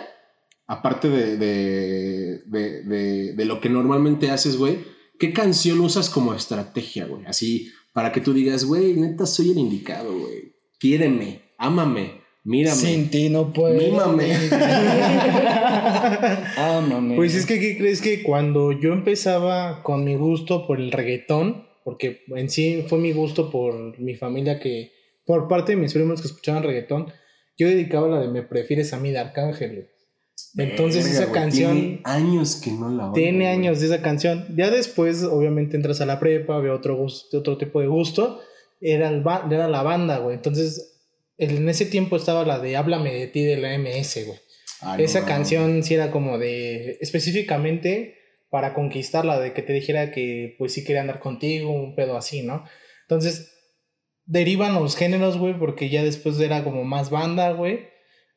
aparte 0.68 1.10
de- 1.10 1.38
de- 1.38 3.34
de 3.34 3.46
lo 3.46 3.60
que 3.60 3.70
normalmente 3.70 4.32
haces, 4.32 4.58
güey, 4.58 4.80
qué 5.20 5.34
canción 5.34 5.80
usas 5.82 6.10
como 6.10 6.34
estrategia, 6.34 7.06
güey? 7.06 7.26
Así, 7.26 7.72
para 7.98 8.12
que 8.12 8.22
tú 8.22 8.32
digas, 8.32 8.64
güey, 8.64 8.94
neta, 8.94 9.26
soy 9.26 9.54
el 9.54 9.58
indicado, 9.58 10.16
güey. 10.16 10.54
Quiéreme, 10.80 11.42
ámame, 11.58 12.22
mírame. 12.44 12.76
Sin 12.76 13.10
ti 13.10 13.28
no 13.28 13.52
puedo. 13.52 13.74
Mímame. 13.74 14.36
Ámame. 16.58 17.16
Pues 17.16 17.34
es 17.34 17.48
que, 17.48 17.60
¿qué 17.60 17.76
crees 17.76 18.04
que 18.04 18.22
cuando 18.22 18.72
yo 18.72 18.94
empezaba 18.94 19.82
con 19.82 20.04
mi 20.04 20.16
gusto 20.16 20.68
por 20.68 20.80
el 20.80 20.92
reggaetón, 20.92 21.66
porque 21.84 22.22
en 22.36 22.52
sí 22.52 22.86
fue 22.88 23.00
mi 23.00 23.14
gusto 23.14 23.50
por 23.50 24.00
mi 24.00 24.14
familia 24.14 24.60
que, 24.60 24.92
por 25.26 25.48
parte 25.48 25.72
de 25.72 25.82
mis 25.82 25.96
primos 25.96 26.22
que 26.22 26.28
escuchaban 26.28 26.62
reggaetón, 26.62 27.12
yo 27.58 27.68
dedicaba 27.68 28.08
la 28.10 28.22
de 28.22 28.28
Me 28.28 28.44
prefieres 28.44 28.94
a 28.94 29.00
mí 29.00 29.10
de 29.10 29.18
Arcángel. 29.18 29.90
Entonces 30.56 31.04
Verga, 31.06 31.20
esa 31.24 31.32
canción 31.32 31.74
Tiene 31.78 32.02
años 32.04 32.56
que 32.58 32.72
no 32.72 32.90
la 32.90 33.06
oigo, 33.06 33.14
tiene 33.14 33.48
años 33.48 33.80
de 33.80 33.88
esa 33.88 34.02
canción. 34.02 34.46
Ya 34.56 34.70
después, 34.70 35.24
obviamente, 35.24 35.76
entras 35.76 36.02
a 36.02 36.06
la 36.06 36.20
prepa, 36.20 36.60
veo 36.60 36.76
otro, 36.76 36.96
gusto, 36.96 37.40
otro 37.40 37.58
tipo 37.58 37.82
de 37.82 37.88
gusto. 37.88 38.40
Era, 38.82 39.10
el 39.10 39.22
ba- 39.22 39.48
era 39.52 39.68
la 39.68 39.82
banda, 39.84 40.20
güey. 40.20 40.36
Entonces, 40.36 41.00
en 41.38 41.68
ese 41.70 41.86
tiempo 41.86 42.16
estaba 42.18 42.46
la 42.46 42.60
de 42.60 42.76
Háblame 42.78 43.14
de 43.14 43.28
ti 43.28 43.44
de 43.44 43.58
la 43.58 43.74
MS, 43.78 44.26
güey. 44.26 44.40
Ah, 44.82 44.96
no, 44.98 45.04
Esa 45.04 45.22
no, 45.22 45.26
canción 45.26 45.84
sí 45.84 45.94
era 45.96 46.12
como 46.12 46.38
de. 46.38 46.98
específicamente 47.02 48.16
para 48.50 48.74
conquistarla, 48.74 49.40
de 49.40 49.54
que 49.54 49.62
te 49.62 49.74
dijera 49.74 50.12
que 50.12 50.56
pues 50.58 50.72
sí 50.74 50.84
quería 50.84 51.02
andar 51.02 51.20
contigo, 51.20 51.72
un 51.72 51.96
pedo 51.96 52.16
así, 52.16 52.44
¿no? 52.44 52.64
Entonces, 53.04 53.52
derivan 54.26 54.76
los 54.76 54.96
géneros, 54.96 55.38
güey, 55.38 55.58
porque 55.58 55.90
ya 55.90 56.04
después 56.04 56.40
era 56.40 56.64
como 56.64 56.84
más 56.84 57.10
banda, 57.10 57.52
güey. 57.52 57.88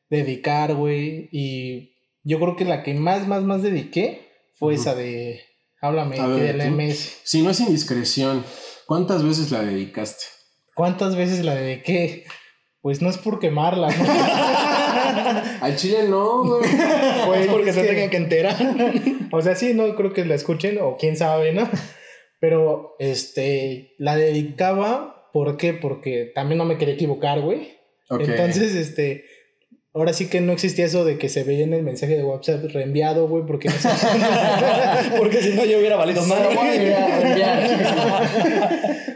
Dedicar, 0.09 0.73
güey. 0.75 1.29
Y 1.31 1.90
yo 2.23 2.39
creo 2.39 2.55
que 2.55 2.65
la 2.65 2.83
que 2.83 2.93
más, 2.93 3.27
más, 3.27 3.43
más 3.43 3.61
dediqué 3.63 4.29
fue 4.55 4.75
esa 4.75 4.95
de. 4.95 5.41
Háblame 5.81 6.19
A 6.19 6.27
ver, 6.27 6.57
de 6.57 6.65
la. 6.65 6.69
MS. 6.69 7.19
Si 7.23 7.41
no 7.41 7.49
es 7.49 7.59
indiscreción, 7.59 8.43
¿cuántas 8.85 9.23
veces 9.23 9.51
la 9.51 9.61
dedicaste? 9.63 10.25
¿Cuántas 10.75 11.15
veces 11.15 11.43
la 11.43 11.55
dediqué? 11.55 12.25
Pues 12.81 13.01
no 13.01 13.09
es 13.09 13.17
por 13.17 13.39
quemarla, 13.39 13.89
¿no? 13.89 14.05
Al 15.61 15.75
chile 15.75 16.07
no, 16.07 16.43
güey. 16.43 16.61
Pues, 17.25 17.41
Es 17.41 17.47
porque 17.47 17.69
es 17.69 17.75
se 17.75 17.81
que- 17.81 17.87
tengan 17.87 18.09
que 18.09 18.17
enterar. 18.17 18.55
O 19.31 19.41
sea, 19.41 19.55
sí, 19.55 19.73
no 19.73 19.95
creo 19.95 20.13
que 20.13 20.25
la 20.25 20.35
escuchen, 20.35 20.79
o 20.81 20.97
quién 20.97 21.15
sabe, 21.17 21.53
¿no? 21.53 21.69
Pero, 22.39 22.95
este, 22.99 23.93
la 23.97 24.15
dedicaba, 24.15 25.29
¿por 25.31 25.57
qué? 25.57 25.73
Porque 25.73 26.31
también 26.33 26.57
no 26.57 26.65
me 26.65 26.77
quería 26.77 26.95
equivocar, 26.95 27.41
güey. 27.41 27.77
Ok. 28.09 28.21
Entonces, 28.21 28.73
este, 28.75 29.25
ahora 29.93 30.13
sí 30.13 30.27
que 30.29 30.41
no 30.41 30.53
existía 30.53 30.85
eso 30.85 31.03
de 31.05 31.17
que 31.17 31.29
se 31.29 31.43
veía 31.43 31.63
en 31.65 31.73
el 31.73 31.83
mensaje 31.83 32.15
de 32.17 32.23
WhatsApp 32.23 32.63
reenviado, 32.71 33.27
güey, 33.27 33.45
porque 33.45 33.67
no 33.69 33.75
sé. 33.75 33.89
Porque 35.17 35.41
si 35.41 35.53
no, 35.53 35.65
yo 35.65 35.79
hubiera 35.79 35.95
valido 35.97 36.23
más. 36.25 36.39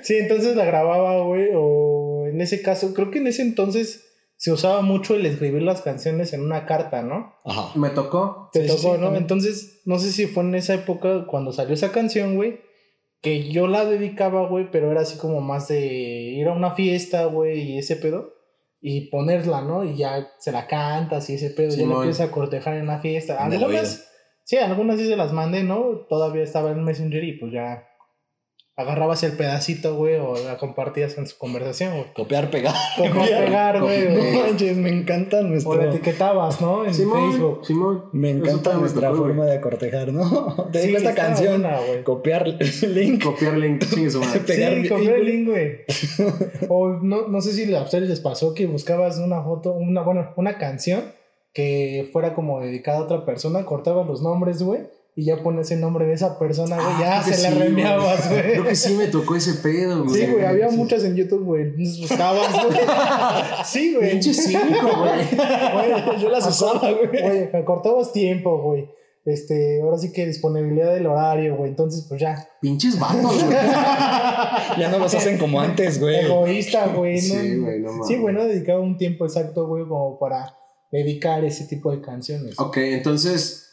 sí, 0.04 0.16
entonces 0.18 0.56
la 0.56 0.66
grababa, 0.66 1.22
güey, 1.24 1.50
o 1.56 2.26
en 2.28 2.42
ese 2.42 2.62
caso, 2.62 2.94
creo 2.94 3.12
que 3.12 3.20
en 3.20 3.28
ese 3.28 3.42
entonces 3.42 4.02
se 4.38 4.52
usaba 4.52 4.82
mucho 4.82 5.16
el 5.16 5.26
escribir 5.26 5.62
las 5.62 5.82
canciones 5.82 6.34
en 6.34 6.42
una 6.42 6.66
carta, 6.66 7.02
¿no? 7.02 7.34
Ajá. 7.46 7.72
Me 7.80 7.90
tocó. 7.90 8.50
Te 8.52 8.62
Sí, 8.64 8.68
tocó, 8.68 8.80
sí, 8.80 8.88
¿no? 8.88 8.94
también. 9.06 9.24
Entonces, 9.24 9.82
no 9.86 9.98
sé 9.98 10.12
si 10.12 10.26
fue 10.28 10.44
en 10.44 10.56
esa 10.56 10.74
época 10.74 11.26
cuando 11.28 11.54
salió 11.54 11.74
esa 11.74 11.92
canción, 11.92 12.36
güey, 12.36 12.60
que 13.22 13.50
yo 13.50 13.68
la 13.68 13.86
dedicaba, 13.86 14.48
güey, 14.48 14.70
pero 14.72 14.92
era 14.92 15.02
así 15.02 15.18
como 15.18 15.40
más 15.42 15.68
de 15.70 15.80
ir 15.86 16.48
a 16.48 16.54
una 16.54 16.76
fiesta, 16.76 17.26
güey, 17.26 17.62
y 17.62 17.78
ese 17.80 17.96
pedo, 17.96 18.34
y 18.88 19.10
ponerla, 19.10 19.64
¿no? 19.64 19.84
Y 19.84 19.98
ya 19.98 20.30
se 20.38 20.52
la 20.52 20.68
cantas 20.68 21.28
y 21.32 21.34
ese 21.34 21.50
pedo, 21.50 21.70
y 21.70 21.72
ya 21.72 21.78
la 21.78 21.84
Simón. 21.84 22.04
empiezas 22.04 22.30
a 22.30 22.32
cortejar 22.32 22.76
en 22.76 22.86
la 22.86 23.00
fiesta. 23.00 23.44
Algunas, 23.44 24.08
sí, 24.44 24.58
algunas 24.58 25.00
sí 25.00 25.08
se 25.08 25.18
las 25.18 25.34
mandé, 25.34 25.64
¿no? 25.64 26.06
Todavía 26.08 26.44
estaba 26.44 26.70
en 26.70 26.84
Messenger 26.84 27.24
y 27.24 27.40
pues 27.40 27.52
ya 27.52 27.84
agarrabas 28.78 29.24
el 29.24 29.34
pedacito, 29.34 29.96
güey, 29.96 30.16
o 30.16 30.36
la 30.44 30.58
compartías 30.58 31.18
en 31.18 31.28
su 31.28 31.38
conversación, 31.38 31.92
güey. 31.94 32.14
Copiar, 32.14 32.50
pegar. 32.52 32.74
Copiar, 32.98 33.46
pegar, 33.46 33.82
güey, 33.82 34.34
No 34.34 34.40
manches, 34.42 34.76
me 34.78 34.90
encanta 34.90 35.40
O 35.40 35.44
la 35.44 35.48
nuestro. 35.50 35.82
etiquetabas, 35.92 36.60
¿no? 36.60 36.86
En 36.86 36.94
Simón, 36.94 37.32
Facebook. 37.32 37.66
Simón. 37.66 38.06
Me 38.12 38.32
encanta 38.32 38.74
me 38.74 38.82
nuestra 38.82 39.14
forma 39.14 39.46
de 39.46 39.62
cortejar, 39.62 40.12
¿no? 40.12 40.68
Te 40.72 40.82
Sí, 40.82 40.88
digo 40.88 40.98
esta 40.98 41.16
canción. 41.16 41.62
buena, 41.62 41.80
güey. 41.80 42.04
Copiar 42.04 42.48
link. 42.48 43.24
Copiar 43.24 43.58
link, 43.58 43.84
chingue 43.90 44.10
su 44.12 44.20
madre. 44.20 44.40
Pegar 44.42 44.74
sí, 44.74 44.80
link, 44.82 44.90
copiar 44.92 45.20
link, 45.20 45.48
güey. 45.50 45.78
O 46.70 46.90
no, 47.02 47.28
no 47.28 47.42
sé 47.42 47.54
si 47.54 47.74
a 47.74 47.82
ustedes 47.82 48.10
les 48.10 48.20
pasó 48.20 48.54
que 48.54 48.66
buscabas 48.68 49.18
una 49.20 49.42
foto, 49.42 49.72
una, 49.74 50.02
bueno, 50.02 50.34
una 50.36 50.58
canción 50.58 51.14
que 51.54 52.10
fuera 52.12 52.34
como 52.34 52.60
dedicada 52.60 52.98
a 53.00 53.04
otra 53.04 53.26
persona, 53.26 53.64
cortabas 53.66 54.06
los 54.06 54.22
nombres, 54.22 54.62
güey, 54.62 54.82
y 55.18 55.24
ya 55.26 55.42
pones 55.42 55.72
el 55.72 55.80
nombre 55.80 56.06
de 56.06 56.14
esa 56.14 56.38
persona, 56.38 56.76
güey, 56.76 56.88
Ah, 57.06 57.24
ya 57.26 57.34
se 57.34 57.42
la 57.50 57.58
reenviabas, 57.58 58.30
güey. 58.30 58.42
Creo 58.42 58.66
que 58.66 58.76
sí 58.76 58.94
me 58.96 59.08
tocó 59.08 59.36
ese 59.36 59.54
pedo, 59.56 60.04
güey. 60.04 60.22
Sí, 60.26 60.32
güey, 60.32 60.46
había 60.46 60.70
Sí. 60.70 60.76
muchas 60.78 61.04
en 61.06 61.16
YouTube, 61.16 61.46
güey. 61.46 61.64
Entonces 61.64 62.02
buscabas, 62.02 62.52
güey. 62.66 62.78
Sí, 63.66 63.96
güey. 63.96 64.12
Pinche 64.12 64.34
cínico, 64.34 64.90
güey. 64.98 66.20
Yo 66.22 66.30
las 66.30 66.46
usaba, 66.48 66.92
güey. 66.92 67.22
Güey, 67.50 67.66
cortabas 67.66 68.12
tiempo, 68.12 68.62
güey. 68.62 68.90
Este, 69.24 69.82
ahora 69.82 69.98
sí 69.98 70.12
que 70.12 70.28
disponibilidad 70.28 70.94
del 70.94 71.08
horario, 71.08 71.56
güey. 71.56 71.70
Entonces, 71.72 72.06
pues 72.08 72.22
ya. 72.22 72.48
Pinches 72.62 73.00
vatos, 73.00 73.44
güey. 73.44 73.58
Ya 74.78 74.90
no 74.92 75.00
los 75.00 75.14
hacen 75.16 75.38
como 75.38 75.62
antes, 75.62 76.00
güey. 76.00 76.26
Egoísta, 76.26 76.88
güey. 76.88 77.16
¿no? 77.16 77.22
Sí, 77.22 77.56
güey, 77.58 77.80
no 77.80 77.92
mames. 77.92 78.08
Sí, 78.08 78.18
güey, 78.18 78.36
no 78.36 78.44
dedicaba 78.44 78.80
un 78.82 78.98
tiempo 78.98 79.26
exacto, 79.26 79.66
güey, 79.68 79.86
como 79.88 80.20
para 80.20 80.58
dedicar 80.92 81.44
ese 81.46 81.66
tipo 81.66 81.92
de 81.92 82.02
canciones. 82.02 82.60
Ok, 82.60 82.78
entonces. 82.78 83.65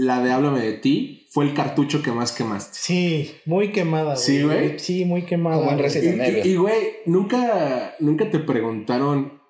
La 0.00 0.22
de 0.22 0.30
Háblame 0.30 0.60
de 0.60 0.74
ti 0.74 1.26
fue 1.30 1.44
el 1.44 1.54
cartucho 1.54 2.02
que 2.02 2.12
más 2.12 2.30
quemaste. 2.32 2.78
Sí, 2.78 3.32
muy 3.46 3.72
quemada, 3.72 4.14
güey. 4.14 4.16
Sí, 4.24 4.42
güey. 4.42 4.78
Sí, 4.78 5.04
muy 5.04 5.22
quemada. 5.22 5.56
Como 5.58 5.70
en 5.70 5.76
güey. 5.78 5.88
Resident 5.88 6.18
Y, 6.18 6.20
Evil. 6.30 6.46
y, 6.46 6.50
y, 6.50 6.56
güey, 6.56 6.76
nunca, 7.06 7.94
nunca 7.98 8.30
te 8.30 8.38
preguntaron. 8.38 9.40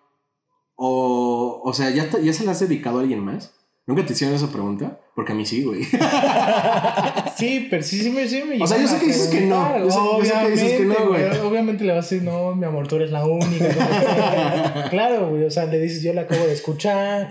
O, 0.77 1.61
o 1.65 1.73
sea, 1.75 1.91
¿ya, 1.91 2.09
te- 2.09 2.25
¿ya 2.25 2.33
se 2.33 2.45
la 2.45 2.53
has 2.53 2.61
dedicado 2.61 2.99
a 2.99 3.01
alguien 3.03 3.21
más? 3.21 3.55
¿Nunca 3.89 4.05
te 4.05 4.13
hicieron 4.13 4.37
esa 4.37 4.53
pregunta? 4.53 5.01
Porque 5.15 5.33
a 5.33 5.35
mí 5.35 5.47
sí, 5.47 5.65
güey. 5.65 5.81
Sí, 7.37 7.69
pero 7.71 7.83
sí, 7.83 8.01
sí 8.03 8.11
me, 8.11 8.29
sí 8.29 8.43
me 8.43 8.63
O 8.63 8.67
sea, 8.67 8.79
yo 8.79 8.87
sé 8.89 8.99
que 8.99 9.07
dices 9.07 9.29
que 9.29 9.41
no, 9.43 9.79
yo 9.79 9.91
sé- 9.91 9.99
yo 9.99 10.25
sé 10.25 10.33
que 10.45 10.51
dices 10.51 10.73
que 10.73 10.85
no, 10.85 10.95
obviamente, 10.95 11.29
güey. 11.31 11.47
Obviamente 11.49 11.85
le 11.85 11.93
vas 11.95 12.07
a 12.07 12.09
decir, 12.15 12.23
no, 12.23 12.55
mi 12.55 12.67
amor, 12.67 12.87
tú 12.87 12.97
eres 12.97 13.11
la 13.11 13.25
única. 13.25 14.89
claro, 14.91 15.31
güey, 15.31 15.45
o 15.45 15.51
sea, 15.51 15.65
le 15.67 15.79
dices, 15.79 16.03
yo 16.03 16.13
la 16.13 16.23
acabo 16.23 16.45
de 16.47 16.53
escuchar, 16.53 17.29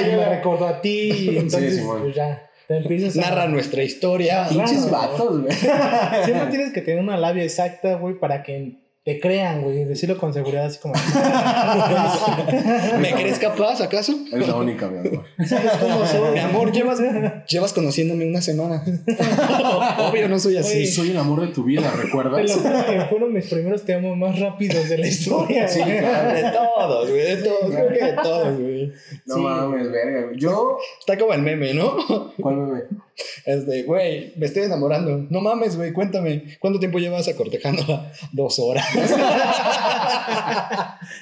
y 0.00 0.04
me 0.04 0.28
recordó 0.28 0.66
a 0.66 0.80
ti, 0.82 1.10
y 1.30 1.38
entonces, 1.38 1.80
pues 1.82 2.14
ya, 2.14 2.50
te 2.66 2.76
empiezas 2.78 3.16
a... 3.16 3.30
Narra 3.30 3.46
nuestra 3.48 3.82
historia. 3.82 4.48
Pinches 4.48 4.90
vatos, 4.90 5.42
güey. 5.42 5.52
Siempre 5.54 6.46
tienes 6.50 6.72
que 6.72 6.82
tener 6.82 7.02
una 7.02 7.16
labia 7.16 7.44
exacta, 7.44 7.94
güey, 7.94 8.18
para 8.18 8.42
que 8.42 8.78
te 9.14 9.20
crean, 9.20 9.62
güey, 9.62 9.84
decirlo 9.84 10.16
con 10.18 10.32
seguridad, 10.32 10.66
así 10.66 10.78
como... 10.78 10.94
¿Me 13.00 13.10
crees 13.12 13.38
capaz, 13.40 13.80
acaso? 13.80 14.14
Eres 14.32 14.46
la 14.46 14.54
única, 14.56 14.88
mi 14.88 14.98
amor. 15.08 15.24
¿Sabes 15.44 15.72
cómo 15.80 16.06
soy? 16.06 16.32
Mi 16.32 16.38
amor, 16.38 16.70
llevas, 16.70 17.00
llevas 17.48 17.72
conociéndome 17.72 18.26
una 18.26 18.40
semana. 18.40 18.84
Obvio, 19.98 20.28
no 20.28 20.38
soy 20.38 20.58
así. 20.58 20.78
Oye, 20.78 20.86
Soy 20.86 21.10
el 21.10 21.18
amor 21.18 21.40
de 21.40 21.48
tu 21.48 21.64
vida, 21.64 21.90
Te 21.90 21.96
lo 21.96 22.02
¿recuerdas? 22.04 22.52
juro 22.52 22.86
que 22.86 23.00
fueron 23.08 23.32
mis 23.32 23.46
primeros 23.46 23.84
te 23.84 23.94
amo 23.94 24.14
más 24.14 24.38
rápidos 24.38 24.88
de 24.88 24.98
la 24.98 25.06
historia. 25.06 25.66
Sí, 25.68 25.80
claro. 25.82 26.32
De 26.32 26.42
todos, 26.52 27.10
güey, 27.10 27.22
de 27.22 27.36
todos, 27.36 27.74
creo 27.74 27.88
que 27.88 28.04
de 28.04 28.12
todos, 28.12 28.58
güey. 28.60 28.69
No 29.26 29.34
Sí. 29.36 29.40
mames, 29.40 29.90
verga, 29.90 30.22
güey. 30.26 30.36
Yo. 30.38 30.78
Está 31.00 31.18
como 31.18 31.34
el 31.34 31.42
meme, 31.42 31.74
¿no? 31.74 31.96
¿Cuál 32.40 32.56
meme? 32.56 32.82
Este, 33.44 33.82
güey, 33.84 34.32
me 34.36 34.46
estoy 34.46 34.62
enamorando. 34.64 35.26
No 35.30 35.40
mames, 35.40 35.76
güey, 35.76 35.92
cuéntame. 35.92 36.56
¿Cuánto 36.58 36.78
tiempo 36.78 36.98
llevas 36.98 37.28
acortejándola? 37.28 38.12
Dos 38.32 38.58
horas. 38.58 38.86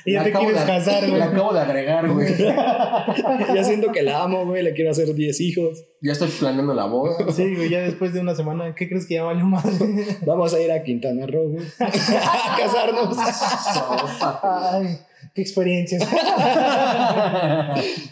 Y 0.05 0.13
ya 0.13 0.25
te 0.25 0.33
quieres 0.33 0.61
de- 0.61 0.67
casar, 0.67 1.07
güey. 1.07 1.19
La 1.19 1.27
acabo 1.27 1.53
de 1.53 1.61
agregar, 1.61 2.09
güey. 2.11 2.35
ya 3.55 3.65
siento 3.65 3.91
que 3.93 4.03
la 4.03 4.23
amo, 4.23 4.45
güey, 4.45 4.63
le 4.63 4.75
quiero 4.75 4.91
hacer 4.91 5.15
10 5.15 5.41
hijos. 5.41 5.85
Ya 6.01 6.13
estoy 6.13 6.29
planeando 6.29 6.75
la 6.75 6.85
boda. 6.87 7.17
Sí, 7.33 7.55
güey, 7.55 7.69
ya 7.71 7.81
después 7.81 8.13
de 8.13 8.21
una 8.21 8.35
semana, 8.35 8.75
¿qué 8.75 8.89
crees 8.89 9.07
que 9.07 9.15
ya 9.15 9.25
valió 9.25 9.45
más? 9.45 9.65
Vamos 10.27 10.53
a 10.55 10.61
ir 10.61 10.71
a 10.73 10.83
Quintana 10.83 11.27
Roo, 11.27 11.51
güey. 11.51 11.65
a 11.81 12.57
casarnos. 12.59 13.17
Ay, 14.43 14.99
qué 15.39 15.43
experiencias. 15.43 16.03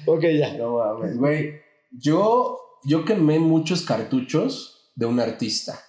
ok, 0.07 0.23
ya. 0.39 0.57
No 0.57 0.77
mames, 0.77 1.19
güey. 1.19 1.57
Yo, 1.91 2.61
yo 2.85 3.05
quemé 3.05 3.41
muchos 3.41 3.83
cartuchos 3.83 4.93
de 4.95 5.07
un 5.07 5.19
artista. 5.19 5.81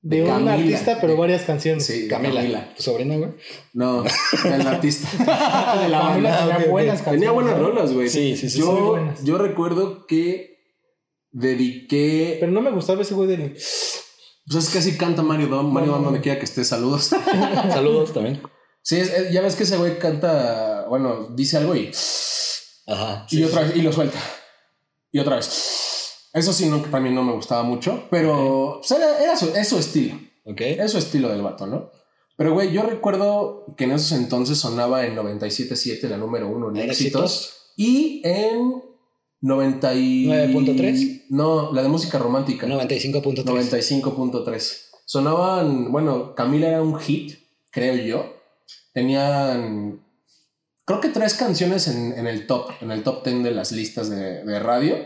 De, 0.00 0.22
De 0.22 0.32
un 0.32 0.48
artista, 0.48 0.96
pero 0.98 1.14
varias 1.18 1.42
canciones. 1.42 1.84
Sí, 1.84 2.08
Camila, 2.08 2.40
Camila. 2.40 2.74
tu 2.74 2.82
sobrina, 2.82 3.16
güey. 3.18 3.32
No, 3.74 4.02
del 4.02 4.66
artista. 4.66 5.08
de 5.82 5.88
la 5.90 6.00
Camila 6.00 6.30
banda. 6.30 6.56
tenía 6.56 6.70
buenas 6.70 7.02
canciones. 7.02 7.20
Tenía 7.20 7.30
buenas 7.32 7.58
rolas, 7.58 7.92
güey. 7.92 8.08
Sí, 8.08 8.34
sí, 8.34 8.48
sí, 8.48 8.58
Yo, 8.58 8.96
yo 9.22 9.36
recuerdo 9.36 10.06
que 10.06 10.58
dediqué. 11.32 12.38
Pero 12.40 12.50
no 12.50 12.62
me 12.62 12.70
gustaba 12.70 13.02
ese 13.02 13.12
güey 13.12 13.28
del. 13.28 13.50
Pues 13.50 14.64
es 14.64 14.70
que 14.70 14.78
así 14.78 14.96
canta 14.96 15.22
Mario 15.22 15.48
Dom. 15.48 15.70
Mario 15.70 15.92
Dom 15.92 16.04
donde 16.04 16.22
quiera 16.22 16.38
que 16.38 16.46
esté. 16.46 16.64
Saludos. 16.64 17.10
Saludos 17.70 18.14
también. 18.14 18.40
Sí, 18.82 18.96
es- 18.98 19.12
es- 19.12 19.32
ya 19.32 19.40
ves 19.40 19.54
que 19.56 19.62
ese 19.62 19.76
güey 19.76 19.98
canta. 19.98 20.86
Bueno, 20.88 21.28
dice 21.34 21.56
algo 21.56 21.74
y. 21.76 21.90
Ajá. 22.86 23.26
y 23.30 23.42
otra 23.44 23.62
vez. 23.62 23.76
Y 23.76 23.82
lo 23.82 23.92
suelta. 23.92 24.18
Y 25.12 25.18
otra 25.18 25.36
vez. 25.36 26.28
Eso 26.32 26.52
sí, 26.52 26.66
no, 26.66 26.80
también 26.82 27.14
no 27.14 27.22
me 27.22 27.32
gustaba 27.32 27.62
mucho. 27.62 28.04
Pero 28.10 28.78
pues, 28.80 28.90
era, 28.98 29.22
era 29.22 29.36
su, 29.36 29.50
es 29.54 29.68
su 29.68 29.78
estilo. 29.78 30.18
Ok. 30.44 30.60
Es 30.62 30.90
su 30.92 30.98
estilo 30.98 31.28
del 31.28 31.42
vato, 31.42 31.66
¿no? 31.66 31.90
Pero, 32.36 32.54
güey, 32.54 32.72
yo 32.72 32.82
recuerdo 32.82 33.66
que 33.76 33.84
en 33.84 33.92
esos 33.92 34.12
entonces 34.12 34.58
sonaba 34.58 35.04
en 35.06 35.14
97.7 35.14 36.08
la 36.08 36.16
número 36.16 36.48
uno 36.48 36.70
en 36.70 36.78
éxitos. 36.90 37.72
Y 37.76 38.22
en 38.24 38.82
90 39.42 39.94
y... 39.94 40.26
9.3. 40.26 41.26
No, 41.30 41.72
la 41.72 41.82
de 41.82 41.88
música 41.88 42.18
romántica. 42.18 42.66
95.3. 42.66 43.44
95.3. 43.44 44.80
Sonaban, 45.04 45.92
bueno, 45.92 46.34
Camila 46.34 46.68
era 46.68 46.82
un 46.82 46.98
hit, 46.98 47.38
creo 47.70 47.94
yo. 47.96 48.41
Tenían 48.92 50.04
creo 50.84 51.00
que 51.00 51.08
tres 51.08 51.34
canciones 51.34 51.88
en, 51.88 52.12
en 52.18 52.26
el 52.26 52.46
top, 52.46 52.70
en 52.80 52.90
el 52.90 53.02
top 53.02 53.22
ten 53.22 53.42
de 53.42 53.52
las 53.52 53.72
listas 53.72 54.10
de, 54.10 54.44
de 54.44 54.58
radio. 54.58 54.96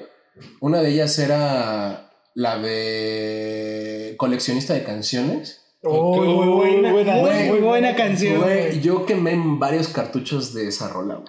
Una 0.61 0.81
de 0.81 0.91
ellas 0.91 1.19
era 1.19 2.13
la 2.35 2.59
de 2.59 4.15
coleccionista 4.19 4.75
de 4.75 4.85
canciones. 4.85 5.63
Oh, 5.83 6.23
muy 6.23 6.49
buena, 6.49 6.93
buena, 6.93 7.13
muy, 7.15 7.23
güey, 7.23 7.51
muy 7.51 7.61
buena 7.61 7.95
canción. 7.95 8.43
Yo 8.83 9.07
quemé 9.07 9.41
varios 9.59 9.89
cartuchos 9.89 10.53
de 10.53 10.69
esa 10.69 10.89
rola, 10.89 11.17
güey. 11.17 11.29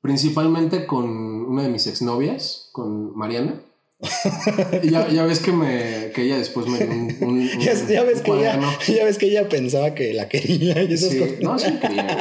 Principalmente 0.00 0.86
con 0.86 1.08
una 1.08 1.62
de 1.62 1.68
mis 1.68 1.86
exnovias, 1.86 2.70
con 2.72 3.16
Mariana. 3.16 3.62
Ya, 4.82 5.08
ya 5.08 5.24
ves 5.24 5.40
que, 5.40 5.52
me, 5.52 6.10
que 6.14 6.22
ella 6.22 6.38
después 6.38 6.66
me 6.66 6.78
dio 6.78 6.86
un, 6.90 7.16
un- 7.20 7.28
un- 7.28 7.48
Ya, 7.60 7.74
ya 7.74 8.02
ves 8.04 8.18
un 8.18 8.22
que 8.24 8.30
ella, 8.32 8.60
ya 8.88 9.04
ves 9.04 9.18
que 9.18 9.26
ella 9.26 9.48
pensaba 9.48 9.94
que 9.94 10.12
la 10.14 10.28
quería 10.28 10.82
y 10.82 10.94
esas 10.94 11.10
Sí, 11.10 11.18
cosas. 11.18 11.40
no, 11.40 11.58
sí 11.58 11.70
la 11.70 11.80
quería, 11.80 12.02
güey. 12.04 12.18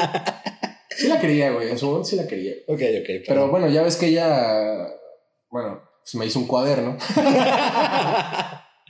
Sí 0.97 1.07
la 1.07 1.19
quería, 1.21 1.51
güey. 1.51 1.69
En 1.69 1.77
su 1.77 1.85
momento 1.85 2.09
sí 2.09 2.15
la 2.17 2.27
quería. 2.27 2.53
Ok, 2.67 2.81
ok. 2.81 3.09
Pero 3.27 3.47
bueno, 3.49 3.69
ya 3.69 3.81
ves 3.83 3.95
que 3.95 4.07
ella, 4.07 4.87
bueno, 5.49 5.81
pues 6.03 6.15
me 6.15 6.25
hizo 6.25 6.39
un 6.39 6.47
cuaderno. 6.47 6.97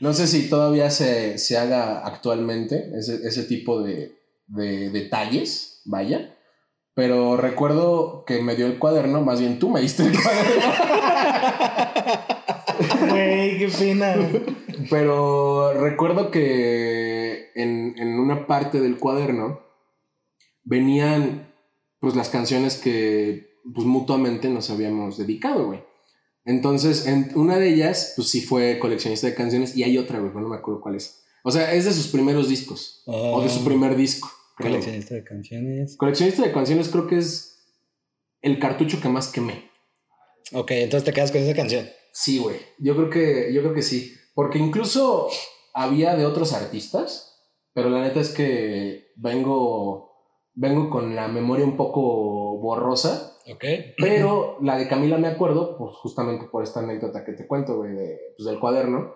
No 0.01 0.13
sé 0.13 0.25
si 0.27 0.49
todavía 0.49 0.89
se, 0.89 1.37
se 1.37 1.57
haga 1.57 1.99
actualmente 2.05 2.89
ese, 2.97 3.19
ese 3.27 3.43
tipo 3.43 3.81
de, 3.83 4.13
de 4.47 4.89
detalles, 4.89 5.81
vaya. 5.85 6.35
Pero 6.95 7.37
recuerdo 7.37 8.23
que 8.25 8.41
me 8.41 8.55
dio 8.55 8.65
el 8.65 8.79
cuaderno, 8.79 9.21
más 9.21 9.39
bien 9.39 9.59
tú 9.59 9.69
me 9.69 9.81
diste 9.81 10.03
el 10.03 10.11
cuaderno. 10.19 10.63
Güey, 13.49 13.59
qué 13.59 13.67
pena. 13.67 14.15
Pero 14.89 15.73
recuerdo 15.73 16.31
que 16.31 17.51
en, 17.55 17.95
en 17.97 18.19
una 18.19 18.47
parte 18.47 18.79
del 18.79 18.97
cuaderno 18.97 19.61
venían 20.63 21.53
pues 21.99 22.15
las 22.15 22.29
canciones 22.29 22.77
que 22.77 23.49
pues 23.73 23.85
mutuamente 23.85 24.49
nos 24.49 24.69
habíamos 24.69 25.17
dedicado, 25.17 25.67
güey. 25.67 25.83
Entonces, 26.45 27.05
en 27.05 27.31
una 27.35 27.57
de 27.57 27.69
ellas, 27.69 28.13
pues 28.15 28.29
sí 28.29 28.41
fue 28.41 28.79
coleccionista 28.79 29.27
de 29.27 29.35
canciones 29.35 29.75
y 29.75 29.83
hay 29.83 29.97
otra, 29.97 30.19
güey, 30.19 30.31
no 30.33 30.49
me 30.49 30.55
acuerdo 30.55 30.81
cuál 30.81 30.95
es. 30.95 31.23
O 31.43 31.51
sea, 31.51 31.73
es 31.73 31.85
de 31.85 31.93
sus 31.93 32.07
primeros 32.07 32.49
discos 32.49 33.03
o 33.05 33.41
de 33.41 33.49
su 33.49 33.63
primer 33.63 33.95
disco. 33.95 34.31
creo. 34.57 34.71
Coleccionista 34.71 35.15
de 35.15 35.23
canciones. 35.23 35.97
Coleccionista 35.97 36.43
de 36.43 36.51
canciones 36.51 36.89
creo 36.89 37.07
que 37.07 37.17
es 37.17 37.67
el 38.41 38.59
cartucho 38.59 39.01
que 39.01 39.09
más 39.09 39.27
quemé. 39.27 39.69
Ok, 40.53 40.71
entonces 40.71 41.05
te 41.05 41.13
quedas 41.13 41.31
con 41.31 41.41
esa 41.41 41.53
canción. 41.53 41.87
Sí, 42.19 42.39
güey. 42.39 42.57
Yo 42.79 42.97
creo 42.97 43.09
que, 43.09 43.53
yo 43.53 43.61
creo 43.61 43.73
que 43.73 43.81
sí. 43.81 44.13
Porque 44.35 44.57
incluso 44.57 45.29
había 45.73 46.17
de 46.17 46.25
otros 46.25 46.51
artistas, 46.51 47.41
pero 47.73 47.89
la 47.89 48.01
neta 48.01 48.19
es 48.19 48.33
que 48.33 49.13
vengo, 49.15 50.11
vengo 50.53 50.89
con 50.89 51.15
la 51.15 51.29
memoria 51.29 51.63
un 51.63 51.77
poco 51.77 52.59
borrosa. 52.59 53.37
Ok. 53.49 53.63
Pero 53.97 54.57
la 54.61 54.77
de 54.77 54.89
Camila 54.89 55.17
me 55.17 55.29
acuerdo, 55.29 55.77
pues 55.77 55.95
justamente 55.95 56.47
por 56.51 56.61
esta 56.61 56.81
anécdota 56.81 57.23
que 57.23 57.31
te 57.31 57.47
cuento, 57.47 57.77
güey, 57.77 57.93
de, 57.93 58.19
pues, 58.35 58.45
del 58.49 58.59
cuaderno. 58.59 59.15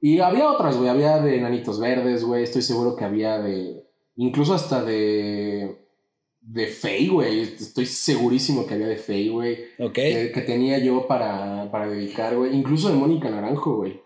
Y 0.00 0.20
había 0.20 0.48
otras, 0.48 0.76
güey. 0.76 0.88
Había 0.88 1.18
de 1.18 1.40
Nanitos 1.40 1.80
Verdes, 1.80 2.22
güey. 2.24 2.44
Estoy 2.44 2.62
seguro 2.62 2.94
que 2.94 3.04
había 3.04 3.40
de. 3.40 3.84
Incluso 4.14 4.54
hasta 4.54 4.84
de. 4.84 5.83
De 6.46 6.66
Fey, 6.66 7.08
güey. 7.08 7.40
Estoy 7.40 7.86
segurísimo 7.86 8.66
que 8.66 8.74
había 8.74 8.86
de 8.88 8.96
Fey, 8.96 9.28
güey 9.28 9.64
Ok. 9.78 9.92
que, 9.94 10.30
que 10.32 10.40
tenía 10.42 10.78
yo 10.78 11.06
para, 11.06 11.70
para 11.70 11.88
dedicar, 11.88 12.36
güey. 12.36 12.54
Incluso 12.54 12.88
de 12.90 12.94
Mónica 12.96 13.30
Naranjo, 13.30 13.76
güey. 13.76 14.00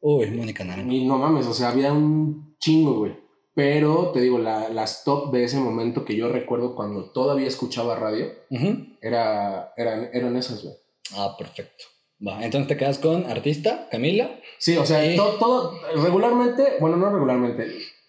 Uy, 0.00 0.26
Mónica 0.32 0.64
Naranjo. 0.64 0.90
Y 0.92 1.04
no 1.06 1.18
mames, 1.18 1.46
o 1.46 1.54
sea, 1.54 1.68
había 1.68 1.92
un 1.92 2.56
chingo, 2.58 2.94
güey. 2.98 3.16
Pero 3.54 4.10
te 4.12 4.20
digo, 4.20 4.38
la, 4.38 4.68
las 4.70 5.04
top 5.04 5.32
de 5.32 5.44
ese 5.44 5.58
momento 5.58 6.04
que 6.04 6.16
yo 6.16 6.28
recuerdo 6.28 6.74
cuando 6.74 7.12
todavía 7.12 7.46
escuchaba 7.46 7.94
radio, 7.94 8.26
Ujú. 8.50 8.96
era, 9.00 9.72
eran, 9.76 10.10
eran 10.12 10.36
esas, 10.36 10.62
güey. 10.64 10.74
Ah, 11.16 11.36
perfecto. 11.38 11.84
Va, 12.26 12.44
entonces 12.44 12.66
te 12.68 12.76
quedas 12.76 12.98
con 12.98 13.26
artista, 13.26 13.86
Camila. 13.92 14.40
Sí, 14.58 14.76
o 14.76 14.84
sea, 14.84 15.04
Sí. 15.08 15.16
to- 15.16 15.36
todo, 15.38 15.78
regularmente, 16.02 16.64
bueno, 16.80 16.96
no 16.96 17.10
regularmente, 17.12 17.68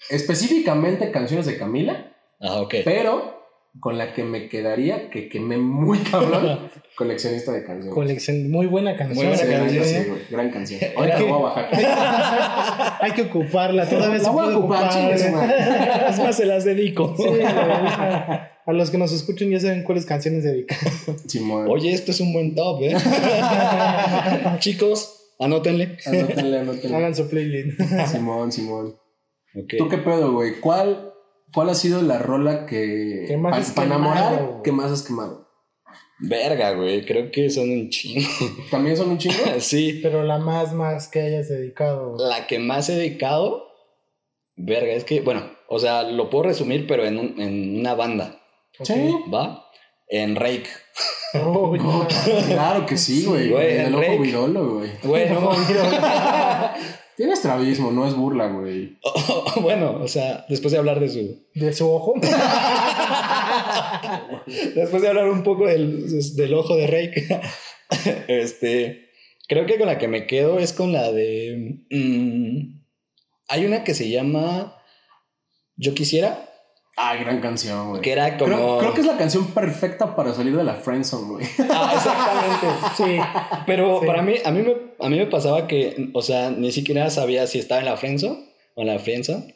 específicamente 0.10 1.12
canciones 1.12 1.46
de 1.46 1.58
Camila, 1.58 2.16
Ah, 2.40 2.62
ok. 2.62 2.76
pero 2.84 3.45
con 3.80 3.98
la 3.98 4.14
que 4.14 4.24
me 4.24 4.48
quedaría, 4.50 5.10
que 5.10 5.28
quemé 5.30 5.58
muy 5.58 6.00
cabrón, 6.00 6.70
coleccionista 6.98 7.52
de 7.52 7.64
canciones. 7.64 7.94
Colección, 7.94 8.50
muy 8.50 8.68
buena 8.68 8.96
canción. 8.96 9.28
Muy 9.28 9.36
buena 9.36 9.44
Sí, 9.44 9.52
canción. 9.78 9.84
sí, 9.86 10.10
güey, 10.10 10.22
gran 10.30 10.50
canción. 10.52 10.80
Ahorita 10.96 11.18
que- 11.18 11.26
la 11.26 11.32
voy 11.32 11.42
a 11.42 11.44
bajar. 11.54 12.98
Hay 13.02 13.12
que 13.12 13.22
ocuparla, 13.24 13.88
todavía 13.88 14.20
se 14.20 14.32
puede 14.32 14.56
ocupar, 14.56 14.84
ocupar. 14.90 15.12
Es 16.10 16.20
más, 16.20 16.36
se 16.38 16.46
las 16.46 16.64
dedico. 16.64 17.14
Sí. 17.18 17.24
A 18.68 18.74
los 18.74 18.90
que 18.90 18.98
nos 18.98 19.12
escuchen 19.12 19.52
ya 19.52 19.60
saben 19.60 19.84
cuáles 19.84 20.06
canciones 20.08 20.44
dedicar. 20.44 20.78
Simón. 21.28 21.68
Oye, 21.70 21.92
esto 21.94 22.12
es 22.12 22.20
un 22.20 22.34
buen 22.34 22.56
top, 22.56 22.82
¿eh? 22.82 22.96
Chicos, 24.60 25.34
anótenle. 25.40 25.98
Anótenle, 26.06 26.60
anótenle. 26.60 26.98
Hagan 26.98 27.16
su 27.16 27.30
playlist. 27.30 27.80
Simón, 28.08 28.52
Simón. 28.52 28.96
¿Tú 29.78 29.88
qué 29.90 29.98
pedo, 30.00 30.34
güey? 30.34 30.60
¿Cuál, 30.60 31.12
¿Cuál 31.54 31.70
ha 31.70 31.76
sido 31.76 32.02
la 32.02 32.20
rola 32.20 32.66
que. 32.66 33.26
¿Qué 33.28 33.38
más 33.38 33.52
pa- 33.54 33.58
has 33.60 33.72
pa' 33.72 33.84
quemado, 33.84 34.02
enamorar, 34.02 34.62
que 34.64 34.72
más 34.72 34.92
has 34.92 35.04
quemado? 35.04 35.46
Verga, 36.20 36.72
güey. 36.72 37.06
Creo 37.06 37.30
que 37.32 37.50
son 37.50 37.70
un 37.70 37.90
chingo. 37.90 38.28
¿También 38.72 38.96
son 38.98 39.10
un 39.12 39.18
chingo? 39.18 39.36
sí. 39.60 40.00
Pero 40.04 40.24
la 40.24 40.38
más, 40.38 40.74
más 40.74 41.08
que 41.08 41.22
hayas 41.22 41.50
dedicado. 41.50 42.16
La 42.18 42.48
que 42.48 42.60
más 42.60 42.90
he 42.90 42.96
dedicado. 42.96 43.66
Verga, 44.58 44.94
es 44.94 45.04
que, 45.04 45.20
bueno, 45.22 45.44
o 45.68 45.80
sea, 45.80 46.04
lo 46.04 46.30
puedo 46.30 46.46
resumir, 46.46 46.88
pero 46.88 47.06
en, 47.06 47.18
un- 47.20 47.42
en 47.42 47.80
una 47.80 47.94
banda. 47.96 48.40
Sí. 48.84 48.94
¿va? 49.34 49.66
En 50.08 50.36
Rake. 50.36 50.68
Oh, 51.38 51.76
No, 51.76 52.08
claro 52.48 52.86
que 52.86 52.96
sí, 52.96 53.26
güey. 53.26 53.50
güey, 53.50 53.74
El 53.80 53.88
el 53.88 53.96
ojo 53.96 54.20
virolo, 54.22 54.76
güey. 54.76 54.90
Güey, 55.04 55.30
no. 55.32 55.52
Tiene 57.16 57.34
estrabismo, 57.34 57.92
no 57.92 58.06
es 58.08 58.16
burla, 58.16 58.48
güey. 58.48 58.98
bueno, 59.62 60.00
o 60.02 60.08
sea, 60.08 60.46
después 60.50 60.72
de 60.74 60.80
hablar 60.80 61.00
de 61.00 61.10
su. 61.10 61.46
De 61.54 61.72
su 61.74 61.90
ojo. 61.90 62.14
Después 64.76 65.02
de 65.02 65.08
hablar 65.08 65.30
un 65.30 65.42
poco 65.44 65.66
del, 65.66 66.08
del 66.36 66.54
ojo 66.54 66.76
de 66.76 66.88
Rake. 66.88 67.28
este. 68.28 69.10
Creo 69.48 69.66
que 69.66 69.78
con 69.78 69.88
la 69.88 69.98
que 69.98 70.08
me 70.08 70.28
quedo 70.28 70.60
es 70.60 70.74
con 70.74 70.92
la 70.92 71.12
de. 71.12 71.80
mm, 71.90 72.82
hay 73.48 73.66
una 73.66 73.84
que 73.84 73.94
se 73.94 74.10
llama. 74.10 74.78
Yo 75.78 75.94
quisiera. 75.94 76.50
Ah, 76.98 77.16
gran 77.18 77.42
canción, 77.42 77.90
güey. 77.90 78.02
Que 78.02 78.12
era 78.14 78.38
como. 78.38 78.46
Creo, 78.56 78.78
creo 78.80 78.94
que 78.94 79.02
es 79.02 79.08
la 79.08 79.18
canción 79.18 79.48
perfecta 79.48 80.16
para 80.16 80.34
salir 80.34 80.56
de 80.56 80.64
la 80.64 80.76
friendzone, 80.76 81.28
güey. 81.28 81.46
Ah, 81.70 81.94
exactamente. 81.96 82.68
Sí. 82.96 83.18
Pero 83.66 84.00
Sí. 84.02 84.08
para 84.08 84.22
mí, 84.22 84.36
a 84.46 84.52
mí, 84.52 84.62
me, 84.62 84.76
a 85.06 85.10
mí 85.10 85.18
me 85.18 85.26
pasaba 85.28 85.68
que, 85.68 86.10
o 86.14 86.22
sea, 86.22 86.52
ni 86.52 86.72
siquiera 86.72 87.10
sabía 87.10 87.48
si 87.48 87.60
estaba 87.60 87.80
en 87.82 87.86
la 87.86 87.98
friendzone 87.98 88.46
o 88.76 88.82
en 88.82 88.88
la 88.88 89.00
friendzone. 89.00 89.56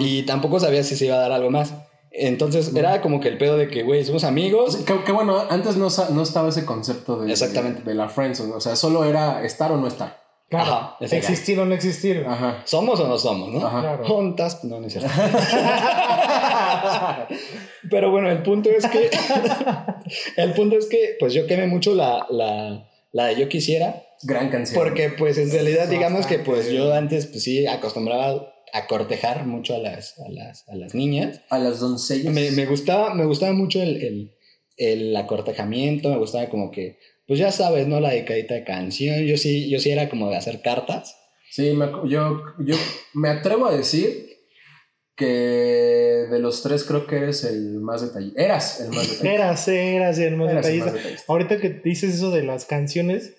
Y 0.00 0.24
tampoco 0.24 0.60
sabía 0.60 0.82
si 0.84 0.96
se 0.96 1.06
iba 1.06 1.16
a 1.16 1.20
dar 1.20 1.32
algo 1.32 1.50
más. 1.50 1.72
Entonces 2.10 2.74
era 2.74 3.00
como 3.00 3.20
que 3.20 3.28
el 3.28 3.38
pedo 3.38 3.56
de 3.56 3.68
que, 3.68 3.84
güey, 3.84 4.04
somos 4.04 4.24
amigos. 4.24 4.78
Qué 5.06 5.12
bueno, 5.12 5.44
antes 5.48 5.76
no, 5.76 5.88
no 6.10 6.22
estaba 6.22 6.48
ese 6.48 6.64
concepto 6.66 7.20
de, 7.20 7.30
Exactamente. 7.30 7.82
de, 7.82 7.90
de 7.90 7.94
la 7.94 8.08
friendzone. 8.08 8.52
O 8.52 8.60
sea, 8.60 8.76
solo 8.76 9.04
era 9.04 9.44
estar 9.44 9.70
o 9.72 9.76
no 9.76 9.86
estar. 9.86 10.20
Claro. 10.48 10.72
Ajá, 10.72 10.96
existir 11.00 11.58
o 11.60 11.66
no 11.66 11.74
existir. 11.74 12.24
Ajá. 12.26 12.62
¿Somos 12.64 12.98
o 13.00 13.06
no 13.06 13.18
somos, 13.18 13.52
no? 13.52 13.66
Ajá. 13.66 13.80
Claro. 13.80 14.06
Juntas, 14.06 14.64
no, 14.64 14.80
no 14.80 14.86
es 14.86 14.94
cierto. 14.94 15.10
Pero 17.90 18.10
bueno, 18.10 18.30
el 18.30 18.42
punto 18.42 18.70
es 18.70 18.86
que. 18.86 19.10
el 20.36 20.54
punto 20.54 20.78
es 20.78 20.86
que, 20.86 21.16
pues 21.20 21.34
yo 21.34 21.46
quemé 21.46 21.66
mucho 21.66 21.94
la, 21.94 22.26
la, 22.30 22.88
la 23.12 23.26
de 23.26 23.36
Yo 23.36 23.48
Quisiera. 23.50 24.04
Gran 24.22 24.48
canción. 24.50 24.82
Porque, 24.82 25.10
pues 25.10 25.36
en 25.36 25.50
realidad, 25.50 25.86
digamos 25.86 26.26
que, 26.26 26.38
pues 26.38 26.70
yo 26.70 26.94
antes, 26.94 27.26
pues 27.26 27.42
sí, 27.44 27.66
acostumbraba 27.66 28.54
a 28.72 28.86
cortejar 28.86 29.46
mucho 29.46 29.74
a 29.74 29.78
las, 29.78 30.18
a 30.18 30.28
las, 30.30 30.66
a 30.68 30.74
las 30.76 30.94
niñas. 30.94 31.42
A 31.50 31.58
las 31.58 31.80
doncellas. 31.80 32.32
Me, 32.32 32.50
me 32.52 32.64
gustaba, 32.66 33.14
me 33.14 33.26
gustaba 33.26 33.52
mucho 33.52 33.82
el, 33.82 34.02
el, 34.02 34.34
el 34.78 35.16
acortejamiento, 35.16 36.08
me 36.08 36.18
gustaba 36.18 36.48
como 36.48 36.70
que, 36.70 36.98
pues 37.28 37.38
ya 37.38 37.52
sabes, 37.52 37.86
¿no? 37.86 38.00
La 38.00 38.10
dedicadita 38.10 38.54
de 38.54 38.64
canción. 38.64 39.22
Yo 39.26 39.36
sí, 39.36 39.68
yo 39.68 39.78
sí 39.78 39.90
era 39.90 40.08
como 40.08 40.30
de 40.30 40.36
hacer 40.36 40.62
cartas. 40.62 41.14
Sí, 41.50 41.74
me 41.74 41.86
yo, 42.08 42.42
yo 42.58 42.74
me 43.12 43.28
atrevo 43.28 43.66
a 43.66 43.76
decir 43.76 44.28
que 45.14 46.26
de 46.30 46.38
los 46.38 46.62
tres 46.62 46.84
creo 46.84 47.06
que 47.06 47.16
eres 47.16 47.44
el 47.44 47.80
más 47.80 48.00
detallista. 48.00 48.42
Eras 48.42 48.80
el 48.80 48.88
más 48.88 49.02
detallista. 49.02 49.30
Eras, 49.30 49.68
eras 49.68 50.18
el 50.18 50.36
más 50.36 50.50
Eras 50.50 50.66
el 50.66 50.72
detallista. 50.72 50.86
más 50.86 50.94
detallista. 50.94 51.24
Ahorita 51.32 51.60
que 51.60 51.68
dices 51.84 52.14
eso 52.14 52.30
de 52.30 52.44
las 52.44 52.64
canciones, 52.64 53.36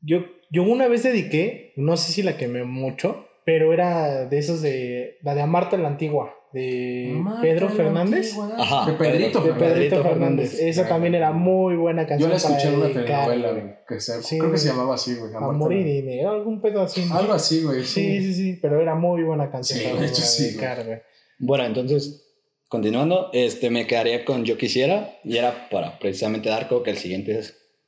yo, 0.00 0.24
yo 0.50 0.64
una 0.64 0.88
vez 0.88 1.04
dediqué, 1.04 1.72
no 1.76 1.96
sé 1.96 2.12
si 2.12 2.22
la 2.24 2.36
quemé 2.36 2.64
mucho, 2.64 3.28
pero 3.46 3.72
era 3.72 4.26
de 4.26 4.38
esos 4.38 4.60
de 4.60 5.18
la 5.22 5.36
de 5.36 5.42
Amarte 5.42 5.78
la 5.78 5.88
Antigua, 5.88 6.34
de 6.54 7.10
Marta 7.16 7.42
Pedro 7.42 7.68
Fernández. 7.68 8.34
Ajá, 8.56 8.90
De 8.90 8.96
Pedrito 8.96 9.40
De. 9.40 9.52
Pedrito 9.52 9.96
Fernández. 10.02 10.50
Fernández. 10.52 10.54
Esa 10.60 10.88
también 10.88 11.14
era 11.14 11.32
muy 11.32 11.76
buena 11.76 12.06
canción. 12.06 12.28
Yo 12.30 12.32
la 12.32 12.36
escuché 12.36 12.68
en 12.68 12.74
una 12.76 12.88
telenovela, 12.92 13.50
güey. 13.50 13.74
que 13.86 14.00
se- 14.00 14.22
Sí, 14.22 14.38
creo 14.38 14.52
que 14.52 14.58
se 14.58 14.68
llamaba 14.68 14.94
así, 14.94 15.14
güey. 15.16 15.30
Amarte 15.34 15.54
Amor 15.54 15.72
y 15.74 15.82
dinero, 15.84 16.30
algún 16.30 16.60
pedo 16.62 16.80
así. 16.82 17.04
¿no? 17.04 17.16
Algo 17.16 17.32
así, 17.34 17.62
güey. 17.62 17.82
Sí, 17.84 18.22
sí, 18.22 18.34
sí, 18.34 18.58
pero 18.62 18.80
era 18.80 18.94
muy 18.94 19.22
buena 19.24 19.50
canción. 19.50 19.78
Sí, 19.80 20.00
de 20.00 20.06
hecho, 20.06 20.22
sí, 20.22 20.44
dedicar, 20.44 20.84
güey. 20.86 20.98
Bueno, 21.40 21.64
entonces, 21.66 22.24
continuando, 22.68 23.30
este, 23.32 23.68
me 23.70 23.86
quedaría 23.86 24.24
con 24.24 24.44
Yo 24.44 24.56
Quisiera 24.56 25.18
y 25.24 25.36
era 25.36 25.68
para 25.70 25.98
precisamente 25.98 26.48
dar 26.48 26.68
como 26.68 26.82
que 26.82 26.90
el 26.92 26.98
siguiente 26.98 27.40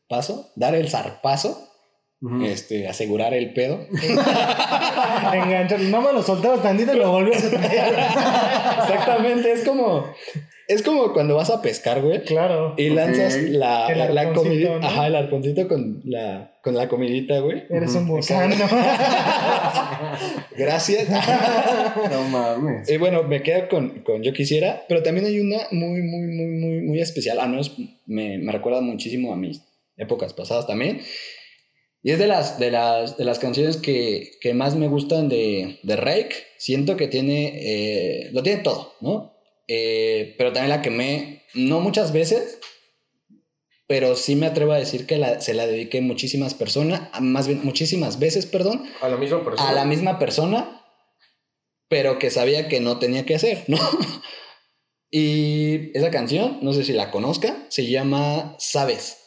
paso, 0.09 0.51
dar 0.57 0.75
el 0.75 0.89
zarpazo, 0.89 1.66
Este, 2.45 2.89
asegurar 2.89 3.35
el 3.35 3.53
pedo. 3.53 3.87
Enganchar. 5.33 5.81
No 5.81 6.01
me 6.03 6.13
lo 6.13 6.23
soltabas 6.23 6.63
tantito 6.63 6.95
y 6.95 6.99
lo 6.99 7.11
volvías 7.13 7.45
a 7.45 7.51
traer. 7.51 7.95
Exactamente, 8.83 9.53
es 9.53 9.65
como, 9.65 10.05
es 10.69 10.83
como 10.83 11.13
cuando 11.13 11.37
vas 11.37 11.51
a 11.51 11.61
pescar, 11.63 12.01
güey. 12.03 12.23
Claro. 12.25 12.75
Y 12.77 12.89
lanzas 12.91 13.37
la, 13.37 13.87
El 13.89 13.99
la, 13.99 14.09
la 14.11 14.21
arconcito, 14.23 14.43
comidita, 14.49 14.79
¿no? 14.79 14.87
ajá, 14.87 15.07
el 15.07 15.17
arconcito 15.17 15.69
con 15.69 16.01
la, 16.05 16.53
con 16.63 16.75
la 16.75 16.89
comidita, 16.89 17.39
güey. 17.41 17.65
Eres 17.71 17.95
un 17.95 18.09
gusano. 18.09 18.55
Gracias. 20.57 21.09
No 22.11 22.23
mames. 22.29 22.89
Y 22.91 22.97
bueno, 22.97 23.23
me 23.25 23.43
quedo 23.43 23.69
con, 23.69 24.01
con 24.01 24.23
Yo 24.23 24.33
Quisiera, 24.33 24.85
pero 24.89 25.03
también 25.03 25.27
hay 25.27 25.41
una 25.41 25.59
muy, 25.71 26.03
muy, 26.03 26.27
muy, 26.27 26.47
muy, 26.47 26.81
muy 26.83 27.01
especial. 27.01 27.39
Ah, 27.41 27.47
no, 27.47 27.61
es- 27.61 27.73
me, 28.07 28.39
me 28.39 28.53
recuerda 28.53 28.81
muchísimo 28.81 29.33
a 29.33 29.37
mis 29.37 29.63
épocas 29.97 30.33
pasadas 30.33 30.67
también. 30.67 31.01
Y 32.03 32.13
es 32.13 32.19
de 32.19 32.27
las, 32.29 32.59
de 32.59 32.71
las, 32.71 33.17
de 33.17 33.25
las 33.25 33.39
canciones 33.41 33.77
que, 33.79 34.33
que 34.41 34.55
más 34.55 34.77
me 34.77 34.87
gustan 34.89 35.29
de, 35.29 35.81
de 35.83 35.97
Rake. 35.97 36.35
Siento 36.59 36.97
que 36.97 37.09
tiene, 37.09 37.53
eh, 37.57 38.31
lo 38.33 38.43
tiene 38.43 38.63
todo, 38.63 38.95
¿no? 39.01 39.35
Eh, 39.67 40.35
pero 40.39 40.53
también 40.53 40.71
la 40.71 40.83
quemé, 40.83 41.43
no 41.55 41.81
muchas 41.81 42.13
veces, 42.13 42.59
pero 43.89 44.15
sí 44.15 44.37
me 44.37 44.47
atrevo 44.47 44.73
a 44.73 44.79
decir 44.79 45.07
que 45.07 45.17
la- 45.19 45.41
se 45.41 45.55
la 45.55 45.67
dediqué 45.67 46.01
muchísimas 46.01 46.55
personas, 46.55 47.09
más 47.21 47.49
bien 47.49 47.61
muchísimas 47.65 48.19
veces, 48.21 48.47
perdón, 48.47 48.85
A 49.01 49.09
la 49.09 49.17
misma 49.17 49.45
persona. 49.45 49.69
a 49.69 49.73
la 49.73 49.85
misma 49.85 50.19
persona, 50.21 50.85
pero 51.89 52.19
que 52.21 52.31
sabía 52.31 52.69
que 52.69 52.79
no 52.81 52.99
tenía 53.01 53.25
que 53.27 53.35
hacer, 53.35 53.65
¿no? 53.67 53.79
Y 55.11 55.97
esa 55.97 56.11
canción, 56.11 56.59
no 56.63 56.73
sé 56.73 56.85
si 56.85 56.93
la 56.93 57.11
conozca, 57.13 57.65
se 57.69 57.87
llama 57.87 58.57
Sabes, 58.59 59.19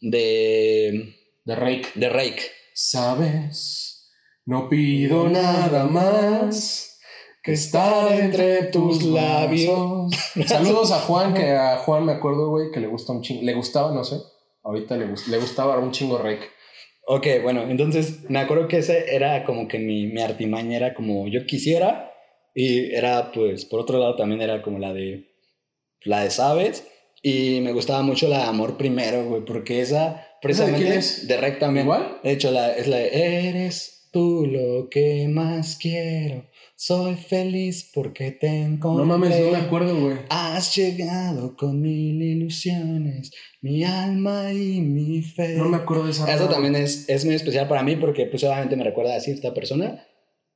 de, 0.00 1.14
De 1.46 1.54
Rake. 1.54 1.86
de 1.94 2.08
Rake. 2.08 2.42
Sabes, 2.74 4.10
no 4.46 4.68
pido 4.68 5.28
nada 5.28 5.84
más 5.84 6.98
que 7.40 7.52
estar 7.52 8.12
entre 8.12 8.64
tus 8.64 9.04
labios. 9.04 10.10
Saludos 10.46 10.90
a 10.90 10.98
Juan, 10.98 11.34
que 11.34 11.52
a 11.52 11.76
Juan 11.78 12.04
me 12.04 12.14
acuerdo, 12.14 12.50
güey, 12.50 12.72
que 12.72 12.80
le 12.80 12.88
gusta 12.88 13.12
un 13.12 13.22
chingo. 13.22 13.42
Le 13.44 13.54
gustaba, 13.54 13.94
no 13.94 14.02
sé. 14.02 14.16
Ahorita 14.64 14.96
le, 14.96 15.06
le 15.06 15.38
gustaba 15.38 15.78
un 15.78 15.92
chingo 15.92 16.18
Rake. 16.18 16.48
Ok, 17.06 17.28
bueno, 17.44 17.62
entonces 17.62 18.28
me 18.28 18.40
acuerdo 18.40 18.66
que 18.66 18.78
ese 18.78 19.14
era 19.14 19.44
como 19.44 19.68
que 19.68 19.78
mi, 19.78 20.08
mi 20.08 20.22
artimaña 20.22 20.78
era 20.78 20.94
como 20.94 21.28
yo 21.28 21.46
quisiera 21.46 22.12
y 22.56 22.92
era 22.92 23.30
pues 23.30 23.66
por 23.66 23.78
otro 23.78 24.00
lado 24.00 24.16
también 24.16 24.42
era 24.42 24.62
como 24.62 24.80
la 24.80 24.92
de 24.92 25.30
la 26.02 26.24
de 26.24 26.30
Sabes 26.30 26.88
y 27.22 27.60
me 27.60 27.72
gustaba 27.72 28.02
mucho 28.02 28.26
la 28.26 28.38
de 28.38 28.44
Amor 28.46 28.76
Primero, 28.76 29.26
güey, 29.26 29.44
porque 29.44 29.80
esa 29.80 30.25
precisamente 30.40 30.82
quién 30.82 30.98
es? 30.98 31.26
de 31.26 31.36
Rec 31.36 31.58
también. 31.58 31.86
¿Igual? 31.86 32.18
De 32.22 32.32
hecho, 32.32 32.50
la, 32.50 32.72
es 32.72 32.86
la 32.86 32.96
de 32.98 33.48
Eres 33.48 33.96
tú 34.16 34.46
lo 34.46 34.88
que 34.88 35.28
más 35.28 35.76
quiero, 35.76 36.46
soy 36.74 37.16
feliz 37.16 37.90
porque 37.92 38.30
te 38.32 38.62
encontré. 38.62 39.04
No 39.04 39.18
mames, 39.18 39.38
no 39.38 39.50
me 39.50 39.58
acuerdo, 39.58 39.94
güey. 39.94 40.16
Has 40.30 40.74
llegado 40.74 41.54
con 41.54 41.82
mil 41.82 42.22
ilusiones, 42.22 43.30
mi 43.60 43.84
alma 43.84 44.54
y 44.54 44.80
mi 44.80 45.20
fe. 45.20 45.56
No 45.56 45.68
me 45.68 45.76
acuerdo 45.76 46.04
de 46.04 46.12
esa. 46.12 46.34
Rola, 46.34 46.48
también 46.48 46.76
es, 46.76 47.06
es 47.08 47.26
muy 47.26 47.34
especial 47.34 47.68
para 47.68 47.82
mí 47.82 47.96
porque 47.96 48.24
pues 48.24 48.42
obviamente 48.44 48.76
me 48.76 48.84
recuerda 48.84 49.16
a 49.16 49.20
cierta 49.20 49.52
persona. 49.52 50.06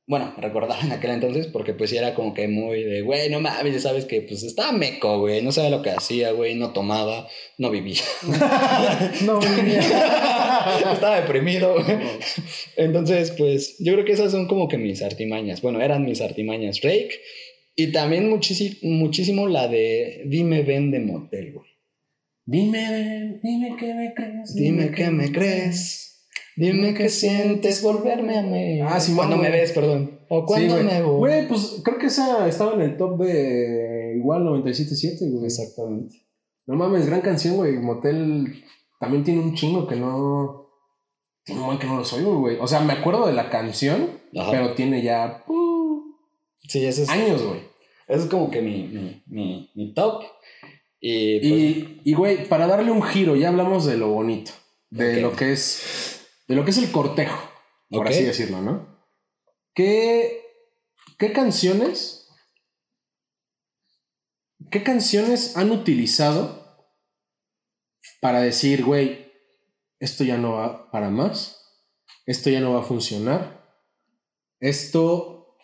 Bueno, 0.07 0.33
recordaba 0.37 0.81
en 0.81 0.91
aquel 0.91 1.11
entonces 1.11 1.47
porque 1.47 1.73
pues 1.73 1.89
sí 1.89 1.97
era 1.97 2.13
como 2.15 2.33
que 2.33 2.47
muy 2.47 2.83
de, 2.83 3.01
güey, 3.01 3.29
no 3.29 3.39
mames, 3.39 3.73
ya 3.73 3.79
sabes 3.79 4.05
que 4.05 4.21
pues 4.21 4.43
estaba 4.43 4.71
meco, 4.71 5.19
güey, 5.19 5.41
no 5.41 5.51
sabía 5.51 5.69
lo 5.69 5.81
que 5.81 5.91
hacía, 5.91 6.31
güey, 6.31 6.55
no 6.55 6.73
tomaba, 6.73 7.27
no 7.57 7.69
vivía. 7.69 8.01
No, 9.25 9.39
vivía. 9.39 9.79
estaba 10.93 11.21
deprimido. 11.21 11.73
güey. 11.73 11.97
Entonces, 12.75 13.31
pues 13.31 13.77
yo 13.79 13.93
creo 13.93 14.05
que 14.05 14.13
esas 14.13 14.31
son 14.31 14.47
como 14.47 14.67
que 14.67 14.77
mis 14.77 15.01
artimañas. 15.01 15.61
Bueno, 15.61 15.81
eran 15.81 16.05
mis 16.05 16.21
artimañas. 16.21 16.81
Rake. 16.81 17.19
Y 17.75 17.91
también 17.91 18.29
muchísimo, 18.29 18.75
muchísimo 18.81 19.47
la 19.47 19.67
de 19.67 20.23
Dime 20.25 20.63
ven 20.63 20.91
de 20.91 20.99
motel, 20.99 21.53
güey. 21.53 21.69
Dime, 22.45 23.39
dime 23.43 23.75
que 23.77 23.93
me 23.93 24.13
crees. 24.13 24.55
Dime 24.55 24.91
que 24.91 25.09
me 25.09 25.31
crees. 25.31 26.10
Dime 26.55 26.93
que 26.93 27.09
sientes 27.09 27.81
volverme 27.81 28.37
a 28.37 28.41
mí. 28.41 28.81
Ah, 28.81 28.99
sí, 28.99 29.13
Cuando 29.15 29.37
güey. 29.37 29.49
me 29.49 29.57
ves, 29.57 29.71
perdón. 29.71 30.19
O 30.29 30.39
Sí, 30.41 30.45
cuando 30.47 30.73
güey. 30.75 30.85
me 30.85 31.01
voy. 31.01 31.17
Güey, 31.19 31.47
pues 31.47 31.81
creo 31.83 31.97
que 31.97 32.07
esa 32.07 32.47
estaba 32.47 32.73
en 32.73 32.81
el 32.81 32.97
top 32.97 33.17
de 33.21 34.15
igual 34.17 34.43
97.7, 34.43 35.31
güey. 35.31 35.45
Exactamente. 35.45 36.15
No 36.67 36.75
mames, 36.75 37.05
gran 37.07 37.21
canción, 37.21 37.55
güey. 37.55 37.77
Motel 37.79 38.63
también 38.99 39.23
tiene 39.23 39.41
un 39.41 39.55
chingo 39.55 39.87
que 39.87 39.95
no. 39.95 40.69
Tiene 41.43 41.61
un 41.61 41.67
buen 41.67 41.79
que 41.79 41.87
no 41.87 41.97
los 41.97 42.13
oigo, 42.13 42.39
güey. 42.39 42.57
O 42.59 42.67
sea, 42.67 42.81
me 42.81 42.93
acuerdo 42.93 43.25
de 43.25 43.33
la 43.33 43.49
canción, 43.49 44.09
Ajá. 44.37 44.51
pero 44.51 44.73
tiene 44.75 45.01
ya 45.01 45.43
uh, 45.47 46.01
Sí, 46.67 46.85
ese 46.85 47.03
es, 47.03 47.09
años, 47.09 47.41
güey. 47.43 47.61
ese 48.07 48.23
es 48.23 48.29
como 48.29 48.51
que 48.51 48.61
mi, 48.61 48.83
mi, 48.87 49.23
mi, 49.27 49.69
mi 49.73 49.93
top. 49.93 50.23
Y, 50.99 51.39
pues, 51.39 51.51
Y, 51.51 52.01
y, 52.03 52.13
güey, 52.13 52.47
para 52.47 52.67
darle 52.67 52.91
un 52.91 53.01
giro, 53.01 53.35
ya 53.35 53.49
hablamos 53.49 53.85
de 53.87 53.97
lo 53.97 54.09
bonito, 54.09 54.51
de 54.91 55.19
lo 55.19 55.35
que 55.35 55.51
es, 55.53 56.10
de 56.51 56.57
lo 56.57 56.65
que 56.65 56.71
es 56.71 56.77
el 56.79 56.91
cortejo, 56.91 57.49
por 57.89 58.09
así 58.09 58.23
decirlo, 58.23 58.61
¿no? 58.61 59.01
¿Qué, 59.73 60.43
qué 61.17 61.31
canciones, 61.31 62.27
qué 64.69 64.83
canciones 64.83 65.55
han 65.55 65.71
utilizado 65.71 66.85
para 68.19 68.41
decir, 68.41 68.83
güey, 68.83 69.31
esto 70.01 70.25
ya 70.25 70.37
no 70.37 70.55
va 70.55 70.91
para 70.91 71.09
más, 71.09 71.87
esto 72.25 72.49
ya 72.49 72.59
no 72.59 72.73
va 72.73 72.81
a 72.81 72.85
funcionar, 72.85 73.79
esto 74.59 75.55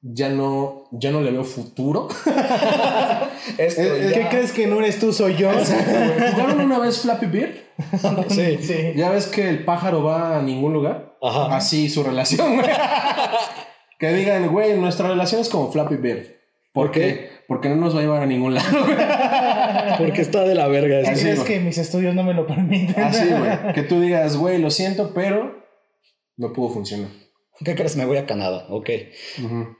ya 0.00 0.28
no, 0.28 0.88
ya 0.92 1.10
no 1.10 1.20
le 1.20 1.32
veo 1.32 1.42
futuro? 1.42 2.06
esto 3.56 3.80
eh, 3.82 4.10
¿Qué 4.12 4.20
ya- 4.20 4.28
crees 4.28 4.52
que 4.52 4.66
no 4.66 4.78
eres 4.80 4.98
tú, 4.98 5.12
soy 5.12 5.36
yo? 5.36 5.50
¿Jugaron 5.52 6.60
una 6.60 6.78
vez 6.78 7.00
Flappy 7.00 7.26
Bird? 7.26 7.54
Sí. 8.28 8.58
Sí. 8.60 8.92
Ya 8.96 9.10
ves 9.10 9.26
que 9.26 9.48
el 9.48 9.64
pájaro 9.64 10.02
va 10.02 10.38
a 10.38 10.42
ningún 10.42 10.72
lugar. 10.72 11.16
Ajá. 11.22 11.56
Así 11.56 11.88
su 11.88 12.02
relación, 12.02 12.56
güey. 12.56 12.68
que 13.98 14.12
digan, 14.12 14.48
güey, 14.48 14.76
nuestra 14.76 15.08
relación 15.08 15.40
es 15.40 15.48
como 15.48 15.70
Flappy 15.72 15.96
Bird. 15.96 16.26
¿Por, 16.72 16.86
¿Por 16.86 16.90
qué? 16.92 17.00
qué? 17.00 17.30
Porque 17.48 17.68
no 17.68 17.76
nos 17.76 17.94
va 17.94 18.00
a 18.00 18.02
llevar 18.02 18.22
a 18.22 18.26
ningún 18.26 18.54
lado, 18.54 18.84
güey. 18.84 18.96
Porque 19.98 20.20
está 20.22 20.44
de 20.44 20.54
la 20.54 20.68
verga. 20.68 20.96
¿Qué 20.96 21.02
eso. 21.02 21.10
Así, 21.12 21.22
crees 21.22 21.38
güey. 21.40 21.48
que 21.48 21.60
mis 21.60 21.78
estudios 21.78 22.14
no 22.14 22.22
me 22.22 22.34
lo 22.34 22.46
permiten? 22.46 23.02
Así, 23.02 23.26
güey. 23.28 23.72
Que 23.74 23.82
tú 23.82 24.00
digas, 24.00 24.36
güey, 24.36 24.58
lo 24.58 24.70
siento, 24.70 25.12
pero 25.14 25.64
no 26.36 26.52
pudo 26.52 26.68
funcionar. 26.70 27.08
¿Qué 27.64 27.74
crees? 27.74 27.96
Me 27.96 28.04
voy 28.04 28.18
a 28.18 28.26
Canadá. 28.26 28.66
Ok. 28.70 28.90
Ujú. 29.44 29.76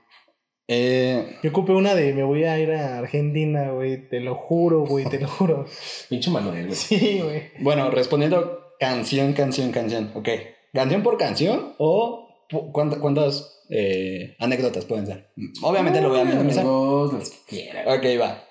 Eh, 0.71 1.39
Yo 1.43 1.51
ocupé 1.51 1.73
una 1.73 1.95
de 1.95 2.13
me 2.13 2.23
voy 2.23 2.45
a 2.45 2.59
ir 2.59 2.71
a 2.73 2.99
Argentina, 2.99 3.71
güey. 3.71 4.09
Te 4.09 4.21
lo 4.21 4.35
juro, 4.35 4.85
güey, 4.87 5.07
te 5.07 5.19
lo 5.19 5.27
juro. 5.27 5.65
Pinche 6.11 6.31
Manuel, 6.31 6.67
güey. 6.67 6.77
Sí, 6.77 7.21
güey. 7.25 7.45
bueno, 7.61 7.91
respondiendo 7.91 8.75
canción, 8.79 9.33
canción, 9.33 9.73
canción. 9.73 10.13
Ok. 10.15 10.29
¿Canción 10.75 11.03
por 11.03 11.17
canción 11.17 11.75
o 11.79 12.29
pu- 12.51 12.71
cuánta- 12.73 13.01
cuántas 13.01 13.63
eh, 13.71 14.37
anécdotas 14.39 14.85
pueden 14.85 15.07
ser? 15.07 15.31
Obviamente 15.63 16.03
lo 16.03 16.11
voy 16.11 16.21
a 16.21 16.25
minimizar. 16.25 16.63
Dos, 16.65 17.15
las 17.15 17.31
que 17.31 17.37
quieran. 17.47 17.89
Ok, 17.89 18.05
va. 18.21 18.45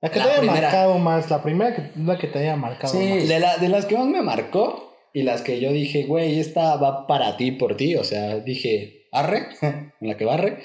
La 0.00 0.10
que 0.10 0.18
La 0.18 0.24
te 0.24 0.30
haya 0.32 0.40
primera. 0.40 0.60
marcado 0.62 0.98
más, 0.98 1.30
la 1.30 1.42
primera 1.42 1.74
que, 1.76 1.90
la 2.02 2.18
que 2.18 2.26
te 2.26 2.40
haya 2.40 2.56
marcado 2.56 2.92
Sí. 2.92 2.98
más. 3.08 3.28
De, 3.28 3.38
la- 3.38 3.56
de 3.58 3.68
las 3.68 3.86
que 3.86 3.96
más 3.96 4.06
me 4.08 4.20
marcó 4.20 4.92
y 5.14 5.22
las 5.22 5.42
que 5.42 5.60
yo 5.60 5.70
dije, 5.72 6.02
güey, 6.06 6.40
esta 6.40 6.74
va 6.76 7.06
para 7.06 7.36
ti, 7.36 7.52
por 7.52 7.76
ti. 7.76 7.94
O 7.94 8.02
sea, 8.02 8.40
dije, 8.40 9.06
arre, 9.12 9.46
en 9.62 9.92
la 10.00 10.16
que 10.16 10.24
barre. 10.24 10.58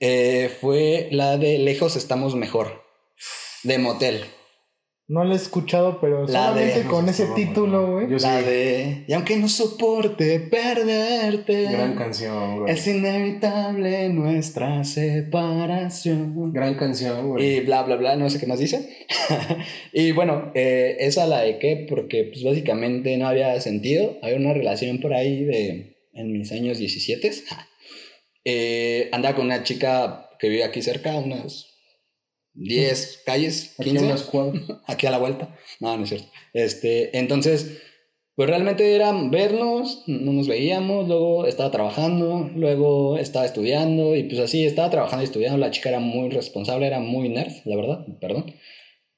Eh, 0.00 0.50
fue 0.60 1.08
la 1.12 1.36
de 1.38 1.58
Lejos 1.58 1.96
estamos 1.96 2.34
mejor. 2.34 2.82
De 3.62 3.78
Motel. 3.78 4.24
No 5.06 5.22
la 5.22 5.34
he 5.34 5.36
escuchado, 5.36 6.00
pero 6.00 6.22
La 6.26 6.46
solamente 6.48 6.82
de- 6.84 6.88
con 6.88 7.06
ese 7.10 7.26
título, 7.34 7.92
güey. 7.92 8.06
Sí. 8.18 8.24
La 8.24 8.40
de. 8.40 9.04
Y 9.06 9.12
aunque 9.12 9.36
no 9.36 9.48
soporte 9.48 10.40
perderte. 10.40 11.64
Gran 11.64 11.94
canción, 11.94 12.60
güey. 12.60 12.72
Es 12.72 12.86
inevitable 12.86 14.08
nuestra 14.08 14.82
separación. 14.84 16.52
Gran 16.54 16.74
canción, 16.76 17.28
güey. 17.28 17.56
Y 17.56 17.60
bla, 17.60 17.82
bla, 17.82 17.96
bla, 17.96 18.16
no 18.16 18.30
sé 18.30 18.40
qué 18.40 18.46
más 18.46 18.58
dice. 18.58 18.88
y 19.92 20.12
bueno, 20.12 20.50
eh, 20.54 20.96
esa 21.00 21.26
la 21.26 21.40
de 21.40 21.58
qué, 21.58 21.86
porque 21.88 22.24
pues 22.24 22.42
básicamente 22.42 23.14
no 23.18 23.28
había 23.28 23.60
sentido. 23.60 24.18
Había 24.22 24.38
una 24.38 24.54
relación 24.54 25.00
por 25.00 25.12
ahí 25.12 25.44
de, 25.44 25.96
en 26.14 26.32
mis 26.32 26.50
años 26.52 26.78
17. 26.78 27.30
eh, 28.44 29.08
andaba 29.12 29.36
con 29.36 29.46
una 29.46 29.62
chica 29.62 30.30
que 30.38 30.48
vive 30.48 30.64
aquí 30.64 30.82
cerca, 30.82 31.14
unas 31.16 31.66
10 32.54 33.22
calles, 33.24 33.74
Aquí 33.78 33.90
15 33.90 34.04
unas 34.06 34.22
cuadras. 34.22 34.62
aquí 34.86 35.06
a 35.06 35.10
la 35.10 35.18
vuelta. 35.18 35.56
No, 35.80 35.96
no 35.96 36.04
es 36.04 36.10
cierto. 36.10 36.28
Este, 36.52 37.16
entonces, 37.18 37.82
pues 38.36 38.48
realmente 38.48 38.94
era 38.94 39.12
vernos, 39.12 40.02
no 40.06 40.32
nos 40.32 40.48
veíamos, 40.48 41.08
luego 41.08 41.46
estaba 41.46 41.70
trabajando, 41.70 42.50
luego 42.54 43.16
estaba 43.16 43.46
estudiando 43.46 44.16
y 44.16 44.24
pues 44.24 44.40
así 44.40 44.64
estaba 44.64 44.90
trabajando 44.90 45.22
y 45.22 45.26
estudiando. 45.26 45.58
La 45.58 45.70
chica 45.70 45.88
era 45.88 46.00
muy 46.00 46.30
responsable, 46.30 46.86
era 46.86 47.00
muy 47.00 47.28
nerd, 47.28 47.52
la 47.64 47.76
verdad, 47.76 48.06
perdón. 48.20 48.54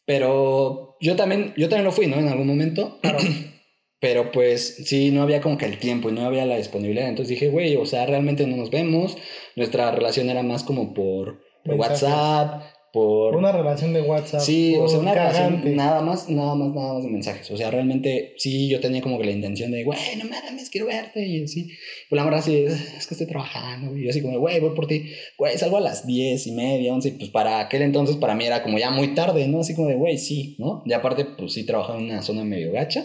Pero 0.04 0.96
yo 1.00 1.16
también, 1.16 1.52
yo 1.56 1.68
también 1.68 1.84
lo 1.84 1.92
fui, 1.92 2.06
¿no? 2.06 2.16
En 2.16 2.28
algún 2.28 2.46
momento. 2.46 3.00
Pero 4.00 4.30
pues 4.30 4.82
sí, 4.84 5.10
no 5.10 5.22
había 5.22 5.40
como 5.40 5.56
que 5.56 5.64
el 5.64 5.78
tiempo 5.78 6.10
y 6.10 6.12
no 6.12 6.26
había 6.26 6.44
la 6.44 6.58
disponibilidad. 6.58 7.08
Entonces 7.08 7.30
dije, 7.30 7.48
güey, 7.48 7.76
o 7.76 7.86
sea, 7.86 8.06
realmente 8.06 8.46
no 8.46 8.56
nos 8.56 8.70
vemos. 8.70 9.16
Nuestra 9.56 9.90
relación 9.90 10.28
era 10.28 10.42
más 10.42 10.64
como 10.64 10.92
por. 10.92 11.44
WhatsApp, 11.64 12.62
por... 12.92 13.36
Una 13.36 13.52
relación 13.52 13.92
de 13.92 14.02
WhatsApp. 14.02 14.40
Sí, 14.40 14.76
o 14.78 14.88
sea, 14.88 15.00
una 15.00 15.12
cagante. 15.12 15.40
relación 15.40 15.76
nada 15.76 16.00
más, 16.00 16.28
nada 16.28 16.54
más, 16.54 16.72
nada 16.74 16.94
más 16.94 17.04
de 17.04 17.10
mensajes. 17.10 17.50
O 17.50 17.56
sea, 17.56 17.70
realmente 17.70 18.34
sí, 18.38 18.68
yo 18.68 18.80
tenía 18.80 19.02
como 19.02 19.18
que 19.18 19.24
la 19.24 19.32
intención 19.32 19.70
de, 19.70 19.84
güey, 19.84 19.98
no 20.16 20.24
mames, 20.24 20.70
quiero 20.70 20.86
verte. 20.86 21.26
Y 21.26 21.44
así, 21.44 21.68
pues 22.08 22.16
la 22.16 22.24
morra 22.24 22.38
así, 22.38 22.64
es 22.64 23.06
que 23.06 23.14
estoy 23.14 23.26
trabajando. 23.26 23.96
Y 23.96 24.04
yo 24.04 24.10
así 24.10 24.22
como, 24.22 24.38
güey, 24.38 24.60
voy 24.60 24.74
por 24.74 24.86
ti. 24.86 25.10
Güey, 25.36 25.58
salgo 25.58 25.78
a 25.78 25.80
las 25.80 26.06
diez 26.06 26.46
y 26.46 26.52
media, 26.52 26.94
once. 26.94 27.08
Y 27.08 27.12
pues 27.12 27.30
para 27.30 27.60
aquel 27.60 27.82
entonces, 27.82 28.16
para 28.16 28.34
mí 28.34 28.46
era 28.46 28.62
como 28.62 28.78
ya 28.78 28.90
muy 28.90 29.14
tarde, 29.14 29.48
¿no? 29.48 29.60
Así 29.60 29.74
como 29.74 29.88
de, 29.88 29.96
güey, 29.96 30.18
sí, 30.18 30.56
¿no? 30.58 30.82
Y 30.86 30.92
aparte, 30.92 31.26
pues 31.36 31.52
sí, 31.52 31.64
trabajaba 31.64 31.98
en 31.98 32.06
una 32.06 32.22
zona 32.22 32.44
medio 32.44 32.72
gacha. 32.72 33.04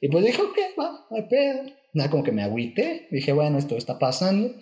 Y 0.00 0.08
pues 0.08 0.24
dije, 0.24 0.40
ok, 0.40 0.58
va, 0.78 1.06
no 1.10 1.16
hay 1.16 1.24
pedo. 1.28 1.62
Nada, 1.94 2.10
como 2.10 2.22
que 2.22 2.32
me 2.32 2.42
agüité. 2.42 3.08
Dije, 3.10 3.32
bueno, 3.32 3.58
esto 3.58 3.76
está 3.76 3.98
pasando. 3.98 4.54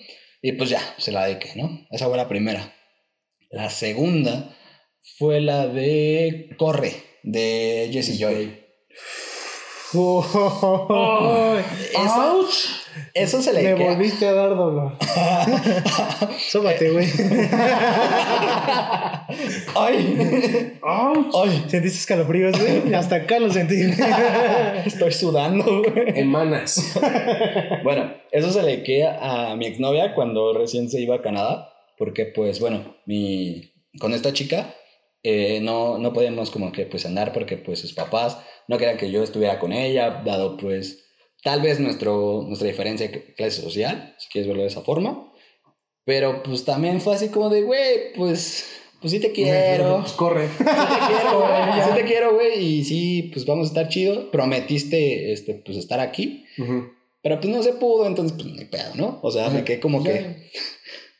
Y 0.42 0.52
pues 0.52 0.70
ya, 0.70 0.80
se 0.98 1.12
la 1.12 1.26
dediqué, 1.26 1.52
¿no? 1.56 1.86
Esa 1.90 2.06
fue 2.06 2.16
la 2.16 2.28
primera. 2.28 2.74
La 3.50 3.70
segunda 3.70 4.56
fue 5.18 5.40
la 5.40 5.66
de 5.66 6.50
Corre, 6.58 6.92
de 7.22 7.88
Jesse 7.92 8.18
Joy. 8.18 8.62
Uy, 9.94 11.62
Eso, 11.92 12.48
eso 13.14 13.42
se 13.42 13.52
le 13.52 13.62
Me 13.62 13.74
queda- 13.74 13.90
volviste 13.94 14.26
a 14.26 14.32
dar 14.32 14.50
dolor. 14.50 14.92
Sóbate, 16.50 16.90
güey. 16.90 17.06
¡Ay! 19.74 20.78
¡Ay! 20.84 21.64
¿Sentiste 21.68 21.98
escalofríos, 21.98 22.58
güey? 22.58 22.94
Hasta 22.94 23.16
acá 23.16 23.38
lo 23.38 23.50
sentí. 23.50 23.80
Estoy 24.84 25.12
sudando, 25.12 25.64
güey. 25.82 26.18
Emanas. 26.20 26.94
Bueno, 27.82 28.12
eso 28.30 28.50
se 28.52 28.62
le 28.62 28.82
queda 28.82 29.50
a 29.50 29.56
mi 29.56 29.66
exnovia 29.66 30.14
cuando 30.14 30.52
recién 30.56 30.88
se 30.90 31.00
iba 31.00 31.16
a 31.16 31.22
Canadá, 31.22 31.72
porque 31.98 32.26
pues 32.26 32.60
bueno, 32.60 32.96
mi, 33.06 33.72
con 33.98 34.12
esta 34.12 34.32
chica 34.32 34.74
eh, 35.22 35.60
no, 35.62 35.98
no 35.98 36.12
podíamos 36.12 36.50
como 36.50 36.72
que 36.72 36.86
pues 36.86 37.04
andar 37.06 37.32
porque 37.32 37.56
pues 37.56 37.80
sus 37.80 37.92
papás 37.92 38.38
no 38.68 38.78
querían 38.78 38.96
que 38.98 39.10
yo 39.10 39.22
estuviera 39.22 39.58
con 39.58 39.72
ella, 39.72 40.22
dado 40.24 40.56
pues 40.56 41.04
tal 41.46 41.62
vez 41.62 41.78
nuestro, 41.78 42.42
nuestra 42.44 42.66
diferencia 42.66 43.06
de 43.06 43.22
clase 43.34 43.62
social, 43.62 44.16
si 44.18 44.28
quieres 44.30 44.48
verlo 44.48 44.62
de 44.64 44.68
esa 44.68 44.80
forma, 44.80 45.32
pero 46.04 46.42
pues 46.42 46.64
también 46.64 47.00
fue 47.00 47.14
así 47.14 47.28
como 47.28 47.50
de, 47.50 47.62
güey, 47.62 48.12
pues, 48.16 48.66
pues 49.00 49.12
sí 49.12 49.20
te 49.20 49.30
quiero. 49.30 50.00
Pues 50.00 50.12
corre. 50.14 50.48
Sí 50.48 50.64
te 50.64 50.64
quiero, 50.64 51.38
güey. 51.38 51.82
Sí 51.84 51.90
te 51.94 52.04
quiero, 52.04 52.34
güey. 52.34 52.64
Y 52.64 52.84
sí, 52.84 53.30
pues 53.32 53.46
vamos 53.46 53.66
a 53.66 53.68
estar 53.68 53.88
chido. 53.88 54.28
Prometiste, 54.32 55.32
este, 55.32 55.54
pues 55.64 55.78
estar 55.78 56.00
aquí. 56.00 56.44
Ujú. 56.58 56.88
Pero 57.22 57.40
pues 57.40 57.54
no 57.54 57.62
se 57.62 57.74
pudo, 57.74 58.08
entonces 58.08 58.36
pues 58.36 58.52
no 58.52 58.58
hay 58.58 58.66
pedo, 58.66 58.94
¿no? 58.96 59.20
O 59.22 59.30
sea, 59.30 59.48
me 59.50 59.62
quedé 59.62 59.78
como 59.78 60.02
Ya. 60.04 60.12
que 60.12 60.50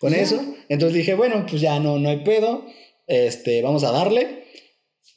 con 0.01 0.13
eso. 0.13 0.43
Entonces 0.69 0.99
dije, 0.99 1.15
bueno, 1.15 1.47
pues 1.49 1.63
ya 1.63 1.79
no, 1.79 2.01
no 2.01 2.09
hay 2.09 2.25
pedo. 2.25 2.65
Este, 3.07 3.63
vamos 3.63 3.85
a 3.85 3.93
darle. 3.93 4.45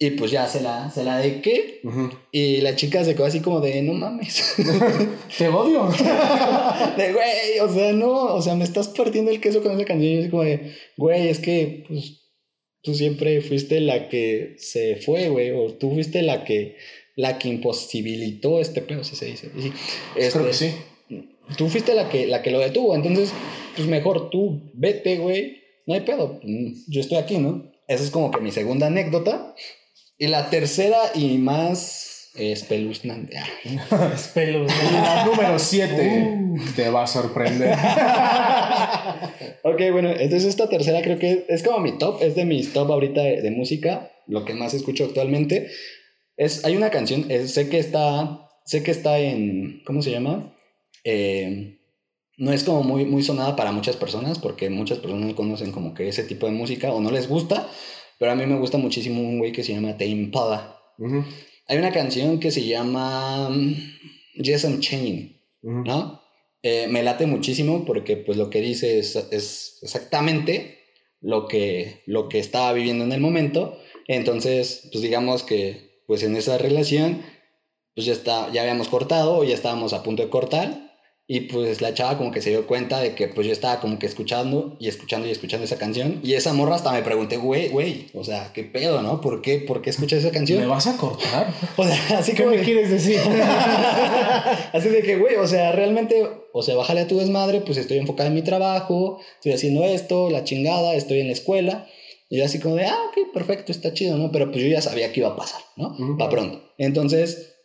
Y 0.02 0.12
pues 0.12 0.32
ya 0.32 0.48
se 0.48 0.62
la, 0.62 0.90
se 0.90 1.04
la 1.04 1.18
dediqué. 1.18 1.82
Ujú. 1.84 2.10
Y 2.32 2.62
la 2.62 2.74
chica 2.78 3.04
se 3.04 3.16
quedó 3.16 3.26
así 3.26 3.42
como 3.42 3.60
de, 3.60 3.82
no 3.82 3.92
mames. 3.92 4.56
Te 5.38 5.50
odio. 5.50 5.90
de, 6.98 7.12
güey, 7.12 7.60
o 7.62 7.74
sea, 7.74 7.92
no, 7.92 8.34
o 8.34 8.42
sea, 8.42 8.56
me 8.56 8.64
estás 8.64 8.88
partiendo 8.88 9.30
el 9.30 9.42
queso 9.42 9.62
con 9.62 9.74
esa 9.74 9.84
canción. 9.84 10.14
Y 10.14 10.20
así 10.20 10.30
como 10.30 10.44
de, 10.44 10.72
güey, 10.96 11.28
es 11.28 11.40
que, 11.40 11.84
pues, 11.86 12.22
tú 12.82 12.96
siempre 12.96 13.42
fuiste 13.42 13.82
la 13.82 14.08
que 14.08 14.56
se 14.58 14.96
fue, 14.96 15.28
güey. 15.28 15.52
O 15.52 15.74
tú 15.74 15.92
fuiste 15.92 16.22
la 16.22 16.46
que, 16.46 16.78
la 17.18 17.38
que 17.38 17.50
imposibilitó 17.50 18.62
este 18.62 18.82
pedo, 18.82 19.04
si 19.04 19.18
se 19.18 19.26
dice. 19.26 19.52
Sí, 19.60 19.74
Creo 20.14 20.46
que 20.46 20.52
este, 20.52 20.54
sí. 20.54 21.26
tú 21.58 21.68
fuiste 21.68 21.94
la 21.94 22.08
que, 22.08 22.26
la 22.26 22.42
que 22.42 22.52
lo 22.52 22.60
detuvo. 22.60 22.96
Entonces, 22.96 23.34
pues 23.76 23.86
mejor 23.90 24.30
tú 24.30 24.72
vete, 24.76 25.18
güey. 25.18 25.58
No 25.86 25.94
hay 25.94 26.02
pedo. 26.02 26.40
Yo 26.88 27.02
estoy 27.02 27.18
aquí, 27.18 27.38
¿no? 27.38 27.70
Esa 27.90 28.04
es 28.04 28.12
como 28.12 28.32
que 28.32 28.40
mi 28.40 28.52
segunda 28.52 28.88
anécdota. 28.88 29.56
Y 30.20 30.28
la 30.28 30.50
tercera 30.52 30.98
y 31.16 31.38
más 31.40 32.30
espeluznante. 32.36 33.38
Ah. 33.40 34.12
Pelos. 34.36 34.72
La 34.94 35.26
número 35.26 35.58
7 35.58 36.36
Uh. 36.50 36.58
te 36.76 36.90
va 36.90 37.04
a 37.04 37.08
sorprender. 37.08 37.76
Ok, 39.64 39.82
bueno, 39.92 40.10
entonces 40.10 40.46
esta 40.46 40.70
tercera 40.70 41.02
creo 41.02 41.20
que 41.20 41.46
es 41.50 41.64
como 41.64 41.80
mi 41.80 41.98
top, 41.98 42.22
es 42.22 42.36
de 42.36 42.46
mis 42.46 42.72
top 42.74 42.92
ahorita 42.92 43.22
de, 43.22 43.42
de 43.42 43.52
música, 43.52 44.10
lo 44.28 44.46
que 44.46 44.54
más 44.54 44.74
escucho 44.74 45.04
actualmente. 45.06 45.68
Es, 46.38 46.64
hay 46.66 46.76
una 46.78 46.90
canción, 46.90 47.26
es- 47.30 47.54
sé 47.54 47.70
que 47.70 47.78
está, 47.78 48.48
sé 48.66 48.84
que 48.84 48.92
está 48.92 49.20
en, 49.20 49.82
¿cómo 49.86 50.02
se 50.02 50.12
llama? 50.12 50.56
Eh, 51.04 51.78
no 52.38 52.54
es 52.54 52.64
como 52.64 52.84
muy, 52.84 53.06
muy 53.06 53.22
sonada 53.22 53.56
para 53.58 53.72
muchas 53.74 53.98
personas, 53.98 54.40
porque 54.40 54.70
muchas 54.70 55.00
personas 55.00 55.26
no 55.28 55.36
conocen 55.36 55.72
como 55.72 55.94
que 55.94 56.08
ese 56.08 56.24
tipo 56.24 56.46
de 56.46 56.54
música 56.54 56.94
o 56.94 57.02
no 57.02 57.12
les 57.12 57.28
gusta, 57.28 57.68
pero 58.20 58.32
a 58.32 58.36
mí 58.36 58.46
me 58.46 58.60
gusta 58.60 58.78
muchísimo 58.78 59.22
un 59.22 59.40
güey 59.40 59.52
que 59.52 59.64
se 59.64 59.74
llama 59.74 59.94
Tame 59.98 60.12
Impala. 60.12 60.78
Ujú, 61.00 61.24
Hay 61.68 61.78
una 61.78 61.92
canción 61.92 62.40
que 62.40 62.52
se 62.52 62.66
llama 62.66 63.50
mm, 63.50 63.74
Yes 64.36 64.66
I'm 64.66 64.80
Changing. 64.80 65.40
¿no? 65.62 66.22
Eh, 66.62 66.88
me 66.90 67.04
late 67.04 67.26
muchísimo 67.26 67.86
porque 67.86 68.18
pues 68.18 68.38
lo 68.38 68.50
que 68.50 68.62
dice 68.62 69.00
es, 69.00 69.16
es 69.16 69.80
exactamente 69.82 70.80
lo 71.22 71.48
que, 71.48 72.02
lo 72.06 72.30
que 72.30 72.40
estaba 72.40 72.74
viviendo 72.74 73.04
en 73.04 73.12
el 73.12 73.22
momento. 73.22 73.78
Entonces, 74.08 74.90
pues 74.92 75.02
digamos 75.02 75.44
que 75.44 76.04
pues 76.08 76.24
en 76.24 76.36
esa 76.36 76.58
relación 76.58 77.22
pues 77.96 78.06
ya, 78.06 78.14
está, 78.14 78.52
ya 78.52 78.62
habíamos 78.62 78.88
cortado 78.88 79.38
o 79.38 79.44
ya 79.44 79.54
estábamos 79.56 79.94
a 79.94 80.04
punto 80.04 80.24
de 80.24 80.30
cortar 80.30 80.89
y 81.32 81.42
pues 81.42 81.80
la 81.80 81.94
chava 81.94 82.18
como 82.18 82.32
que 82.32 82.42
se 82.42 82.50
dio 82.50 82.66
cuenta 82.66 83.00
de 83.00 83.14
que 83.14 83.28
pues 83.28 83.46
yo 83.46 83.54
estaba 83.54 83.80
como 83.80 84.00
que 84.00 84.08
escuchando 84.08 84.76
y 84.80 84.88
escuchando 84.88 85.28
y 85.28 85.32
escuchando 85.32 85.64
esa 85.64 85.78
canción 85.78 86.20
y 86.24 86.34
esa 86.34 86.54
morra 86.54 86.74
hasta 86.74 86.92
me 86.92 87.04
pregunté, 87.04 87.38
güey, 87.38 87.70
güey, 87.70 88.08
o 88.16 88.24
sea, 88.24 88.52
¿qué 88.52 88.64
pedo, 88.64 89.04
no? 89.04 89.22
¿Por 89.22 89.44
qué, 89.44 89.60
¿Por 89.60 89.84
qué 89.84 89.92
escuchas 89.92 90.20
esa 90.20 90.30
¿Me 90.30 90.34
canción? 90.34 90.68
vas 90.68 90.88
a 90.88 90.98
cortar? 90.98 91.54
O 91.78 91.86
sea, 91.86 92.18
así 92.18 92.34
¿Qué 92.34 92.44
como 92.44 92.56
me 92.56 92.64
quieres 92.64 92.90
decir? 92.90 93.20
Así 94.74 94.90
de 94.90 95.04
que, 95.04 95.18
güey, 95.18 95.36
o 95.36 95.46
sea, 95.46 95.72
realmente, 95.72 96.28
o 96.52 96.64
sea, 96.64 96.76
bájale 96.76 97.02
a 97.02 97.08
tu 97.08 97.20
desmadre, 97.20 97.62
pues 97.62 97.78
estoy 97.78 98.00
enfocada 98.00 98.30
en 98.30 98.34
mi 98.36 98.42
trabajo, 98.42 99.20
estoy 99.36 99.52
haciendo 99.54 99.84
esto, 99.84 100.32
la 100.32 100.44
chingada, 100.44 100.96
estoy 100.96 101.20
en 101.20 101.28
la 101.28 101.34
escuela. 101.34 101.88
Y 102.30 102.38
yo 102.38 102.46
así 102.46 102.60
como 102.60 102.76
de, 102.76 102.86
ah, 102.86 102.98
ok, 103.10 103.34
perfecto, 103.34 103.72
está 103.72 103.94
chido, 103.94 104.18
¿no? 104.18 104.32
Pero 104.32 104.52
pues 104.52 104.64
yo 104.64 104.70
ya 104.70 104.82
sabía 104.82 105.12
que 105.12 105.20
iba 105.20 105.30
a 105.30 105.36
pasar, 105.36 105.62
¿no? 105.76 105.90
Ujú. 105.90 106.18
Para 106.18 106.30
pronto. 106.32 106.62
Entonces, 106.78 107.59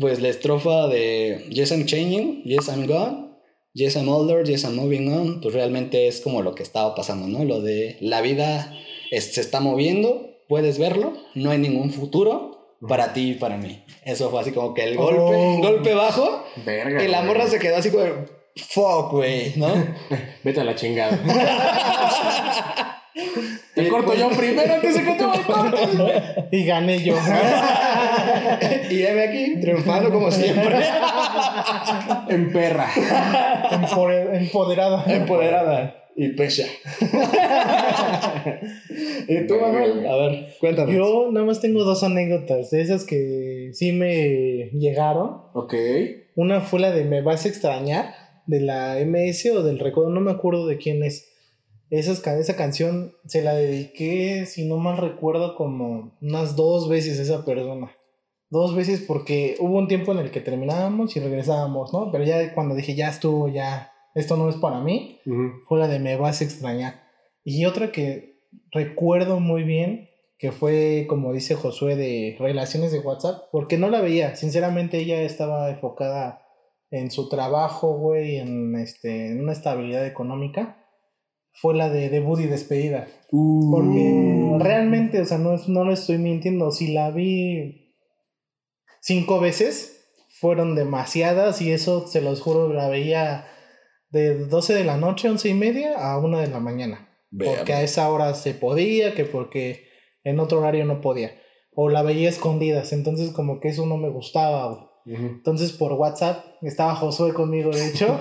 pues 0.00 0.20
la 0.20 0.28
estrofa 0.28 0.86
de 0.88 1.46
Yes, 1.50 1.70
I'm 1.72 1.84
changing, 1.86 2.42
Yes, 2.44 2.68
I'm 2.68 2.86
gone, 2.86 3.28
Yes, 3.74 3.96
I'm 3.96 4.08
older, 4.08 4.44
Yes, 4.46 4.64
I'm 4.64 4.74
moving 4.76 5.12
on, 5.12 5.40
pues 5.40 5.54
realmente 5.54 6.08
es 6.08 6.20
como 6.20 6.42
lo 6.42 6.54
que 6.54 6.62
estaba 6.62 6.94
pasando, 6.94 7.26
¿no? 7.28 7.44
Lo 7.44 7.60
de 7.60 7.96
la 8.00 8.20
vida 8.20 8.74
es- 9.10 9.34
se 9.34 9.40
está 9.40 9.60
moviendo, 9.60 10.30
puedes 10.48 10.78
verlo, 10.78 11.12
no 11.34 11.50
hay 11.50 11.58
ningún 11.58 11.90
futuro 11.90 12.76
para 12.88 13.12
ti 13.12 13.30
y 13.32 13.34
para 13.34 13.56
mí. 13.56 13.82
Eso 14.04 14.30
fue 14.30 14.40
así 14.40 14.52
como 14.52 14.72
que 14.74 14.84
el 14.84 14.96
golpe, 14.96 15.20
Oh. 15.20 15.58
golpe 15.60 15.94
bajo, 15.94 16.44
Verga. 16.64 17.02
y 17.04 17.08
la 17.08 17.22
morra 17.22 17.46
se 17.48 17.58
quedó 17.58 17.76
así 17.76 17.90
como, 17.90 18.04
fuck, 18.56 19.12
güey, 19.12 19.52
¿no? 19.56 19.66
Vete 20.44 20.60
a 20.60 20.64
la 20.64 20.74
chingada. 20.74 21.18
Te 23.74 23.88
corto 23.88 24.14
yo 24.14 24.28
primero 24.36 24.74
antes 24.74 24.94
de 24.94 25.04
que 25.04 25.12
te 25.12 25.26
me 25.26 25.42
cortes. 25.42 25.88
Y 26.52 26.64
gané 26.64 27.02
yo. 27.02 27.14
y 28.90 29.02
heme 29.02 29.22
aquí, 29.28 29.60
triunfando 29.60 30.10
como 30.10 30.30
siempre. 30.30 30.76
En 32.28 32.52
perra. 32.52 32.86
Empoder- 33.70 34.34
Empoderada. 34.34 35.04
Empoderada 35.06 35.94
y 36.14 36.28
pecha. 36.30 36.64
y 39.28 39.46
tú, 39.46 39.54
Manuel, 39.60 40.06
a 40.06 40.16
ver, 40.16 40.48
cuéntanos. 40.60 40.94
Yo 40.94 41.28
nada 41.32 41.46
más 41.46 41.60
tengo 41.60 41.84
dos 41.84 42.02
anécdotas 42.02 42.70
de 42.70 42.80
esas 42.82 43.04
que 43.04 43.70
sí 43.72 43.92
me 43.92 44.70
llegaron. 44.72 45.42
Ok. 45.54 45.74
Una 46.36 46.60
fue 46.60 46.80
la 46.80 46.90
de 46.92 47.04
Me 47.04 47.22
vas 47.22 47.44
a 47.44 47.48
extrañar, 47.48 48.14
de 48.46 48.60
la 48.60 48.96
MS 49.04 49.46
o 49.54 49.62
del 49.62 49.78
recuerdo, 49.78 50.10
no 50.10 50.20
me 50.20 50.32
acuerdo 50.32 50.66
de 50.66 50.76
quién 50.78 51.02
es. 51.02 51.28
Esas, 51.90 52.26
esa 52.26 52.56
canción 52.56 53.12
se 53.26 53.42
la 53.42 53.54
dediqué, 53.54 54.46
si 54.46 54.66
no 54.66 54.76
mal 54.76 54.98
recuerdo, 54.98 55.56
como 55.56 56.16
unas 56.20 56.56
dos 56.56 56.88
veces 56.88 57.18
a 57.18 57.22
esa 57.22 57.44
persona. 57.44 57.90
Dos 58.50 58.74
veces 58.74 59.04
porque 59.06 59.56
hubo 59.60 59.76
un 59.76 59.88
tiempo 59.88 60.12
en 60.12 60.18
el 60.18 60.30
que 60.30 60.40
terminábamos 60.40 61.16
y 61.16 61.20
regresábamos, 61.20 61.92
¿no? 61.92 62.10
Pero 62.10 62.24
ya 62.24 62.54
cuando 62.54 62.74
dije, 62.74 62.94
ya 62.94 63.08
estuvo, 63.08 63.48
ya, 63.48 63.92
esto 64.14 64.36
no 64.36 64.48
es 64.48 64.56
para 64.56 64.80
mí, 64.80 65.20
fue 65.66 65.78
la 65.78 65.88
de 65.88 65.98
Me 65.98 66.16
vas 66.16 66.40
a 66.40 66.44
extrañar. 66.44 67.02
Y 67.44 67.64
otra 67.64 67.92
que 67.92 68.40
recuerdo 68.70 69.40
muy 69.40 69.64
bien 69.64 70.08
que 70.38 70.52
fue, 70.52 71.06
como 71.08 71.32
dice 71.32 71.56
Josué, 71.56 71.96
de 71.96 72.36
relaciones 72.38 72.92
de 72.92 73.00
WhatsApp, 73.00 73.48
porque 73.50 73.76
no 73.76 73.90
la 73.90 74.00
veía. 74.00 74.36
Sinceramente, 74.36 74.98
ella 74.98 75.22
estaba 75.22 75.68
enfocada 75.68 76.42
en 76.90 77.10
su 77.10 77.28
trabajo, 77.28 77.98
güey, 77.98 78.36
en, 78.36 78.76
este, 78.76 79.32
en 79.32 79.40
una 79.40 79.52
estabilidad 79.52 80.06
económica. 80.06 80.77
Fue 81.52 81.74
la 81.74 81.88
de 81.88 82.08
debut 82.08 82.40
y 82.40 82.46
despedida. 82.46 83.08
Uh. 83.32 83.70
Porque 83.70 84.56
realmente, 84.64 85.20
o 85.20 85.24
sea, 85.24 85.38
no, 85.38 85.54
es- 85.54 85.68
no 85.68 85.84
lo 85.84 85.92
estoy 85.92 86.18
mintiendo. 86.18 86.70
Si 86.70 86.92
la 86.92 87.10
vi 87.10 87.94
cinco 89.00 89.40
veces, 89.40 90.06
fueron 90.40 90.74
demasiadas 90.74 91.60
y 91.62 91.72
eso, 91.72 92.06
se 92.06 92.20
los 92.20 92.40
juro, 92.40 92.72
la 92.72 92.88
veía 92.88 93.46
de 94.10 94.46
12 94.46 94.74
de 94.74 94.84
la 94.84 94.96
noche, 94.96 95.28
11 95.28 95.48
y 95.48 95.54
media 95.54 95.94
a 95.98 96.18
1 96.18 96.38
de 96.38 96.46
la 96.46 96.60
mañana. 96.60 97.08
Porque 97.36 97.72
a 97.74 97.82
esa 97.82 98.10
hora 98.10 98.32
se 98.34 98.54
podía, 98.54 99.14
que 99.14 99.24
porque 99.24 99.86
en 100.24 100.40
otro 100.40 100.60
horario 100.60 100.84
no 100.84 101.00
podía. 101.00 101.32
O 101.74 101.88
la 101.90 102.02
veía 102.02 102.28
escondidas, 102.28 102.92
entonces 102.92 103.30
como 103.32 103.60
que 103.60 103.68
eso 103.68 103.84
no 103.86 103.96
me 103.98 104.08
gustaba. 104.08 104.87
Entonces 105.10 105.72
por 105.72 105.92
WhatsApp 105.94 106.44
estaba 106.62 106.94
Josué 106.94 107.32
conmigo, 107.32 107.70
de 107.70 107.88
hecho. 107.88 108.20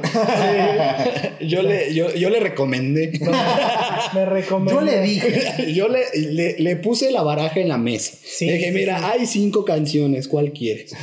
yo, 1.42 1.62
le, 1.62 1.94
yo, 1.94 2.14
yo 2.14 2.30
le 2.30 2.40
recomendé. 2.40 3.12
me 4.14 4.26
recomendó. 4.26 4.80
Yo 4.80 4.82
le 4.82 5.02
dije. 5.02 5.74
Yo 5.74 5.90
le, 5.90 6.04
le, 6.16 6.58
le 6.58 6.76
puse 6.78 7.12
la 7.12 7.24
baraja 7.24 7.60
en 7.60 7.70
la 7.70 7.78
mesa. 7.78 8.18
Sí, 8.24 8.46
le 8.46 8.54
dije, 8.54 8.68
sí, 8.68 8.74
mira, 8.74 9.00
sí. 9.00 9.06
hay 9.06 9.26
cinco 9.26 9.66
canciones, 9.66 10.28
¿cuál 10.28 10.54
quieres? 10.54 10.94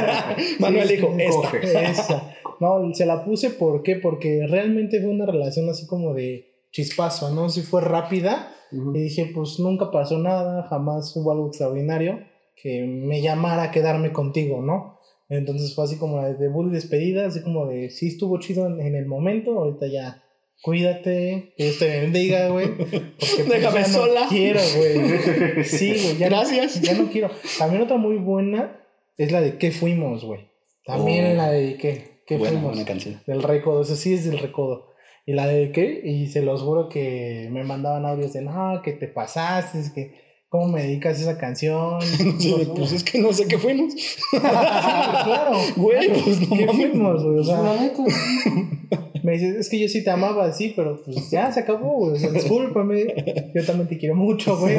Manuel 0.58 0.88
dijo, 0.88 1.14
esta. 1.18 2.36
No, 2.60 2.94
se 2.94 3.06
la 3.06 3.24
puse 3.24 3.50
¿por 3.50 3.82
qué? 3.82 3.96
Porque 3.96 4.46
realmente 4.48 5.00
fue 5.00 5.10
una 5.10 5.26
relación 5.26 5.68
así 5.68 5.86
como 5.86 6.14
de 6.14 6.52
chispazo, 6.70 7.34
¿no? 7.34 7.48
Si 7.48 7.62
fue 7.62 7.80
rápida 7.80 8.54
y 8.70 9.00
dije, 9.00 9.30
pues 9.34 9.58
nunca 9.58 9.90
pasó 9.90 10.18
nada, 10.18 10.62
jamás 10.68 11.14
hubo 11.16 11.32
algo 11.32 11.48
extraordinario 11.48 12.20
que 12.54 12.82
me 12.86 13.20
llamara 13.20 13.64
a 13.64 13.70
quedarme 13.70 14.12
contigo, 14.12 14.62
¿no? 14.62 15.00
Entonces 15.38 15.74
fue 15.74 15.84
así 15.84 15.96
como 15.98 16.22
de 16.22 16.34
debut 16.34 16.68
y 16.70 16.74
despedida, 16.74 17.26
así 17.26 17.42
como 17.42 17.66
de, 17.66 17.90
sí 17.90 18.08
estuvo 18.08 18.38
chido 18.38 18.66
en, 18.66 18.80
en 18.80 18.94
el 18.96 19.06
momento, 19.06 19.52
ahorita 19.58 19.86
ya, 19.86 20.22
cuídate, 20.62 21.54
que 21.56 21.64
Dios 21.64 21.78
te 21.78 22.00
bendiga, 22.00 22.48
güey. 22.48 22.68
porque, 22.76 23.02
pues, 23.18 23.48
Déjame 23.48 23.80
ya 23.82 23.88
no 23.88 23.94
sola. 23.94 24.26
quiero, 24.28 24.60
güey. 24.76 25.64
Sí, 25.64 25.88
güey, 26.02 26.16
ya 26.18 26.30
no- 26.30 26.36
Gracias. 26.36 26.80
ya 26.80 26.94
no 26.94 27.08
quiero. 27.10 27.30
También 27.58 27.82
otra 27.82 27.96
muy 27.96 28.16
buena 28.16 28.80
es 29.16 29.32
la 29.32 29.40
de 29.40 29.58
¿Qué 29.58 29.70
fuimos, 29.70 30.24
güey? 30.24 30.40
También 30.84 31.32
Oh. 31.32 31.36
la 31.36 31.50
dediqué. 31.50 32.22
¿Qué 32.26 32.36
Buena, 32.36 32.52
fuimos? 32.52 32.72
buena 32.74 32.86
canción. 32.86 33.20
Del 33.26 33.42
recodo, 33.42 33.82
eso 33.82 33.96
sí 33.96 34.14
es 34.14 34.24
del 34.24 34.38
recodo. 34.38 34.86
Y 35.26 35.32
la 35.34 35.46
dediqué 35.46 36.00
y 36.04 36.26
se 36.28 36.42
los 36.42 36.62
juro 36.62 36.88
que 36.88 37.48
me 37.52 37.62
mandaban 37.64 38.06
audios 38.06 38.32
de, 38.32 38.42
no, 38.42 38.80
que 38.82 38.92
te 38.92 39.06
pasaste, 39.08 39.78
es 39.80 39.90
que, 39.92 40.14
¿cómo 40.52 40.68
me 40.68 40.82
dedicas 40.82 41.18
esa 41.18 41.38
canción? 41.38 41.98
Sí, 42.38 42.68
pues 42.76 42.92
es 42.92 43.02
que 43.02 43.18
no 43.18 43.32
sé 43.32 43.48
qué 43.48 43.56
fuimos. 43.58 43.94
claro. 44.30 45.52
Güey, 45.76 46.08
pues 46.08 46.48
no 46.48 46.56
¿Qué 46.56 46.66
mames. 46.66 46.90
fuimos, 46.90 47.24
güey? 47.24 47.38
O 47.38 47.44
sea, 47.44 47.76
neta. 47.80 48.02
me 49.22 49.32
dices, 49.32 49.56
es 49.56 49.68
que 49.70 49.78
yo 49.78 49.88
sí 49.88 50.04
te 50.04 50.10
amaba, 50.10 50.52
sí, 50.52 50.74
pero 50.76 51.02
pues 51.02 51.30
ya 51.30 51.50
se 51.50 51.60
acabó, 51.60 51.94
güey. 52.00 52.12
O 52.12 52.16
sea, 52.16 52.30
discúlpame. 52.30 53.06
Yo 53.54 53.64
también 53.64 53.88
te 53.88 53.96
quiero 53.96 54.14
mucho, 54.14 54.58
güey. 54.58 54.76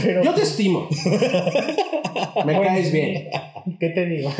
Pero, 0.00 0.22
Yo 0.22 0.32
te 0.34 0.42
estimo. 0.42 0.88
Me 2.46 2.60
caes 2.60 2.92
bien. 2.92 3.30
¿Qué 3.80 3.88
te 3.88 4.06
digo? 4.06 4.30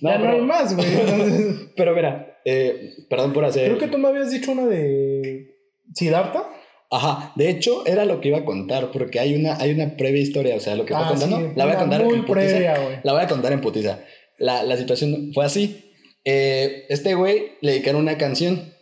No, 0.00 0.10
ya 0.10 0.18
no 0.18 0.30
hay 0.30 0.40
más, 0.40 0.74
güey. 0.74 0.88
Entonces, 0.88 1.68
Pero 1.76 1.94
mira, 1.94 2.38
eh, 2.44 2.90
perdón 3.08 3.32
por 3.32 3.44
hacer. 3.44 3.66
Creo 3.66 3.78
que 3.78 3.88
tú 3.88 3.98
me 3.98 4.08
habías 4.08 4.32
dicho 4.32 4.50
una 4.50 4.66
de 4.66 5.54
Siddhartha. 5.94 6.48
Ajá, 6.90 7.32
de 7.36 7.50
hecho 7.50 7.84
era 7.86 8.04
lo 8.06 8.20
que 8.20 8.28
iba 8.28 8.38
a 8.38 8.44
contar, 8.44 8.90
porque 8.92 9.20
hay 9.20 9.34
una, 9.34 9.56
hay 9.56 9.72
una 9.72 9.96
previa 9.96 10.22
historia, 10.22 10.56
o 10.56 10.60
sea, 10.60 10.74
lo 10.74 10.86
que 10.86 10.94
está 10.94 11.06
Ah, 11.06 11.10
contando, 11.10 11.36
sí, 11.36 11.52
la 11.54 11.64
voy 11.66 11.74
a 11.74 11.78
contar 11.78 12.00
en 12.00 12.08
putiza. 12.24 12.32
previa. 12.32 13.00
La 13.04 13.12
voy 13.12 13.22
a 13.22 13.26
contar 13.28 13.52
en 13.52 13.60
putiza. 13.60 14.00
La, 14.38 14.62
la 14.62 14.76
situación 14.76 15.30
fue 15.34 15.44
así. 15.44 15.92
Eh, 16.24 16.86
este 16.88 17.14
güey 17.14 17.52
le 17.60 17.72
dedicaron 17.72 18.00
una 18.02 18.16
canción. 18.16 18.72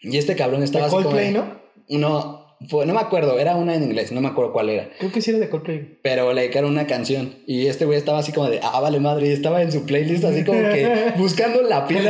Y 0.00 0.16
este 0.18 0.34
cabrón 0.36 0.62
estaba 0.62 0.88
como 0.88 1.02
Coldplay, 1.04 1.26
de- 1.28 1.32
¿no? 1.32 1.62
No, 1.88 2.41
fue- 2.68 2.86
no 2.86 2.94
me 2.94 3.00
acuerdo, 3.00 3.38
era 3.38 3.56
una 3.56 3.74
en 3.74 3.82
inglés, 3.82 4.12
no 4.12 4.20
me 4.20 4.28
acuerdo 4.28 4.52
cuál 4.52 4.68
era. 4.70 4.88
Creo 4.98 5.12
que 5.12 5.20
sí 5.20 5.30
era 5.30 5.38
de 5.38 5.48
Coldplay. 5.48 5.98
Pero 6.02 6.32
le 6.32 6.42
dedicaron 6.42 6.70
una 6.70 6.86
canción. 6.86 7.34
Y 7.46 7.66
este 7.66 7.84
güey 7.84 7.98
estaba 7.98 8.18
así 8.18 8.32
como 8.32 8.48
de, 8.50 8.60
ah, 8.62 8.80
vale 8.80 9.00
madre. 9.00 9.28
Y 9.28 9.32
estaba 9.32 9.62
en 9.62 9.72
su 9.72 9.84
playlist 9.84 10.24
así 10.24 10.44
como 10.44 10.60
que 10.60 11.12
buscando 11.18 11.62
la, 11.62 11.86
le 11.88 12.02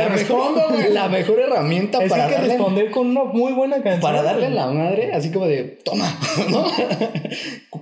la, 0.89 1.09
mejor, 1.09 1.39
herramienta 1.39 2.03
Es 2.03 2.09
para 2.09 2.27
que 2.27 2.33
darle, 2.33 2.47
responder 2.49 2.91
con 2.91 3.07
una 3.07 3.23
muy 3.25 3.53
buena 3.53 3.75
canción. 3.81 4.01
para 4.01 4.21
darle 4.23 4.49
la 4.49 4.67
madre, 4.67 5.11
así 5.13 5.29
como 5.31 5.47
de, 5.47 5.63
toma, 5.83 6.19
¿no? 6.49 6.65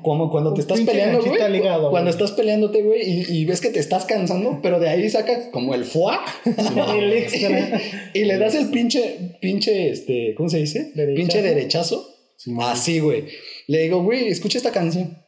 Como 0.01 0.30
cuando 0.32 0.53
te 0.53 0.61
estás 0.61 0.80
peleando, 0.82 1.22
güey. 1.22 1.57
hígado, 1.57 1.89
Cuando 1.91 2.09
estás 2.09 2.32
peleándote, 2.32 2.82
güey, 2.82 3.01
y, 3.03 3.26
y 3.41 3.45
ves 3.45 3.61
que 3.61 3.69
te 3.69 3.80
estás 3.80 4.05
cansando, 4.05 4.59
pero 4.63 4.80
de 4.80 4.89
ahí 4.89 5.09
sacas 5.09 5.49
como 5.51 5.74
el 5.76 5.86
foie 5.86 6.17
El 6.97 7.13
extra. 7.13 7.80
y 8.13 8.24
le 8.26 8.38
das 8.38 8.55
el 8.55 8.69
pinche, 8.69 9.38
pinche, 9.41 9.89
este, 9.91 10.34
¿cómo 10.36 10.49
se 10.49 10.57
dice? 10.57 10.91
Derechazo. 10.95 11.15
Pinche 11.15 11.41
derechazo. 11.41 12.07
Simón. 12.44 12.72
Así, 12.72 13.00
güey. 13.00 13.26
Le 13.68 13.84
digo, 13.84 14.02
güey, 14.02 14.28
escucha 14.30 14.58
esta 14.58 14.72
canción. 14.72 15.24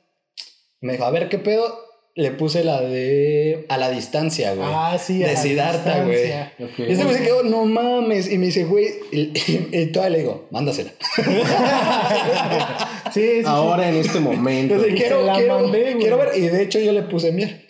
Me 0.81 0.93
dijo, 0.93 1.05
a 1.05 1.11
ver, 1.11 1.29
¿qué 1.29 1.37
pedo? 1.37 1.79
Le 2.15 2.31
puse 2.31 2.63
la 2.63 2.81
de 2.81 3.65
A 3.69 3.77
la 3.77 3.89
distancia, 3.91 4.53
güey. 4.55 4.67
Ah, 4.71 4.97
sí. 4.99 5.19
De 5.19 5.25
a 5.25 5.33
la 5.33 5.37
Siddhartha, 5.39 6.03
güey. 6.05 6.23
distancia. 6.23 6.53
Ok. 6.59 6.79
y 6.79 6.91
este 6.91 7.03
güey 7.03 7.15
se 7.15 7.23
quedó, 7.23 7.43
no 7.43 7.65
mames. 7.65 8.31
Y 8.31 8.37
me 8.39 8.47
dice, 8.47 8.65
güey, 8.65 8.87
y, 9.11 9.19
y, 9.19 9.69
y 9.71 9.85
todavía 9.91 10.17
le 10.17 10.23
digo, 10.23 10.47
mándasela. 10.51 10.91
Sí, 13.13 13.21
sí, 13.21 13.39
sí. 13.41 13.43
Ahora 13.45 13.89
en 13.89 13.95
este 13.97 14.19
momento. 14.19 14.73
Entonces, 14.73 14.99
quiero, 14.99 15.23
la 15.23 15.35
quiero, 15.35 15.59
mandé, 15.59 15.95
quiero 15.99 16.17
ver. 16.17 16.29
Y 16.35 16.47
de 16.47 16.63
hecho, 16.63 16.79
yo 16.79 16.93
le 16.93 17.03
puse 17.03 17.31
miel. 17.31 17.63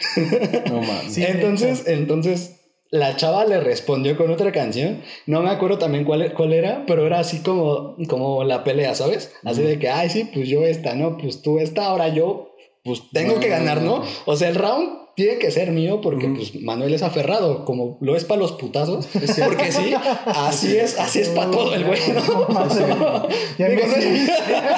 No 0.70 0.80
mames. 0.82 1.14
Sí, 1.14 1.22
entonces, 1.28 1.84
entonces, 1.86 2.62
la 2.94 3.16
chava 3.16 3.44
le 3.44 3.60
respondió 3.60 4.16
con 4.16 4.30
otra 4.30 4.52
canción. 4.52 5.02
No 5.26 5.41
me 5.41 5.50
acuerdo 5.50 5.80
también 5.80 6.06
cuál, 6.06 6.32
cuál 6.34 6.54
era, 6.54 6.84
pero 6.86 7.08
era 7.08 7.18
así 7.20 7.39
como, 7.39 7.96
como 8.08 8.44
la 8.44 8.64
pelea, 8.64 8.94
¿sabes? 8.94 9.34
Así 9.44 9.64
de 9.64 9.80
que, 9.80 9.89
ay, 9.89 10.12
sí, 10.12 10.30
pues 10.32 10.48
yo 10.48 10.64
esta, 10.64 10.94
¿no? 10.94 11.18
Pues 11.18 11.41
tú 11.41 11.58
esta, 11.58 11.88
ahora 11.88 12.10
yo, 12.10 12.52
pues 12.84 13.02
tengo 13.12 13.39
que 13.39 13.50
ganar, 13.50 13.82
¿no? 13.82 14.04
O 14.26 14.36
sea, 14.36 14.48
el 14.50 14.56
round 14.56 15.03
tiene 15.16 15.38
que 15.38 15.51
ser 15.51 15.72
mío 15.72 16.01
porque, 16.01 16.26
Ujú. 16.26 16.36
pues, 16.36 16.61
Manuel 16.61 16.93
es 16.93 17.03
aferrado, 17.03 17.66
como 17.66 17.97
lo 18.01 18.16
es 18.16 18.26
para 18.26 18.39
los 18.39 18.53
putazos. 18.53 19.07
Porque 19.45 19.72
sí, 19.72 19.93
así 20.26 20.76
es, 20.76 20.99
así 20.99 21.20
es 21.20 21.30
para 21.30 21.51
todo 21.51 21.76
el 21.76 21.86
güey, 21.86 21.99
¿no? 22.14 22.22
Digo, 23.57 23.88
no, 23.88 23.95
es, 23.95 24.03
sí. 24.03 24.28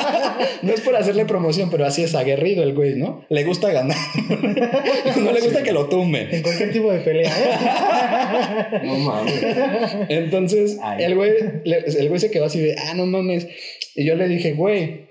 no 0.61 0.73
es 0.73 0.81
por 0.81 0.95
hacerle 0.95 1.25
promoción, 1.25 1.69
pero 1.69 1.85
así 1.85 2.03
es 2.03 2.15
aguerrido 2.15 2.63
el 2.63 2.73
güey, 2.73 2.95
¿no? 2.95 3.25
Le 3.29 3.43
gusta 3.45 3.71
ganar. 3.71 3.97
no 5.17 5.31
le 5.31 5.41
gusta 5.41 5.63
que 5.63 5.71
lo 5.71 5.87
tumbe. 5.87 6.27
En 6.35 6.43
cualquier 6.43 6.71
tipo 6.71 6.91
de 6.91 6.99
pelea, 6.99 7.31
¿eh? 7.31 8.81
No 8.83 8.97
mames. 8.97 9.41
Entonces, 10.09 10.77
Ay. 10.81 11.03
el 11.05 11.15
güey, 11.15 11.31
el 11.63 12.09
güey 12.09 12.19
se 12.19 12.29
quedó 12.31 12.45
así 12.45 12.59
de, 12.59 12.75
ah, 12.77 12.93
no 12.93 13.05
mames. 13.05 13.47
Y 13.95 14.05
yo 14.05 14.15
le 14.15 14.27
dije, 14.27 14.53
güey, 14.53 15.05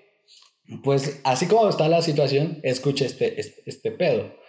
pues 0.83 1.21
así 1.25 1.47
como 1.47 1.69
está 1.69 1.89
la 1.89 2.03
situación, 2.03 2.61
escucha 2.63 3.05
este, 3.07 3.41
este, 3.41 3.63
este 3.67 3.91
pedo. 3.91 4.44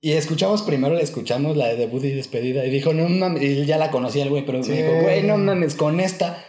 Y 0.00 0.12
escuchamos 0.12 0.62
primero, 0.62 0.94
le 0.94 1.02
escuchamos 1.02 1.56
la 1.56 1.68
de 1.68 1.76
debut 1.76 2.04
y 2.04 2.12
despedida. 2.12 2.64
Y 2.64 2.70
dijo, 2.70 2.92
no 2.92 3.08
mames, 3.08 3.42
y 3.42 3.66
ya 3.66 3.78
la 3.78 3.90
conocía 3.90 4.22
el 4.22 4.30
güey, 4.30 4.44
pero 4.46 4.62
Sí. 4.62 4.70
me 4.70 4.76
dijo, 4.82 5.00
güey, 5.02 5.22
no 5.24 5.36
mames, 5.38 5.74
con 5.74 5.98
esta, 6.00 6.44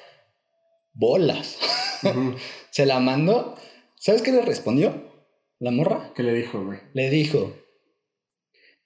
bolas. 0.94 1.58
Se 2.72 2.86
la 2.86 3.00
mandó. 3.00 3.56
¿Sabes 3.96 4.22
qué 4.22 4.32
le 4.32 4.42
respondió? 4.42 5.10
La 5.60 5.72
morra. 5.72 6.14
¿Qué 6.16 6.24
le 6.24 6.34
dijo, 6.34 6.64
güey? 6.64 6.80
Le 6.94 7.10
dijo, 7.10 7.54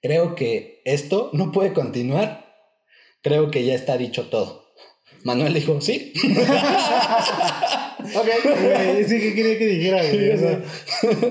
creo 0.00 0.34
que 0.34 0.80
esto 0.84 1.30
no 1.32 1.52
puede 1.52 1.72
continuar. 1.72 2.52
Creo 3.22 3.50
que 3.50 3.64
ya 3.64 3.74
está 3.74 3.96
dicho 3.96 4.28
todo. 4.28 4.63
Manuel 5.24 5.54
dijo, 5.54 5.80
sí. 5.80 6.12
Ok, 8.14 8.28
güey, 8.44 9.04
sí, 9.04 9.18
¿qué 9.18 9.34
quería 9.34 9.58
que 9.58 9.66
dijera, 9.66 10.02
güey? 10.04 10.30
O 10.30 10.38
sea, 10.38 10.62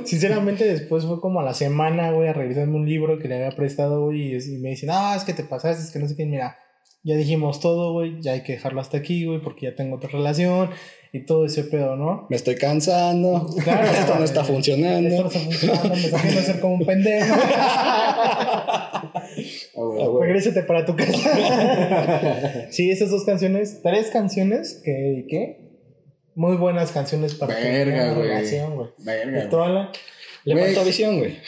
sinceramente, 0.04 0.66
después 0.66 1.06
fue 1.06 1.22
como 1.22 1.40
a 1.40 1.44
la 1.44 1.54
semana, 1.54 2.12
güey, 2.12 2.28
a 2.28 2.34
revisarme 2.34 2.76
un 2.76 2.90
libro 2.90 3.20
que 3.20 3.28
le 3.28 3.36
había 3.36 3.56
prestado, 3.56 4.06
güey, 4.06 4.36
y 4.36 4.58
me 4.58 4.70
dicen, 4.70 4.90
ah, 4.92 5.14
es 5.16 5.24
que 5.24 5.34
te 5.34 5.44
pasaste, 5.44 5.84
es 5.84 5.92
que 5.92 6.00
no 6.00 6.08
sé 6.08 6.16
qué, 6.16 6.26
mira, 6.26 6.58
ya 7.04 7.16
dijimos 7.16 7.60
todo, 7.60 7.94
güey, 7.94 8.20
ya 8.22 8.32
hay 8.32 8.42
que 8.42 8.54
dejarlo 8.54 8.82
hasta 8.82 8.98
aquí, 8.98 9.26
güey, 9.26 9.40
porque 9.42 9.68
ya 9.68 9.76
tengo 9.76 9.98
otra 9.98 10.10
relación 10.10 10.72
y 11.12 11.26
todo 11.26 11.46
ese 11.46 11.64
pedo, 11.66 11.96
¿no? 11.96 12.26
Me 12.30 12.36
estoy 12.36 12.56
cansando. 12.56 13.48
Claro. 13.64 13.88
Esto 14.00 14.16
no 14.16 14.24
está 14.24 14.44
funcionando. 14.44 15.10
Esto 15.10 15.22
no 15.22 15.28
está 15.28 15.40
funcionando, 15.40 15.90
me 15.90 16.06
está 16.06 16.18
haciendo 16.18 16.42
ser 16.42 16.60
como 16.60 16.74
un 16.76 16.86
pendejo. 16.86 17.36
Regrésate 20.22 20.64
para 20.64 20.86
tu 20.86 20.96
casa. 20.96 22.68
sí, 22.72 22.92
esas 22.92 23.10
dos 23.10 23.24
canciones, 23.26 23.82
tres 23.82 24.10
canciones 24.12 24.82
que 24.84 24.92
dediqué. 24.92 25.60
Muy 26.36 26.56
buenas 26.58 26.92
canciones 26.92 27.36
para 27.36 27.56
Verga, 27.56 28.14
güey. 28.14 28.28
relación, 28.28 28.76
güey. 28.76 28.90
Verga. 29.00 29.46
Y 29.46 29.50
toda 29.50 29.70
la- 29.70 29.92
Le 30.46 30.54
Güey. 30.54 30.66
faltó 30.66 30.86
visión, 30.86 31.20
güey. 31.20 31.38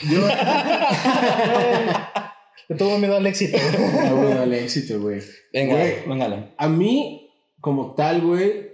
Le 2.68 2.74
tuvo 2.76 2.98
miedo 2.98 3.16
al 3.16 3.26
éxito. 3.26 3.58
güey. 3.58 3.86
Ah, 4.06 4.12
güey, 4.12 4.32
al 4.32 4.54
éxito, 4.54 5.00
güey. 5.00 5.20
Venga, 5.52 5.74
Güey. 5.76 5.94
véngala. 6.08 6.54
A 6.58 6.68
mí, 6.68 7.30
como 7.60 7.94
tal, 7.94 8.20
güey, 8.22 8.70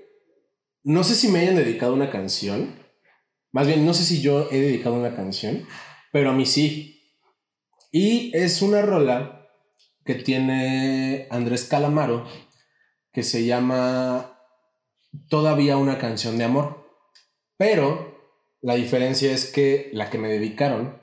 no 0.84 1.04
sé 1.04 1.14
si 1.14 1.28
me 1.28 1.40
hayan 1.40 1.56
dedicado 1.56 1.92
una 1.94 2.10
canción, 2.10 2.80
Más 3.54 3.66
bien, 3.66 3.84
no 3.84 3.92
sé 3.92 4.04
si 4.04 4.22
yo 4.22 4.48
he 4.50 4.58
dedicado 4.60 4.94
una 4.94 5.14
canción, 5.14 5.66
pero 6.10 6.30
a 6.30 6.32
mí 6.32 6.46
sí. 6.46 7.02
Y 7.90 8.34
es 8.34 8.62
una 8.62 8.80
rola 8.80 9.41
que 10.04 10.14
tiene 10.14 11.26
Andrés 11.30 11.64
Calamaro, 11.64 12.26
que 13.12 13.22
se 13.22 13.44
llama 13.44 14.38
Todavía 15.28 15.76
una 15.76 15.98
canción 15.98 16.38
de 16.38 16.44
amor. 16.44 16.86
Pero 17.56 18.12
la 18.60 18.74
diferencia 18.74 19.32
es 19.32 19.50
que 19.50 19.90
la 19.92 20.08
que 20.10 20.18
me 20.18 20.28
dedicaron 20.28 21.02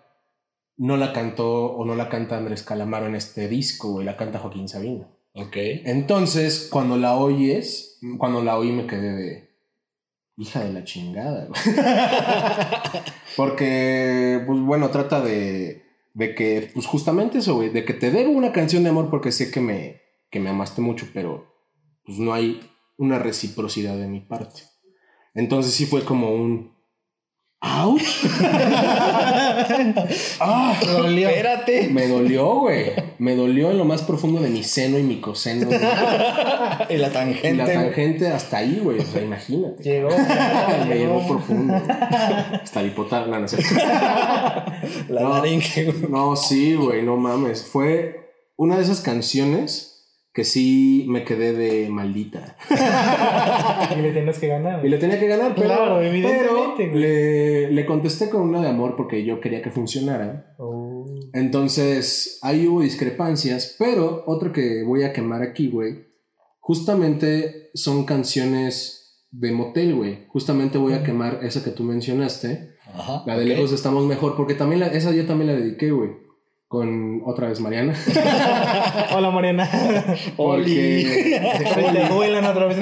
no 0.78 0.98
la 0.98 1.14
cantó 1.14 1.74
o 1.74 1.86
no 1.86 1.96
la 1.96 2.10
canta 2.10 2.38
Andrés 2.38 2.64
Calamaro 2.64 3.06
en 3.08 3.16
este 3.16 3.48
disco, 3.48 3.92
güey, 3.92 4.06
la 4.06 4.18
canta 4.18 4.40
Joaquín 4.40 4.70
Sabina. 4.70 5.08
Ok. 5.34 5.56
Entonces, 5.56 6.68
cuando 6.72 6.98
la 6.98 7.16
oyes, 7.16 8.00
cuando 8.18 8.42
la 8.42 8.58
oí 8.58 8.72
me 8.72 8.88
quedé 8.88 9.14
de 9.14 9.50
hija 10.38 10.64
de 10.64 10.74
la 10.74 10.84
chingada. 10.84 11.48
güey. 11.48 11.62
porque, 13.38 14.42
pues 14.48 14.60
bueno, 14.62 14.90
trata 14.90 15.22
de, 15.22 15.89
de 16.14 16.36
que, 16.36 16.72
pues 16.74 16.86
justamente 16.86 17.40
eso, 17.40 17.56
güey, 17.56 17.70
de 17.70 17.86
que 17.86 17.94
te 17.94 18.12
debo 18.12 18.32
una 18.32 18.52
canción 18.52 18.84
de 18.84 18.90
amor 18.90 19.10
porque 19.10 19.32
sé 19.32 19.52
que 19.52 19.62
me, 19.62 20.02
que 20.30 20.40
me 20.40 20.50
amaste 20.50 20.82
mucho, 20.82 21.08
pero 21.14 21.54
pues 22.06 22.18
no 22.20 22.34
hay 22.34 22.62
una 22.98 23.20
reciprocidad 23.20 23.98
de 23.98 24.08
mi 24.08 24.20
parte. 24.20 24.62
Entonces 25.34 25.74
sí 25.74 25.86
fue 25.86 26.04
como 26.04 26.34
un... 26.34 26.78
¡Auch! 27.62 28.00
¡Ah! 30.40 30.80
Dolió. 30.86 31.30
Espérate. 31.30 31.90
Me 31.90 32.08
dolió, 32.08 32.56
güey. 32.62 32.92
Me 33.18 33.36
dolió 33.36 33.72
en 33.72 33.78
lo 33.78 33.86
más 33.86 34.02
profundo 34.04 34.42
de 34.42 34.50
mi 34.50 34.64
seno 34.64 34.98
y 34.98 35.04
mi 35.04 35.20
coseno. 35.20 35.68
güey. 35.68 35.80
y 36.90 36.98
la 36.98 37.08
Y 37.10 37.12
tangente. 37.12 37.54
la 37.56 37.66
tangente 37.66 38.28
hasta 38.28 38.58
ahí, 38.58 38.80
güey. 38.82 39.00
O 39.00 39.06
sea, 39.06 39.22
imagínate. 39.22 39.84
Llegó. 39.84 40.10
Me 40.88 40.96
llevó 40.96 41.28
profundo. 41.28 41.74
güey. 41.74 41.92
Hasta 42.64 42.80
el. 42.80 42.94
No. 42.94 43.46
La 45.10 45.22
No. 45.22 45.30
laringe. 45.30 45.86
güey. 45.86 45.98
No, 46.10 46.36
sí, 46.36 46.76
güey, 46.76 47.04
no 47.04 47.18
mames. 47.18 47.64
Fue 47.66 48.32
una 48.56 48.78
de 48.78 48.84
esas 48.84 49.02
canciones 49.02 49.89
que 50.34 50.44
sí 50.44 51.06
me 51.10 51.24
quedé 51.24 51.54
de 51.54 51.90
maldita. 51.90 52.56
Y 53.98 54.02
le 54.02 54.12
tenías 54.14 54.38
que 54.40 54.48
ganar. 54.48 54.86
Y 54.86 54.90
le 54.90 54.98
tenía 54.98 55.20
que 55.20 55.28
ganar, 55.28 55.54
pero, 55.56 55.68
Claro, 55.68 56.02
evidentemente, 56.02 56.74
pero 56.78 56.92
güey. 56.92 57.02
le, 57.02 57.72
le 57.72 57.86
contesté 57.86 58.30
con 58.30 58.42
una 58.42 58.62
de 58.62 58.68
amor 58.70 58.96
porque 58.96 59.24
yo 59.26 59.42
quería 59.42 59.62
que 59.62 59.72
funcionara. 59.72 60.54
Oh. 60.60 61.06
Entonces, 61.34 62.40
ahí 62.44 62.68
hubo 62.68 62.82
discrepancias, 62.82 63.76
pero 63.80 64.24
otro 64.28 64.52
que 64.54 64.84
voy 64.84 65.04
a 65.04 65.12
quemar 65.14 65.42
aquí, 65.42 65.70
güey, 65.70 66.06
justamente 66.60 67.70
son 67.74 68.06
canciones 68.06 69.26
de 69.32 69.52
motel, 69.52 69.96
güey. 69.96 70.26
Justamente 70.28 70.78
voy 70.78 70.94
a 70.94 71.04
quemar 71.04 71.40
esa 71.44 71.64
que 71.64 71.72
tú 71.72 71.84
mencionaste, 71.84 72.76
Ajá. 72.94 73.24
la 73.26 73.36
de 73.38 73.44
ok. 73.44 73.50
Lejos 73.50 73.72
estamos 73.74 74.06
mejor, 74.06 74.36
porque 74.38 74.54
también 74.54 74.80
la- 74.82 74.88
esa 74.88 75.12
yo 75.12 75.26
también 75.26 75.48
la 75.54 75.60
dediqué, 75.60 75.92
güey, 75.92 76.12
con 76.70 77.24
otra 77.26 77.48
vez 77.48 77.60
Mariana. 77.60 77.96
Hola, 79.16 79.32
Mariana. 79.32 79.68
Oli. 80.38 81.04
Ahí 81.04 81.86
te 81.92 82.14
vuelan 82.14 82.46
otra 82.46 82.68
vez. 82.68 82.78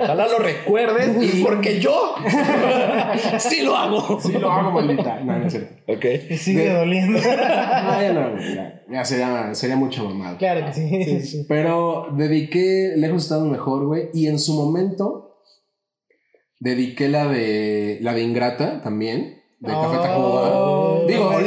Ojalá 0.00 0.28
lo 0.28 0.38
recuerdes 0.38 1.34
y 1.34 1.42
porque 1.42 1.80
yo 1.80 2.14
sí 3.40 3.62
lo 3.62 3.76
hago. 3.76 4.20
Sí, 4.20 4.34
lo 4.38 4.48
hago, 4.52 4.70
maldita. 4.70 5.18
No, 5.24 5.40
no 5.40 5.50
cierto. 5.50 5.74
Ok. 5.88 6.04
Y 6.30 6.36
sigue 6.36 6.66
De- 6.68 6.72
doliendo. 6.74 7.18
No, 7.82 8.00
ya 8.00 8.12
no, 8.12 8.38
ya, 8.38 8.82
ya 8.88 9.04
sería, 9.04 9.54
sería 9.56 9.74
mucha 9.76 10.04
mamada. 10.04 10.38
Claro 10.38 10.64
que 10.66 10.72
sí. 10.72 11.44
Pero 11.48 12.10
dediqué 12.16 12.92
Lejos 12.96 13.24
estamos 13.24 13.48
mejor, 13.48 13.86
güey. 13.86 14.08
Y 14.14 14.28
en 14.28 14.38
su 14.38 14.54
momento 14.54 15.40
dediqué 16.60 17.08
la 17.08 17.26
de 17.26 17.98
la 18.02 18.14
de 18.14 18.22
Ingrata 18.22 18.82
también. 18.82 19.41
De 19.62 19.72
Café 19.72 19.96
Tacuba. 19.98 20.50
Oh, 20.54 21.04
Digo, 21.06 21.30
no 21.30 21.30
a-. 21.30 21.38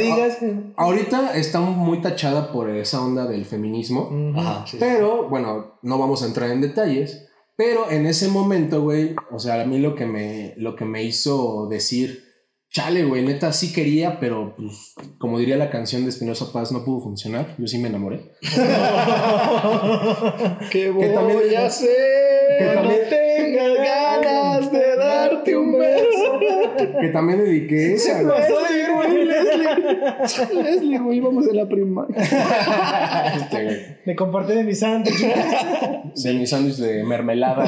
Ahorita 0.78 1.36
está 1.36 1.60
muy 1.60 2.00
tachada 2.00 2.50
por 2.50 2.70
esa 2.70 3.02
onda 3.02 3.26
del 3.26 3.44
feminismo. 3.44 4.08
Ujú. 4.10 4.40
Ajá. 4.40 4.64
sí, 4.66 4.72
sí. 4.72 4.76
Pero, 4.80 5.28
bueno, 5.28 5.78
no 5.82 5.98
vamos 5.98 6.22
a 6.22 6.26
entrar 6.26 6.50
en 6.50 6.62
detalles. 6.62 7.28
Pero 7.56 7.90
en 7.90 8.06
ese 8.06 8.28
momento, 8.28 8.82
güey, 8.82 9.14
o 9.30 9.38
sea, 9.38 9.62
a 9.62 9.64
mí 9.64 9.78
lo 9.78 9.94
que 9.94 10.06
me, 10.06 10.54
lo 10.56 10.76
que 10.76 10.84
me 10.84 11.02
hizo 11.04 11.68
decir, 11.70 12.24
chale, 12.70 13.04
güey, 13.04 13.24
neta 13.24 13.52
sí 13.52 13.72
quería, 13.72 14.20
pero 14.20 14.54
pues, 14.56 14.94
como 15.18 15.38
diría 15.38 15.56
la 15.56 15.70
canción 15.70 16.02
de 16.04 16.10
Espinosa 16.10 16.52
Paz, 16.52 16.70
no 16.72 16.84
pudo 16.84 17.00
funcionar. 17.00 17.54
Yo 17.58 17.66
sí 17.66 17.78
me 17.78 17.88
enamoré. 17.88 18.32
¿Qué 20.70 20.90
voy 20.90 21.08
también- 21.14 21.56
a 21.56 21.66
hacer? 21.66 22.25
Que 22.58 22.64
Cuando 22.64 22.82
también- 22.82 23.08
tengas 23.08 23.74
ganas 24.22 24.72
de 24.72 24.96
darte 24.96 25.56
un 25.56 25.78
beso. 25.78 26.40
Que 27.00 27.08
también 27.08 27.38
dediqué 27.40 27.94
esa, 27.94 28.22
güey. 28.22 28.34
Leslie, 28.38 28.94
güey, 28.94 29.24
Leslie. 29.26 30.62
Leslie, 30.62 30.98
güey, 30.98 31.20
vamos 31.20 31.46
a 31.48 31.54
la 31.54 31.66
primaria. 31.68 32.16
Este, 33.36 33.64
güey, 33.64 33.76
Me 34.06 34.16
compartí 34.16 34.52
de 34.54 34.64
mi 34.64 34.74
sándwich. 34.74 35.20
de 36.14 36.34
mi 36.34 36.46
sándwich 36.46 36.76
de 36.76 37.04
mermelada. 37.04 37.64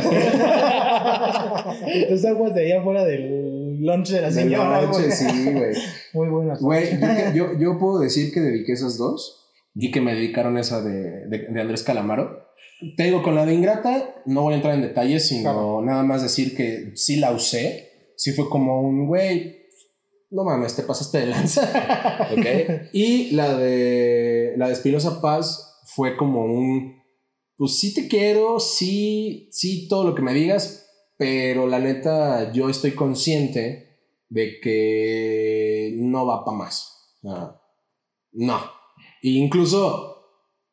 Y 1.95 2.07
tus 2.09 2.24
aguas 2.24 2.55
de 2.55 2.64
allá 2.66 2.81
afuera 2.81 3.05
del 3.05 3.81
lunch 3.81 4.11
de 4.11 4.20
la 4.20 4.31
señora. 4.31 4.81
noche, 4.83 4.99
güey. 5.01 5.11
sí, 5.12 5.51
güey. 5.53 5.74
Muy 6.14 6.29
buenas. 6.29 6.61
Güey, 6.61 6.99
yo, 7.35 7.53
yo, 7.53 7.59
yo 7.59 7.79
puedo 7.79 7.99
decir 8.01 8.33
que 8.33 8.41
dediqué 8.41 8.72
esas 8.72 8.97
dos 8.99 9.51
y 9.74 9.91
que 9.91 10.01
me 10.01 10.14
dedicaron 10.14 10.59
esa 10.59 10.83
de, 10.83 11.26
de, 11.29 11.47
de 11.51 11.61
Andrés 11.61 11.83
Calamaro. 11.83 12.47
Te 12.97 13.05
digo, 13.05 13.22
con 13.22 13.35
la 13.35 13.45
de 13.45 13.55
Ingrata 13.55 14.22
no 14.26 14.43
voy 14.43 14.53
a 14.53 14.57
entrar 14.57 14.74
en 14.74 14.83
detalles, 14.83 15.26
sino 15.29 15.43
Claro. 15.53 15.83
nada 15.83 16.03
más 16.05 16.22
decir 16.22 16.57
que 16.57 16.93
sí 16.97 17.16
la 17.16 17.33
usé. 17.33 18.12
Sí 18.16 18.33
fue 18.33 18.49
como 18.49 18.81
un, 18.83 19.07
güey, 19.07 19.57
no 20.31 20.45
mames, 20.45 20.76
te 20.76 20.83
pasaste 20.83 21.18
de 21.20 21.26
lanza. 21.26 21.62
Ok. 22.33 22.47
y 22.93 23.31
la 23.33 23.57
de, 23.57 24.55
la 24.57 24.66
de 24.68 24.72
Espinosa 24.74 25.20
Paz 25.20 25.81
fue 25.95 26.16
como 26.16 26.45
un, 26.45 27.03
pues 27.57 27.79
sí 27.79 27.95
te 27.95 28.07
quiero, 28.07 28.61
sí, 28.61 29.49
sí, 29.51 29.89
todo 29.89 30.05
lo 30.05 30.14
que 30.14 30.22
me 30.22 30.35
digas, 30.35 30.87
pero 31.16 31.66
la 31.66 31.79
neta 31.81 32.53
yo 32.53 32.68
estoy 32.68 32.93
consciente 32.93 33.89
de 34.29 34.61
que 34.61 35.95
no 35.97 36.26
va 36.26 36.45
para 36.45 36.57
más. 36.59 37.16
O 37.22 37.29
sea, 37.29 37.61
no. 38.33 38.61
E 39.22 39.31
incluso 39.31 40.18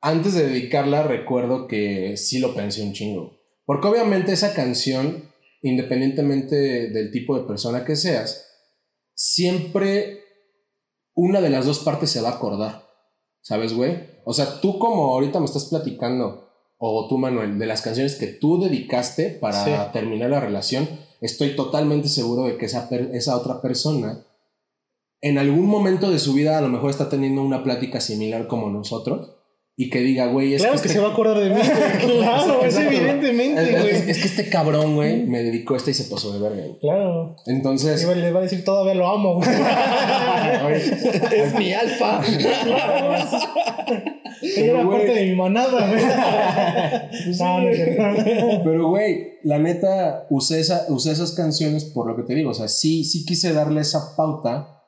antes 0.02 0.34
de 0.34 0.48
dedicarla 0.48 1.04
recuerdo 1.04 1.68
que 1.68 2.18
sí 2.18 2.40
lo 2.40 2.54
pensé 2.54 2.84
un 2.84 2.94
chingo. 2.94 3.38
Porque 3.66 3.88
obviamente 3.88 4.32
esa 4.34 4.54
canción, 4.54 5.32
independientemente 5.62 6.90
del 6.90 7.12
tipo 7.12 7.38
de 7.38 7.46
persona 7.48 7.84
que 7.86 7.96
seas, 7.96 8.46
siempre 9.16 10.20
una 11.16 11.42
de 11.42 11.50
las 11.50 11.66
dos 11.66 11.80
partes 11.80 12.10
se 12.12 12.22
va 12.22 12.30
a 12.30 12.34
acordar. 12.36 12.86
¿Sabes, 13.42 13.74
güey? 13.74 13.98
O 14.26 14.34
sea, 14.34 14.60
tú 14.60 14.80
como 14.80 15.14
ahorita 15.14 15.40
me 15.40 15.46
estás 15.46 15.66
platicando, 15.66 16.50
o 16.78 17.08
tú, 17.08 17.18
Manuel, 17.18 17.58
de 17.58 17.66
las 17.66 17.82
canciones 17.82 18.16
que 18.16 18.28
tú 18.28 18.60
dedicaste 18.60 19.30
para 19.30 19.64
Sí. 19.64 19.72
terminar 19.94 20.30
la 20.30 20.40
relación, 20.40 20.88
estoy 21.22 21.56
totalmente 21.56 22.10
seguro 22.10 22.44
de 22.46 22.58
que 22.58 22.66
esa, 22.66 22.90
esa 23.14 23.38
otra 23.38 23.62
persona 23.62 24.26
en 25.22 25.38
algún 25.38 25.66
momento 25.68 26.12
de 26.12 26.20
su 26.20 26.34
vida 26.34 26.58
a 26.58 26.62
lo 26.62 26.68
mejor 26.68 26.90
está 26.90 27.10
teniendo 27.10 27.42
una 27.42 27.64
plática 27.64 28.02
similar 28.02 28.48
como 28.48 28.70
nosotros 28.70 29.35
y 29.78 29.90
que 29.90 30.00
diga, 30.00 30.28
güey, 30.28 30.54
es 30.54 30.62
Claro 30.62 30.76
que, 30.78 30.84
que 30.84 30.88
este- 30.88 31.00
se 31.00 31.04
va 31.04 31.10
a 31.10 31.12
acordar 31.12 31.38
de 31.38 31.50
mí. 31.50 31.60
Claro, 32.20 32.64
es 32.64 32.78
evidentemente, 32.78 33.72
güey. 33.72 33.90
es- 33.90 34.08
es 34.08 34.18
que 34.20 34.28
este 34.28 34.50
cabrón, 34.50 34.96
güey, 34.96 35.26
me 35.26 35.44
dedicó 35.44 35.76
esta 35.76 35.92
y 35.92 35.94
se 35.94 36.06
pasó 36.06 36.32
de 36.32 36.40
verga. 36.40 36.62
güey. 36.62 36.80
Claro. 36.80 37.36
Entonces, 37.46 38.02
Igual 38.02 38.22
les 38.22 38.34
va 38.34 38.40
a 38.40 38.44
decir 38.44 38.64
todavía 38.64 38.94
lo 38.96 39.08
amo, 39.08 39.36
güey. 39.36 39.50
Es 41.36 41.54
mi 41.58 41.74
alfa. 41.74 42.22
Ella 44.42 44.72
era 44.74 44.90
parte 44.90 45.14
de 45.14 45.26
mi 45.26 45.36
manada, 45.36 45.88
güey. 45.88 46.04
No, 47.40 47.62
no 47.62 47.70
es 47.70 47.76
cierto. 47.78 48.62
Pero, 48.64 48.90
güey, 48.90 49.34
la 49.44 49.60
neta, 49.60 50.26
usé, 50.30 50.60
esa, 50.60 50.86
usé 50.90 51.12
esas 51.12 51.32
canciones 51.34 51.86
por 51.86 52.08
lo 52.08 52.16
que 52.16 52.24
te 52.24 52.36
digo. 52.36 52.52
O 52.52 52.54
sea, 52.54 52.68
sí, 52.68 53.04
sí 53.06 53.26
quise 53.26 53.54
darle 53.54 53.82
esa 53.82 54.16
pauta 54.16 54.82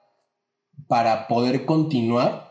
para 0.88 1.28
poder 1.28 1.66
continuar, 1.66 2.47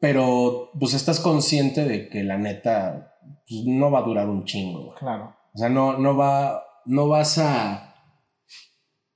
pero 0.00 0.70
pues 0.78 0.94
estás 0.94 1.20
consciente 1.20 1.84
de 1.84 2.08
que 2.08 2.22
la 2.22 2.38
neta 2.38 3.14
pues, 3.48 3.62
no 3.66 3.90
va 3.90 4.00
a 4.00 4.02
durar 4.02 4.28
un 4.28 4.44
chingo. 4.44 4.84
güey. 4.86 4.98
Claro. 4.98 5.34
O 5.54 5.58
sea, 5.58 5.68
no, 5.68 5.98
no, 5.98 6.16
va, 6.16 6.62
no 6.86 7.08
vas 7.08 7.38
a, 7.38 7.94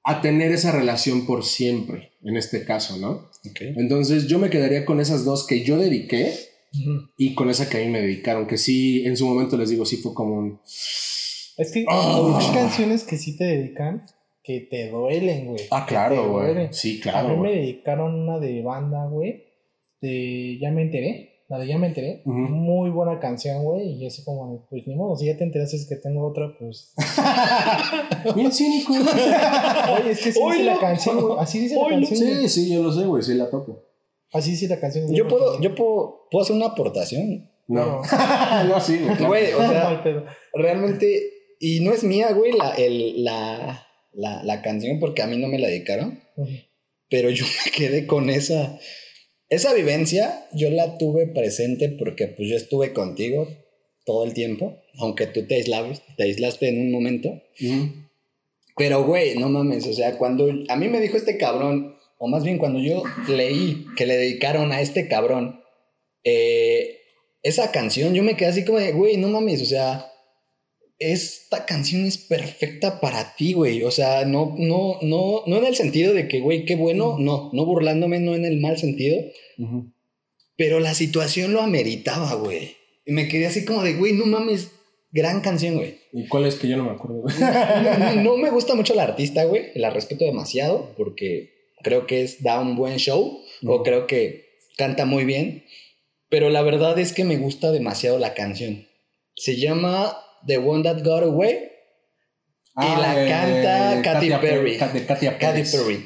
a 0.05 0.21
tener 0.21 0.51
esa 0.53 0.73
relación 0.73 1.27
por 1.27 1.45
siempre, 1.45 2.13
en 2.23 2.37
este 2.37 2.65
caso, 2.65 2.97
¿no? 2.99 3.31
Entonces 3.61 4.27
yo 4.29 4.39
me 4.39 4.51
quedaría 4.51 4.85
con 4.85 5.01
esas 5.01 5.25
dos 5.25 5.47
que 5.47 5.63
yo 5.65 5.77
dediqué 5.79 6.33
y 7.19 7.35
con 7.35 7.51
esa 7.51 7.69
que 7.69 7.77
a 7.79 7.81
mí 7.85 7.89
me 7.91 8.01
dedicaron, 8.01 8.47
que 8.47 8.57
sí, 8.57 9.05
en 9.05 9.17
su 9.17 9.27
momento 9.27 9.57
les 9.57 9.71
digo, 9.71 9.85
sí 9.85 9.97
fue 9.99 10.15
como 10.15 10.39
un... 10.39 10.61
Es 11.59 11.71
que 11.73 11.85
Ah. 11.89 12.39
hay 12.41 12.55
canciones 12.55 13.05
que 13.05 13.19
sí 13.19 13.37
te 13.37 13.45
dedican 13.45 14.05
que 14.45 14.67
te 14.69 14.91
duelen, 14.91 15.47
güey. 15.47 15.61
Ah, 15.71 15.85
claro, 15.87 16.31
güey. 16.33 16.69
Sí, 16.73 16.99
A 17.01 17.03
claro. 17.03 17.29
mí 17.37 17.43
me 17.43 17.51
dedicaron 17.53 18.15
una 18.15 18.39
de 18.41 18.61
banda, 18.63 19.07
güey. 19.07 19.45
De 20.03 20.59
Ya 20.61 20.71
me 20.71 20.83
enteré. 20.83 21.31
La 21.49 21.59
de 21.59 21.67
Ya 21.67 21.79
me 21.79 21.87
enteré. 21.87 22.23
Muy 22.25 22.91
buena 22.91 23.19
canción, 23.21 23.63
güey. 23.65 23.93
Y 24.03 24.07
así 24.07 24.23
como, 24.25 24.53
de, 24.53 24.59
pues 24.71 24.87
ni 24.87 24.95
modo, 24.95 25.17
si 25.17 25.27
ya 25.27 25.37
te 25.37 25.45
enteraste 25.45 25.77
es 25.77 25.87
que 25.89 25.97
tengo 25.97 26.27
otra, 26.27 26.55
pues. 26.59 26.93
Bien 28.35 28.51
cínico. 28.53 28.93
Oye, 28.95 30.11
es 30.13 30.23
que 30.23 30.33
sí 30.33 30.41
dice 30.51 30.65
la 30.65 30.79
canción, 30.79 31.21
güey. 31.21 31.37
Así 31.39 31.59
dice 31.61 31.77
la 31.77 31.89
canción. 31.89 32.21
güey. 32.21 32.49
Sí, 32.49 32.49
sí, 32.49 32.73
yo 32.75 32.83
lo 32.83 32.93
sé, 32.93 33.05
güey, 33.05 33.23
sí 33.23 33.35
la 33.35 33.51
topo. 33.51 33.85
Así 34.33 34.53
dice 34.53 34.69
la 34.69 34.81
canción. 34.81 35.07
de 35.07 35.15
Yo 35.15 35.29
puedo, 35.29 35.61
yo 35.61 35.75
puedo, 35.75 36.27
puedo 36.31 36.43
hacer 36.43 36.57
una 36.57 36.67
aportación. 36.67 37.51
No. 37.69 38.01
no, 38.69 38.81
sí, 38.81 38.99
güey. 38.99 39.17
claro. 39.17 39.29
Güey, 39.29 39.53
o 39.53 39.59
sea, 39.59 39.85
Mal 39.85 40.03
pedo. 40.03 40.25
realmente, 40.55 41.23
y 41.61 41.81
no 41.81 41.93
es 41.93 42.03
mía, 42.03 42.33
güey, 42.33 42.53
la, 42.53 42.71
el- 42.75 43.23
la, 43.25 43.87
la, 44.13 44.43
la 44.43 44.63
canción, 44.63 44.99
porque 45.01 45.23
a 45.23 45.27
mí 45.27 45.37
no 45.39 45.49
me 45.49 45.59
la 45.59 45.69
dedicaron, 45.69 46.19
pero 47.11 47.29
yo 47.31 47.45
me 47.45 47.71
quedé 47.73 48.07
con 48.07 48.31
esa, 48.31 48.79
esa 49.53 49.75
vivencia, 49.75 50.47
yo 50.55 50.71
la 50.71 50.97
tuve 50.97 51.27
presente 51.27 51.91
porque 51.91 52.27
pues 52.27 52.49
yo 52.49 52.57
estuve 52.57 52.95
contigo 52.95 53.49
todo 54.07 54.25
el 54.25 54.33
tiempo, 54.33 54.79
aunque 54.99 55.27
tú 55.27 55.47
te 55.47 55.57
aislabas, 55.57 56.03
te 56.17 56.23
aislaste 56.23 56.69
en 56.71 56.81
un 56.81 56.91
momento, 56.91 57.43
pero 58.79 59.05
güey, 59.05 59.37
no 59.37 59.51
mames, 59.51 59.87
o 59.87 59.93
sea, 59.93 60.17
cuando 60.17 60.51
a 60.69 60.77
mí 60.77 60.89
me 60.89 61.01
dijo 61.01 61.19
este 61.19 61.37
cabrón, 61.37 61.99
o 62.17 62.29
más 62.29 62.45
bien 62.45 62.57
cuando 62.57 62.81
yo 62.81 63.03
leí 63.29 63.85
que 63.95 64.07
le 64.07 64.17
dedicaron 64.17 64.73
a 64.73 64.81
este 64.81 65.07
cabrón 65.07 65.61
eh, 66.25 67.01
esa 67.43 67.73
canción, 67.73 68.15
yo 68.15 68.23
me 68.23 68.37
quedé 68.37 68.49
así 68.49 68.65
como 68.65 68.79
de, 68.79 68.93
güey, 68.93 69.19
no 69.19 69.29
mames, 69.29 69.61
o 69.61 69.67
sea, 69.67 70.12
esta 71.11 71.67
canción 71.67 72.05
es 72.05 72.19
perfecta 72.19 73.01
para 73.01 73.35
ti, 73.35 73.53
güey. 73.53 73.83
O 73.83 73.91
sea, 73.91 74.25
no, 74.25 74.55
no, 74.59 74.99
no, 75.03 75.43
no 75.47 75.57
en 75.57 75.65
el 75.65 75.75
sentido 75.75 76.15
de 76.15 76.29
que, 76.29 76.41
güey, 76.41 76.65
qué 76.65 76.77
bueno, 76.77 77.17
no, 77.19 77.51
no 77.53 77.67
burlándome, 77.67 78.21
no 78.21 78.35
en 78.35 78.45
el 78.45 78.61
mal 78.61 78.79
sentido, 78.79 79.21
pero 80.57 80.81
la 80.81 80.95
situación 80.95 81.53
lo 81.53 81.61
ameritaba, 81.63 82.35
güey. 82.35 82.77
Y 83.05 83.13
me 83.13 83.29
quedé 83.29 83.47
así 83.47 83.65
como 83.65 83.83
de, 83.83 83.95
güey, 83.95 84.13
no 84.13 84.27
mames, 84.27 84.71
gran 85.11 85.41
canción, 85.41 85.77
güey. 85.77 85.99
¿Y 86.13 86.29
cuál 86.29 86.47
es 86.47 86.57
que 86.57 86.69
yo 86.69 86.77
no 86.77 86.85
me 86.85 86.91
acuerdo? 86.91 87.25
No, 88.17 88.23
no 88.23 88.37
me 88.37 88.51
gusta 88.51 88.75
mucho 88.75 88.95
la 88.95 89.05
artista, 89.05 89.45
güey. 89.45 89.71
La 89.75 89.91
respeto 89.91 90.25
demasiado 90.25 90.95
porque 90.97 91.53
creo 91.83 92.07
que 92.07 92.23
es, 92.23 92.43
da 92.43 92.61
un 92.61 92.77
buen 92.77 92.99
show 92.99 93.41
o 93.65 93.83
creo 93.83 94.07
que 94.07 94.59
canta 94.77 95.05
muy 95.05 95.25
bien. 95.25 95.65
Pero 96.29 96.49
la 96.49 96.63
verdad 96.63 96.99
es 96.99 97.13
que 97.13 97.25
me 97.25 97.37
gusta 97.37 97.71
demasiado 97.73 98.19
la 98.19 98.35
canción. 98.35 98.87
Se 99.37 99.57
llama 99.57 100.17
The 100.47 100.59
One 100.59 100.83
That 100.83 101.03
Got 101.03 101.23
Away 101.25 101.71
y 102.77 103.01
la 103.01 103.15
de 103.15 103.29
canta 103.29 104.03
Katy 104.03 104.31
Perry. 104.41 104.77
Katy. 104.79 105.01
Perry. 105.71 106.05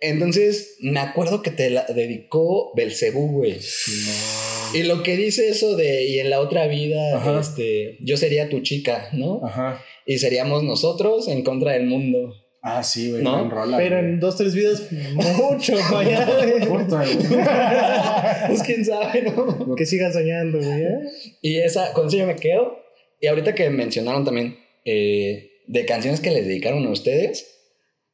Entonces, 0.00 0.76
me 0.80 1.00
acuerdo 1.00 1.42
que 1.42 1.50
te 1.50 1.70
la 1.70 1.84
dedicó 1.88 2.72
Belcebú, 2.74 3.32
güey. 3.32 3.52
No. 3.52 4.78
Y 4.78 4.82
lo 4.82 5.02
que 5.02 5.16
dice 5.16 5.48
eso 5.48 5.76
de, 5.76 6.04
y 6.04 6.18
en 6.18 6.28
la 6.30 6.40
otra 6.40 6.66
vida, 6.66 7.16
Ajá. 7.16 7.40
este, 7.40 7.96
yo 8.02 8.16
sería 8.16 8.48
tu 8.50 8.60
chica, 8.60 9.08
¿no? 9.12 9.40
Ajá. 9.44 9.80
Y 10.04 10.18
seríamos 10.18 10.62
nosotros 10.64 11.28
en 11.28 11.42
contra 11.42 11.72
del 11.72 11.86
mundo. 11.86 12.34
Ah, 12.62 12.82
sí, 12.82 13.10
güey. 13.10 13.22
¿No? 13.22 13.48
rola, 13.48 13.76
Pero 13.76 13.96
güey. 13.96 14.08
en 14.10 14.20
dos, 14.20 14.36
tres 14.36 14.54
videos, 14.54 14.82
mucho, 15.14 15.74
vaya. 15.92 16.26
Pues 18.48 18.62
quién 18.62 18.84
sabe, 18.84 19.22
¿no? 19.22 19.74
que 19.76 19.86
siga 19.86 20.12
soñando, 20.12 20.58
güey. 20.58 20.82
¿eh? 20.82 20.98
Y 21.42 21.56
esa, 21.58 21.92
con 21.92 22.08
eso 22.08 22.16
yo 22.16 22.26
me 22.26 22.36
quedo. 22.36 22.78
Y 23.26 23.28
ahorita 23.28 23.56
que 23.56 23.70
mencionaron 23.70 24.24
también 24.24 24.56
eh, 24.84 25.50
de 25.66 25.84
canciones 25.84 26.20
que 26.20 26.30
les 26.30 26.46
dedicaron 26.46 26.86
a 26.86 26.90
ustedes, 26.90 27.58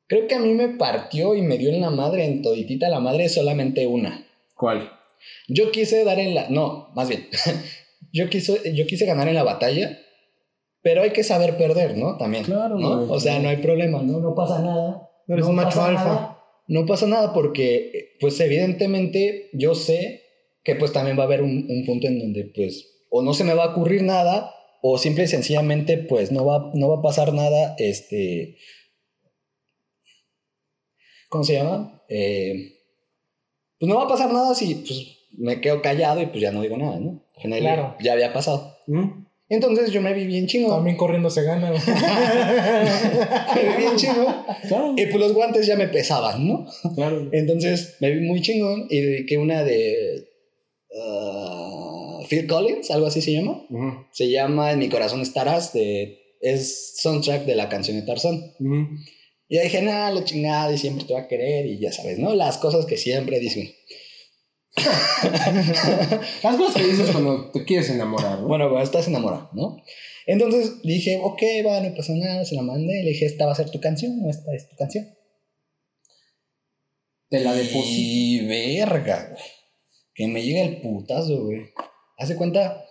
creo 0.07 0.27
que 0.27 0.35
a 0.35 0.39
mí 0.39 0.55
me 0.55 0.69
partió 0.71 1.35
y 1.35 1.43
me 1.43 1.59
dio 1.59 1.69
en 1.69 1.83
la 1.83 1.91
madre, 1.91 2.25
en 2.25 2.41
toditita 2.41 2.89
la 2.89 2.99
madre, 2.99 3.29
solamente 3.29 3.87
una. 3.87 4.27
¿Cuál? 4.57 4.91
Yo 5.49 5.71
quise 5.71 6.03
dar 6.05 6.19
en 6.19 6.35
la... 6.35 6.49
No, 6.49 6.93
más 6.95 7.11
bien. 7.11 7.29
yo, 8.15 8.31
quise, 8.31 8.73
yo 8.73 8.87
quise 8.87 9.05
ganar 9.05 9.29
en 9.29 9.35
la 9.35 9.43
batalla, 9.43 9.99
pero 10.81 11.03
hay 11.03 11.11
que 11.11 11.25
saber 11.25 11.59
perder, 11.59 11.99
¿no? 11.99 12.17
También. 12.17 12.45
Claro, 12.45 12.79
¿no? 12.79 13.05
güey, 13.05 13.11
O 13.11 13.21
sea, 13.21 13.39
no 13.39 13.51
hay 13.51 13.59
problema, 13.59 14.01
¿no? 14.01 14.19
No 14.19 14.35
pasa 14.35 14.63
nada. 14.63 15.11
No 15.27 15.35
eres 15.35 15.47
un 15.47 15.57
macho 15.57 15.83
alfa. 15.83 16.05
nada. 16.05 16.39
No 16.69 16.87
pasa 16.87 17.07
nada 17.07 17.35
porque, 17.35 18.17
pues 18.19 18.41
evidentemente, 18.41 19.51
yo 19.53 19.75
sé 19.75 20.23
que 20.65 20.75
pues 20.75 20.91
también 20.91 21.19
va 21.19 21.25
a 21.25 21.27
haber 21.27 21.43
un, 21.43 21.67
un 21.69 21.85
punto 21.85 22.07
en 22.07 22.19
donde 22.19 22.51
pues 22.55 22.89
o 23.11 23.21
no 23.21 23.35
se 23.35 23.45
me 23.45 23.53
va 23.53 23.65
a 23.65 23.71
ocurrir 23.73 24.05
nada 24.05 24.55
o 24.83 24.99
simple 24.99 25.25
y 25.25 25.29
sencillamente 25.29 25.97
pues 25.97 26.33
no 26.33 26.45
va, 26.45 26.71
no 26.75 26.89
va 26.89 26.99
a 26.99 27.03
pasar 27.03 27.33
nada, 27.33 27.75
este... 27.79 28.59
¿Cómo 31.29 31.45
se 31.45 31.55
llama? 31.55 32.03
Eh, 32.11 32.75
pues 33.79 33.89
no 33.89 33.97
va 33.97 34.05
a 34.05 34.09
pasar 34.09 34.31
nada 34.33 34.55
si 34.55 34.75
pues 34.75 35.19
me 35.39 35.63
quedo 35.63 35.81
callado 35.81 36.21
y 36.21 36.27
pues 36.27 36.43
ya 36.43 36.53
no 36.53 36.61
digo 36.61 36.77
nada, 36.77 37.01
¿no? 37.01 37.25
Claro. 37.41 37.97
ya 38.01 38.13
había 38.13 38.33
pasado. 38.33 38.77
¿Mm? 38.87 39.25
Entonces 39.49 39.91
yo 39.91 40.01
me 40.01 40.13
vi 40.15 40.27
bien 40.27 40.47
chingón. 40.47 40.77
También 40.77 40.97
corriendo 40.97 41.31
se 41.31 41.43
gana, 41.43 41.71
me 43.55 43.63
vi 43.63 43.77
bien 43.77 43.97
chingón. 43.97 44.35
Claro, 44.67 44.95
Y 44.97 45.07
pues 45.07 45.17
los 45.17 45.33
guantes 45.33 45.67
ya 45.67 45.77
me 45.77 45.89
pesaban, 45.89 46.47
¿no? 46.47 46.67
claro. 46.95 47.29
Entonces 47.33 47.97
me 48.01 48.11
vi 48.11 48.27
muy 48.27 48.41
chingón 48.41 48.87
y 48.91 49.01
dediqué 49.01 49.39
una 49.39 49.63
de 49.63 50.29
ah, 50.99 52.02
Phil 52.29 52.47
Collins, 52.47 52.91
algo 52.91 53.07
así 53.07 53.21
se 53.23 53.33
llama. 53.33 53.67
Se 54.13 54.31
llama 54.31 54.73
En 54.73 54.79
mi 54.79 54.89
corazón 54.89 55.21
estarás, 55.21 55.73
de, 55.73 56.37
es 56.41 56.97
soundtrack 56.99 57.45
de 57.45 57.55
la 57.55 57.69
canción 57.69 57.99
de 57.99 58.07
Tarzán. 58.07 58.55
Y 59.49 59.57
ya 59.57 59.63
dije, 59.63 59.83
nada, 59.83 60.11
la 60.11 60.25
chingada 60.25 60.73
y 60.73 60.79
siempre 60.79 61.05
te 61.05 61.15
va 61.15 61.21
a 61.21 61.29
querer 61.29 61.67
y 61.67 61.79
ya 61.79 61.93
sabes, 61.93 62.19
¿no? 62.19 62.35
Las 62.35 62.59
cosas 62.59 62.87
que 62.87 62.97
siempre 62.97 63.39
dicen. 63.39 63.71
Las 66.43 66.57
cosas 66.57 66.75
que 66.75 66.87
dices 66.87 67.11
cuando 67.11 67.51
te 67.51 67.65
quieres 67.65 67.91
enamorar, 67.91 68.41
¿no? 68.41 68.49
Bueno, 68.49 68.71
bueno, 68.71 68.83
estás 68.83 69.07
enamorado, 69.09 69.51
¿no? 69.53 69.83
Entonces 70.27 70.81
dije, 70.83 71.21
ok, 71.23 71.43
va, 71.67 71.81
no 71.81 71.95
pasa 71.95 72.15
nada, 72.15 72.45
se 72.45 72.55
la 72.55 72.63
mandé. 72.63 73.03
Le 73.03 73.11
dije, 73.11 73.27
esta 73.27 73.45
va 73.45 73.53
a 73.53 73.57
ser 73.57 73.71
tu 73.71 73.81
canción, 73.81 74.19
o 74.25 74.31
esta 74.31 74.55
es 74.55 74.69
tu 74.69 74.77
canción. 74.77 75.07
Te 77.29 77.41
la 77.41 77.55
deposito. 77.55 77.83
Y 77.85 78.47
verga, 78.47 79.29
güey. 79.31 79.43
Que 80.15 80.27
me 80.29 80.43
llega 80.43 80.63
el 80.63 80.81
putazo, 80.81 81.45
güey. 81.45 81.61
Hace 82.23 82.37
cuenta, 82.37 82.85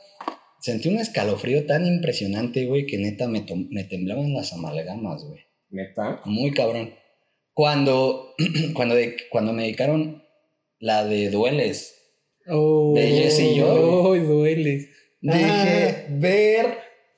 sentí 0.60 0.90
un 0.90 0.98
escalofrío 1.00 1.66
tan 1.66 1.86
impresionante, 1.86 2.66
güey, 2.66 2.86
que 2.86 2.98
neta 2.98 3.28
me, 3.28 3.46
me 3.70 3.84
temblaban 3.86 4.34
las 4.34 4.54
amalgamas, 4.54 5.24
güey. 5.24 5.40
Neta. 5.70 6.22
Muy 6.26 6.52
cabrón. 6.52 6.94
Cuando, 7.54 8.34
cuando, 8.74 8.96
de- 8.96 9.16
cuando 9.30 9.54
me 9.54 9.64
dedicaron 9.64 10.24
la 10.80 11.06
de 11.06 11.30
Dueles, 11.30 11.98
Oh, 12.48 12.94
De 12.96 13.08
Jesse 13.08 13.56
Joy. 13.56 13.60
Oh, 13.64 14.16
duele. 14.16 14.88
dije, 15.22 15.38
Ah. 15.40 16.06
ver 16.10 16.66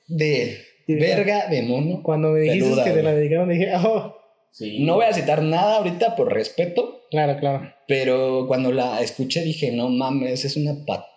de 0.06 0.58
verga 0.86 1.48
de 1.48 1.62
mono. 1.62 2.02
Cuando 2.02 2.28
me 2.32 2.40
dijiste 2.40 2.64
Peluda, 2.68 2.84
que 2.84 2.90
te 2.90 3.02
la 3.02 3.14
dedicaron, 3.14 3.48
dije, 3.48 3.72
oh, 3.76 4.14
Sí. 4.50 4.84
No 4.84 4.94
voy 4.96 5.06
a 5.06 5.12
citar 5.14 5.42
nada 5.42 5.78
ahorita 5.78 6.14
por 6.14 6.32
respeto, 6.32 7.00
claro, 7.10 7.40
claro. 7.40 7.72
pero 7.88 8.44
cuando 8.46 8.70
la 8.70 9.00
escuché 9.02 9.42
dije, 9.42 9.72
no 9.72 9.88
mames, 9.88 10.44
es 10.44 10.56
una 10.56 10.74
patada 10.86 11.08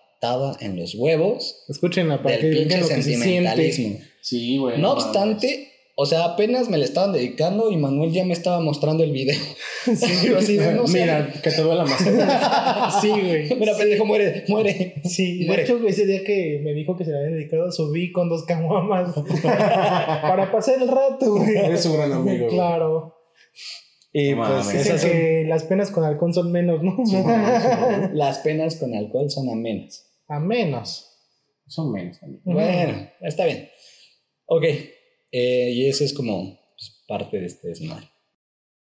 en 0.59 0.76
los 0.78 0.95
huevos 0.95 1.63
Escúchenla 1.70 2.22
para 2.24 2.38
que 2.38 2.47
del 2.47 2.57
pinche 2.59 2.82
lo 2.82 2.88
que 2.88 2.95
se 2.95 3.03
siente. 3.03 3.24
sentimentalismo. 3.26 3.99
Sí, 4.22 4.57
güey. 4.57 4.80
No 4.82 4.91
obstante, 4.93 5.70
o 5.95 6.05
sea, 6.05 6.26
apenas 6.26 6.70
me 6.70 6.78
le 6.78 6.86
estaban 6.86 7.13
dedicando 7.13 7.72
y 7.72 7.78
Manuel 7.78 8.11
ya 8.11 8.26
me 8.26 8.34
estaba 8.34 8.59
mostrando 8.59 9.03
el 9.03 9.11
video. 9.11 9.38
Sí, 9.88 10.34
así 10.38 10.57
de, 10.57 10.74
no 10.74 10.86
sé. 10.86 10.99
Mira, 10.99 11.32
que 11.41 11.49
te 11.49 11.61
duela 11.61 11.86
más. 11.86 12.01
Sí, 13.01 13.09
güey. 13.09 13.55
Mira, 13.57 13.78
pendejo, 13.78 14.03
muere, 14.05 14.43
muere. 14.49 14.95
Sí, 15.05 15.39
de 15.39 15.45
Muere. 15.47 15.63
hecho, 15.63 15.80
ese 15.88 16.05
día 16.05 16.24
que 16.26 16.59
me 16.61 16.74
dijo 16.74 16.97
que 16.97 17.05
se 17.05 17.11
la 17.11 17.20
había 17.20 17.32
dedicado, 17.32 17.72
subí 17.72 18.11
con 18.11 18.28
dos 18.28 18.43
caguamas 18.43 19.15
para 20.22 20.51
pasar 20.51 20.82
el 20.82 20.89
rato, 20.89 21.36
güey. 21.36 21.55
Eres 21.55 21.86
un 21.86 21.93
gran 21.95 22.11
amigo. 22.11 22.45
güey. 22.45 22.49
Claro. 22.55 23.15
Y 24.11 24.34
pues. 24.36 24.49
Dicen 24.68 24.80
esas 24.82 25.01
son 25.01 25.09
que 25.11 25.45
las 25.47 25.63
penas 25.63 25.91
con 25.91 26.03
halcón 26.03 26.34
son 26.34 26.51
menos, 26.51 26.82
¿no? 26.84 26.97
Sí, 27.05 27.15
sí, 27.15 27.24
las 28.13 28.39
penas 28.39 28.76
con 28.78 28.93
alcohol 28.93 29.30
son 29.30 29.49
amenas. 29.49 30.07
A 30.28 30.39
menos. 30.39 31.05
Son 31.67 31.91
menos. 31.91 32.21
amigo. 32.23 32.41
Bueno, 32.45 33.09
está 33.21 33.45
bien. 33.45 33.69
Ok. 34.45 34.63
eh, 35.32 35.71
y 35.73 35.88
eso 35.89 36.03
es 36.03 36.13
como 36.13 36.57
pues, 36.78 37.03
parte 37.07 37.39
de 37.39 37.45
este 37.45 37.69
desmadre. 37.69 38.09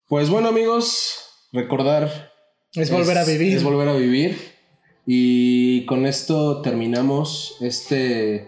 Pues 0.08 0.30
bueno, 0.30 0.50
amigos, 0.50 1.16
recordar. 1.52 2.32
Es 2.74 2.92
volver 2.92 3.18
a 3.18 3.26
vivir. 3.26 3.56
Es 3.58 3.64
volver 3.64 3.88
a 3.88 3.94
vivir. 3.94 4.38
Y 5.06 5.86
con 5.86 6.06
esto 6.06 6.62
terminamos 6.62 7.58
este 7.62 8.48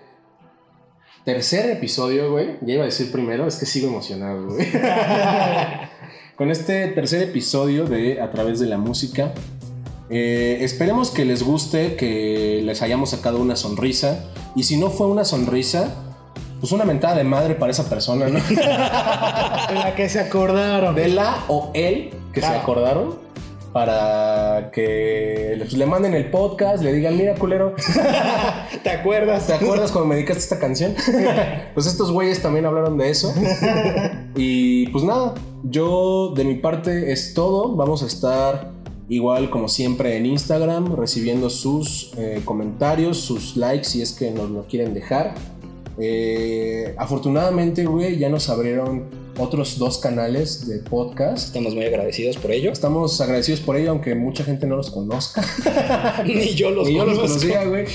tercer 1.25 1.69
episodio, 1.69 2.31
güey. 2.31 2.57
Ya 2.61 2.75
iba 2.75 2.83
a 2.83 2.87
decir 2.87 3.11
primero, 3.11 3.47
es 3.47 3.55
que 3.55 3.65
sigo 3.65 3.87
emocionado, 3.87 4.47
güey. 4.47 4.67
con 6.35 6.51
este 6.51 6.87
tercer 6.89 7.23
episodio 7.23 7.85
de 7.85 8.21
A 8.21 8.31
través 8.31 8.59
de 8.59 8.67
la 8.67 8.77
música. 8.77 9.33
Eh, 10.09 10.59
esperemos 10.61 11.11
que 11.11 11.25
les 11.25 11.43
guste, 11.43 11.95
que 11.95 12.61
les 12.63 12.81
hayamos 12.81 13.11
sacado 13.11 13.39
una 13.39 13.55
sonrisa. 13.55 14.25
Y 14.55 14.63
si 14.63 14.77
no 14.77 14.89
fue 14.89 15.07
una 15.07 15.25
sonrisa, 15.25 15.95
pues 16.59 16.71
una 16.71 16.85
mentada 16.85 17.15
de 17.15 17.23
madre 17.23 17.55
para 17.55 17.71
esa 17.71 17.89
persona, 17.89 18.27
¿no? 18.27 18.39
En 18.39 18.55
la 19.75 19.93
que 19.95 20.07
se 20.09 20.19
acordaron. 20.19 20.95
de 20.95 21.09
la 21.09 21.43
o 21.47 21.71
él 21.73 22.11
que 22.31 22.41
se 22.41 22.47
acordaron. 22.47 23.15
para 23.73 24.69
que 24.71 25.55
le, 25.57 25.65
le 25.65 25.85
manden 25.87 26.13
el 26.13 26.29
podcast, 26.29 26.83
le 26.83 26.93
digan, 26.93 27.17
mira, 27.17 27.33
culero, 27.33 27.73
¿Te 28.83 28.89
acuerdas? 28.91 29.47
¿te 29.47 29.53
acuerdas 29.53 29.91
cuando 29.91 30.09
me 30.09 30.15
dedicaste 30.15 30.43
esta 30.43 30.59
canción? 30.59 30.93
pues 31.73 31.87
estos 31.87 32.11
güeyes 32.11 32.41
también 32.41 32.65
hablaron 32.65 32.97
de 32.97 33.09
eso. 33.09 33.33
Y 34.35 34.87
pues 34.87 35.03
nada, 35.03 35.33
yo 35.63 36.33
de 36.35 36.43
mi 36.43 36.55
parte 36.55 37.11
es 37.11 37.33
todo. 37.33 37.75
Vamos 37.75 38.03
a 38.03 38.05
estar 38.05 38.72
igual 39.09 39.49
como 39.49 39.67
siempre 39.67 40.17
en 40.17 40.25
Instagram 40.25 40.95
recibiendo 40.95 41.49
sus 41.49 42.11
eh, 42.17 42.41
comentarios, 42.45 43.17
sus 43.17 43.57
likes 43.57 43.85
si 43.85 44.01
es 44.01 44.13
que 44.13 44.31
nos 44.31 44.49
lo 44.49 44.63
quieren 44.67 44.93
dejar. 44.93 45.35
Eh, 45.99 46.95
afortunadamente, 46.97 47.85
güey, 47.85 48.17
ya 48.17 48.29
nos 48.29 48.49
abrieron 48.49 49.03
otros 49.37 49.77
dos 49.77 49.97
canales 49.97 50.67
de 50.67 50.79
podcast. 50.79 51.47
Estamos 51.47 51.75
muy 51.75 51.85
agradecidos 51.85 52.37
por 52.37 52.51
ello. 52.51 52.71
Estamos 52.71 53.19
agradecidos 53.21 53.59
por 53.61 53.75
ello, 53.77 53.91
aunque 53.91 54.15
mucha 54.15 54.43
gente 54.43 54.65
no 54.65 54.75
los 54.75 54.89
conozca. 54.89 55.43
Ni 56.25 56.53
yo 56.55 56.71
los 56.71 56.87
Ni 56.89 56.95
yo 56.95 57.05
los 57.05 57.19
conocía, 57.19 57.65
güey. 57.65 57.85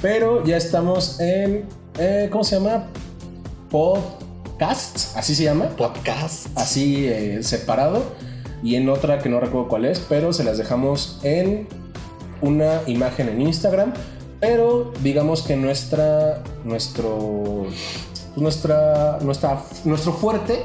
Pero 0.00 0.44
ya 0.44 0.56
estamos 0.56 1.20
en. 1.20 1.64
eh, 1.98 2.28
¿Cómo 2.30 2.44
se 2.44 2.56
llama? 2.56 2.88
Podcast, 3.70 5.16
así 5.16 5.34
se 5.34 5.44
llama. 5.44 5.68
Podcast. 5.76 6.46
Así 6.56 7.08
separado. 7.42 8.02
Y 8.62 8.76
en 8.76 8.88
otra 8.88 9.18
que 9.18 9.28
no 9.28 9.40
recuerdo 9.40 9.68
cuál 9.68 9.84
es, 9.84 10.00
pero 10.00 10.32
se 10.32 10.44
las 10.44 10.58
dejamos 10.58 11.18
en 11.22 11.66
una 12.40 12.80
imagen 12.86 13.28
en 13.28 13.40
Instagram. 13.42 13.92
Pero 14.40 14.92
digamos 15.02 15.42
que 15.42 15.56
nuestra. 15.56 16.42
Nuestro. 16.64 17.66
nuestra. 18.36 19.18
Nuestra. 19.20 19.62
Nuestro 19.84 20.12
fuerte. 20.12 20.60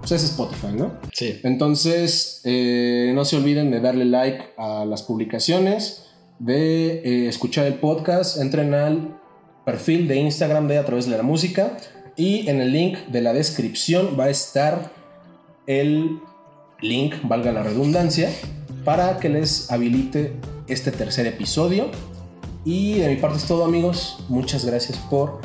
Pues 0.00 0.12
es 0.12 0.24
Spotify, 0.24 0.68
¿no? 0.74 0.92
Sí. 1.12 1.40
Entonces, 1.42 2.40
eh, 2.44 3.12
no 3.14 3.24
se 3.24 3.36
olviden 3.36 3.70
de 3.70 3.80
darle 3.80 4.06
like 4.06 4.42
a 4.56 4.86
las 4.86 5.02
publicaciones, 5.02 6.06
de 6.38 7.02
eh, 7.04 7.28
escuchar 7.28 7.66
el 7.66 7.74
podcast, 7.74 8.38
entren 8.40 8.72
al 8.72 9.20
perfil 9.64 10.08
de 10.08 10.16
Instagram 10.16 10.68
de 10.68 10.78
A 10.78 10.84
través 10.86 11.08
de 11.08 11.16
la 11.16 11.22
música 11.22 11.76
y 12.16 12.48
en 12.48 12.60
el 12.60 12.72
link 12.72 12.98
de 13.08 13.20
la 13.20 13.32
descripción 13.32 14.16
va 14.18 14.24
a 14.24 14.30
estar 14.30 14.90
el 15.66 16.20
link, 16.82 17.14
valga 17.22 17.52
la 17.52 17.62
redundancia, 17.62 18.30
para 18.84 19.18
que 19.18 19.28
les 19.28 19.70
habilite 19.70 20.34
este 20.68 20.90
tercer 20.92 21.26
episodio. 21.26 21.90
Y 22.64 22.94
de 22.94 23.08
mi 23.08 23.16
parte 23.16 23.38
es 23.38 23.44
todo 23.44 23.64
amigos, 23.64 24.24
muchas 24.28 24.64
gracias 24.64 24.98
por 24.98 25.40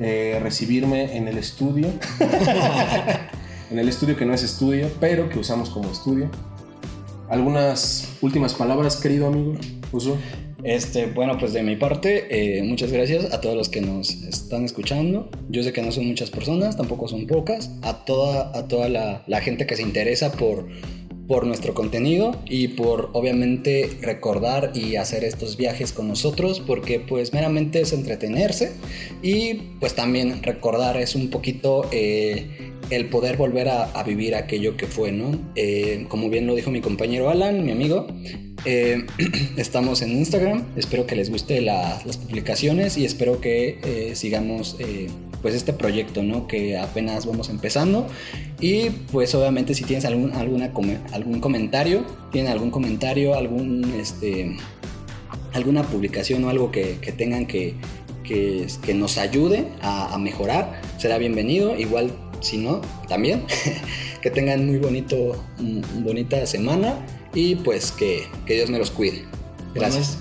eh, 0.00 0.40
recibirme 0.42 1.16
en 1.16 1.28
el 1.28 1.38
estudio. 1.38 1.88
en 3.70 3.78
el 3.78 3.88
estudio 3.88 4.16
que 4.16 4.26
no 4.26 4.34
es 4.34 4.42
estudio, 4.42 4.90
pero 4.98 5.28
que 5.28 5.38
usamos 5.38 5.70
como 5.70 5.90
estudio. 5.90 6.30
¿Algunas 7.28 8.16
últimas 8.20 8.54
palabras, 8.54 8.96
querido 8.96 9.28
amigo? 9.28 9.54
Uso. 9.92 10.16
Este, 10.62 11.06
bueno, 11.06 11.38
pues 11.38 11.52
de 11.52 11.62
mi 11.62 11.76
parte, 11.76 12.58
eh, 12.58 12.62
muchas 12.62 12.92
gracias 12.92 13.32
a 13.32 13.40
todos 13.40 13.56
los 13.56 13.68
que 13.68 13.80
nos 13.80 14.10
están 14.24 14.64
escuchando. 14.64 15.28
Yo 15.48 15.62
sé 15.62 15.72
que 15.72 15.82
no 15.82 15.92
son 15.92 16.06
muchas 16.06 16.30
personas, 16.30 16.76
tampoco 16.76 17.08
son 17.08 17.26
pocas. 17.26 17.70
A 17.82 18.04
toda, 18.04 18.56
a 18.58 18.68
toda 18.68 18.88
la, 18.88 19.22
la 19.26 19.40
gente 19.40 19.66
que 19.66 19.76
se 19.76 19.82
interesa 19.82 20.32
por, 20.32 20.66
por 21.30 21.46
nuestro 21.46 21.74
contenido 21.74 22.36
y 22.44 22.66
por 22.66 23.10
obviamente 23.12 23.88
recordar 24.02 24.72
y 24.74 24.96
hacer 24.96 25.22
estos 25.22 25.56
viajes 25.56 25.92
con 25.92 26.08
nosotros, 26.08 26.58
porque 26.58 26.98
pues 26.98 27.32
meramente 27.32 27.80
es 27.82 27.92
entretenerse 27.92 28.72
y 29.22 29.54
pues 29.78 29.94
también 29.94 30.42
recordar 30.42 30.96
es 30.96 31.14
un 31.14 31.30
poquito 31.30 31.86
eh, 31.92 32.72
el 32.90 33.06
poder 33.10 33.36
volver 33.36 33.68
a, 33.68 33.84
a 33.92 34.02
vivir 34.02 34.34
aquello 34.34 34.76
que 34.76 34.88
fue, 34.88 35.12
¿no? 35.12 35.38
Eh, 35.54 36.04
como 36.08 36.30
bien 36.30 36.48
lo 36.48 36.56
dijo 36.56 36.72
mi 36.72 36.80
compañero 36.80 37.30
Alan, 37.30 37.64
mi 37.64 37.70
amigo, 37.70 38.08
eh, 38.64 39.06
estamos 39.56 40.02
en 40.02 40.10
Instagram, 40.10 40.64
espero 40.74 41.06
que 41.06 41.14
les 41.14 41.30
guste 41.30 41.60
la- 41.60 42.02
las 42.04 42.16
publicaciones 42.16 42.98
y 42.98 43.04
espero 43.04 43.40
que 43.40 43.78
eh, 43.84 44.16
sigamos 44.16 44.74
eh, 44.80 45.06
pues 45.42 45.54
este 45.54 45.72
proyecto, 45.72 46.22
¿no? 46.24 46.46
Que 46.48 46.76
apenas 46.76 47.24
vamos 47.24 47.48
empezando 47.48 48.06
y 48.60 48.90
pues 49.12 49.34
obviamente 49.34 49.74
si 49.74 49.84
tienes 49.84 50.04
algún, 50.04 50.32
alguna 50.32 50.70
algún 51.12 51.40
comentario, 51.40 52.04
tienen 52.30 52.52
algún 52.52 52.70
comentario, 52.70 53.34
algún 53.34 53.84
este 53.98 54.56
alguna 55.52 55.82
publicación 55.82 56.44
o 56.44 56.50
algo 56.50 56.70
que, 56.70 56.98
que 57.00 57.12
tengan 57.12 57.46
que, 57.46 57.74
que, 58.24 58.66
que 58.82 58.94
nos 58.94 59.18
ayude 59.18 59.66
a, 59.82 60.16
mejorar, 60.18 60.80
será 60.98 61.18
bienvenido. 61.18 61.76
Igual, 61.76 62.12
si 62.40 62.58
no, 62.58 62.80
también. 63.08 63.44
que 64.22 64.30
tengan 64.30 64.66
muy 64.66 64.78
bonito, 64.78 65.42
mm, 65.58 66.04
bonita 66.04 66.46
semana 66.46 66.94
y 67.34 67.56
pues 67.56 67.90
que, 67.90 68.24
que 68.46 68.54
Dios 68.54 68.70
me 68.70 68.78
los 68.78 68.90
cuide. 68.90 69.24
Gracias. 69.74 70.18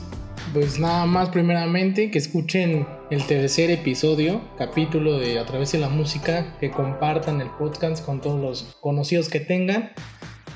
Pues 0.53 0.79
nada 0.79 1.05
más, 1.05 1.29
primeramente, 1.29 2.09
que 2.09 2.17
escuchen 2.17 2.87
el 3.09 3.25
tercer 3.25 3.71
episodio, 3.71 4.41
capítulo 4.57 5.17
de 5.17 5.39
A 5.39 5.45
través 5.45 5.71
de 5.71 5.79
la 5.79 5.89
música, 5.89 6.55
que 6.59 6.69
compartan 6.69 7.41
el 7.41 7.49
podcast 7.49 8.05
con 8.05 8.21
todos 8.21 8.39
los 8.39 8.77
conocidos 8.81 9.29
que 9.29 9.39
tengan 9.39 9.91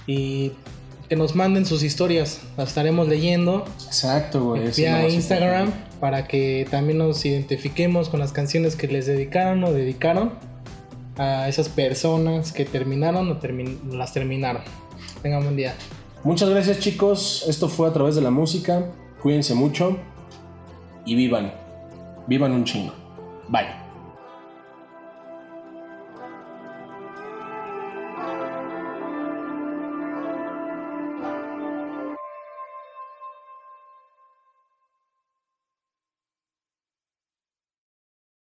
y 0.06 0.51
que 1.10 1.16
nos 1.16 1.36
manden 1.36 1.66
sus 1.66 1.82
historias. 1.82 2.41
Las 2.56 2.69
estaremos 2.69 3.07
leyendo 3.07 3.65
Exacto, 3.86 4.44
güey. 4.44 4.69
vía 4.77 5.10
Instagram 5.10 5.65
importante. 5.65 5.98
para 5.99 6.27
que 6.27 6.68
también 6.69 6.99
nos 6.99 7.26
identifiquemos 7.26 8.10
con 8.10 8.19
las 8.19 8.32
canciones 8.32 8.76
que 8.76 8.88
les 8.88 9.07
dedicaron 9.07 9.64
o 9.64 9.72
dedicaron 9.72 10.34
a 11.18 11.48
esas 11.49 11.69
personas 11.69 12.52
que 12.52 12.65
terminaron 12.65 13.32
o 13.32 13.95
las 13.95 14.14
terminaron. 14.14 14.61
Tengan 15.23 15.41
buen 15.44 15.56
día. 15.56 15.73
Muchas 16.23 16.49
gracias, 16.49 16.80
chicos. 16.80 17.45
Esto 17.48 17.68
fue 17.68 17.90
a 17.90 17.94
través 17.94 18.15
de 18.15 18.22
la 18.22 18.30
música. 18.30 18.91
Cuídense 19.22 19.56
mucho 19.56 19.98
y 21.06 21.15
vivan. 21.15 21.62
Vivan 22.28 22.52
un 22.52 22.64
chingo. 22.64 22.94
Bye. 23.50 23.82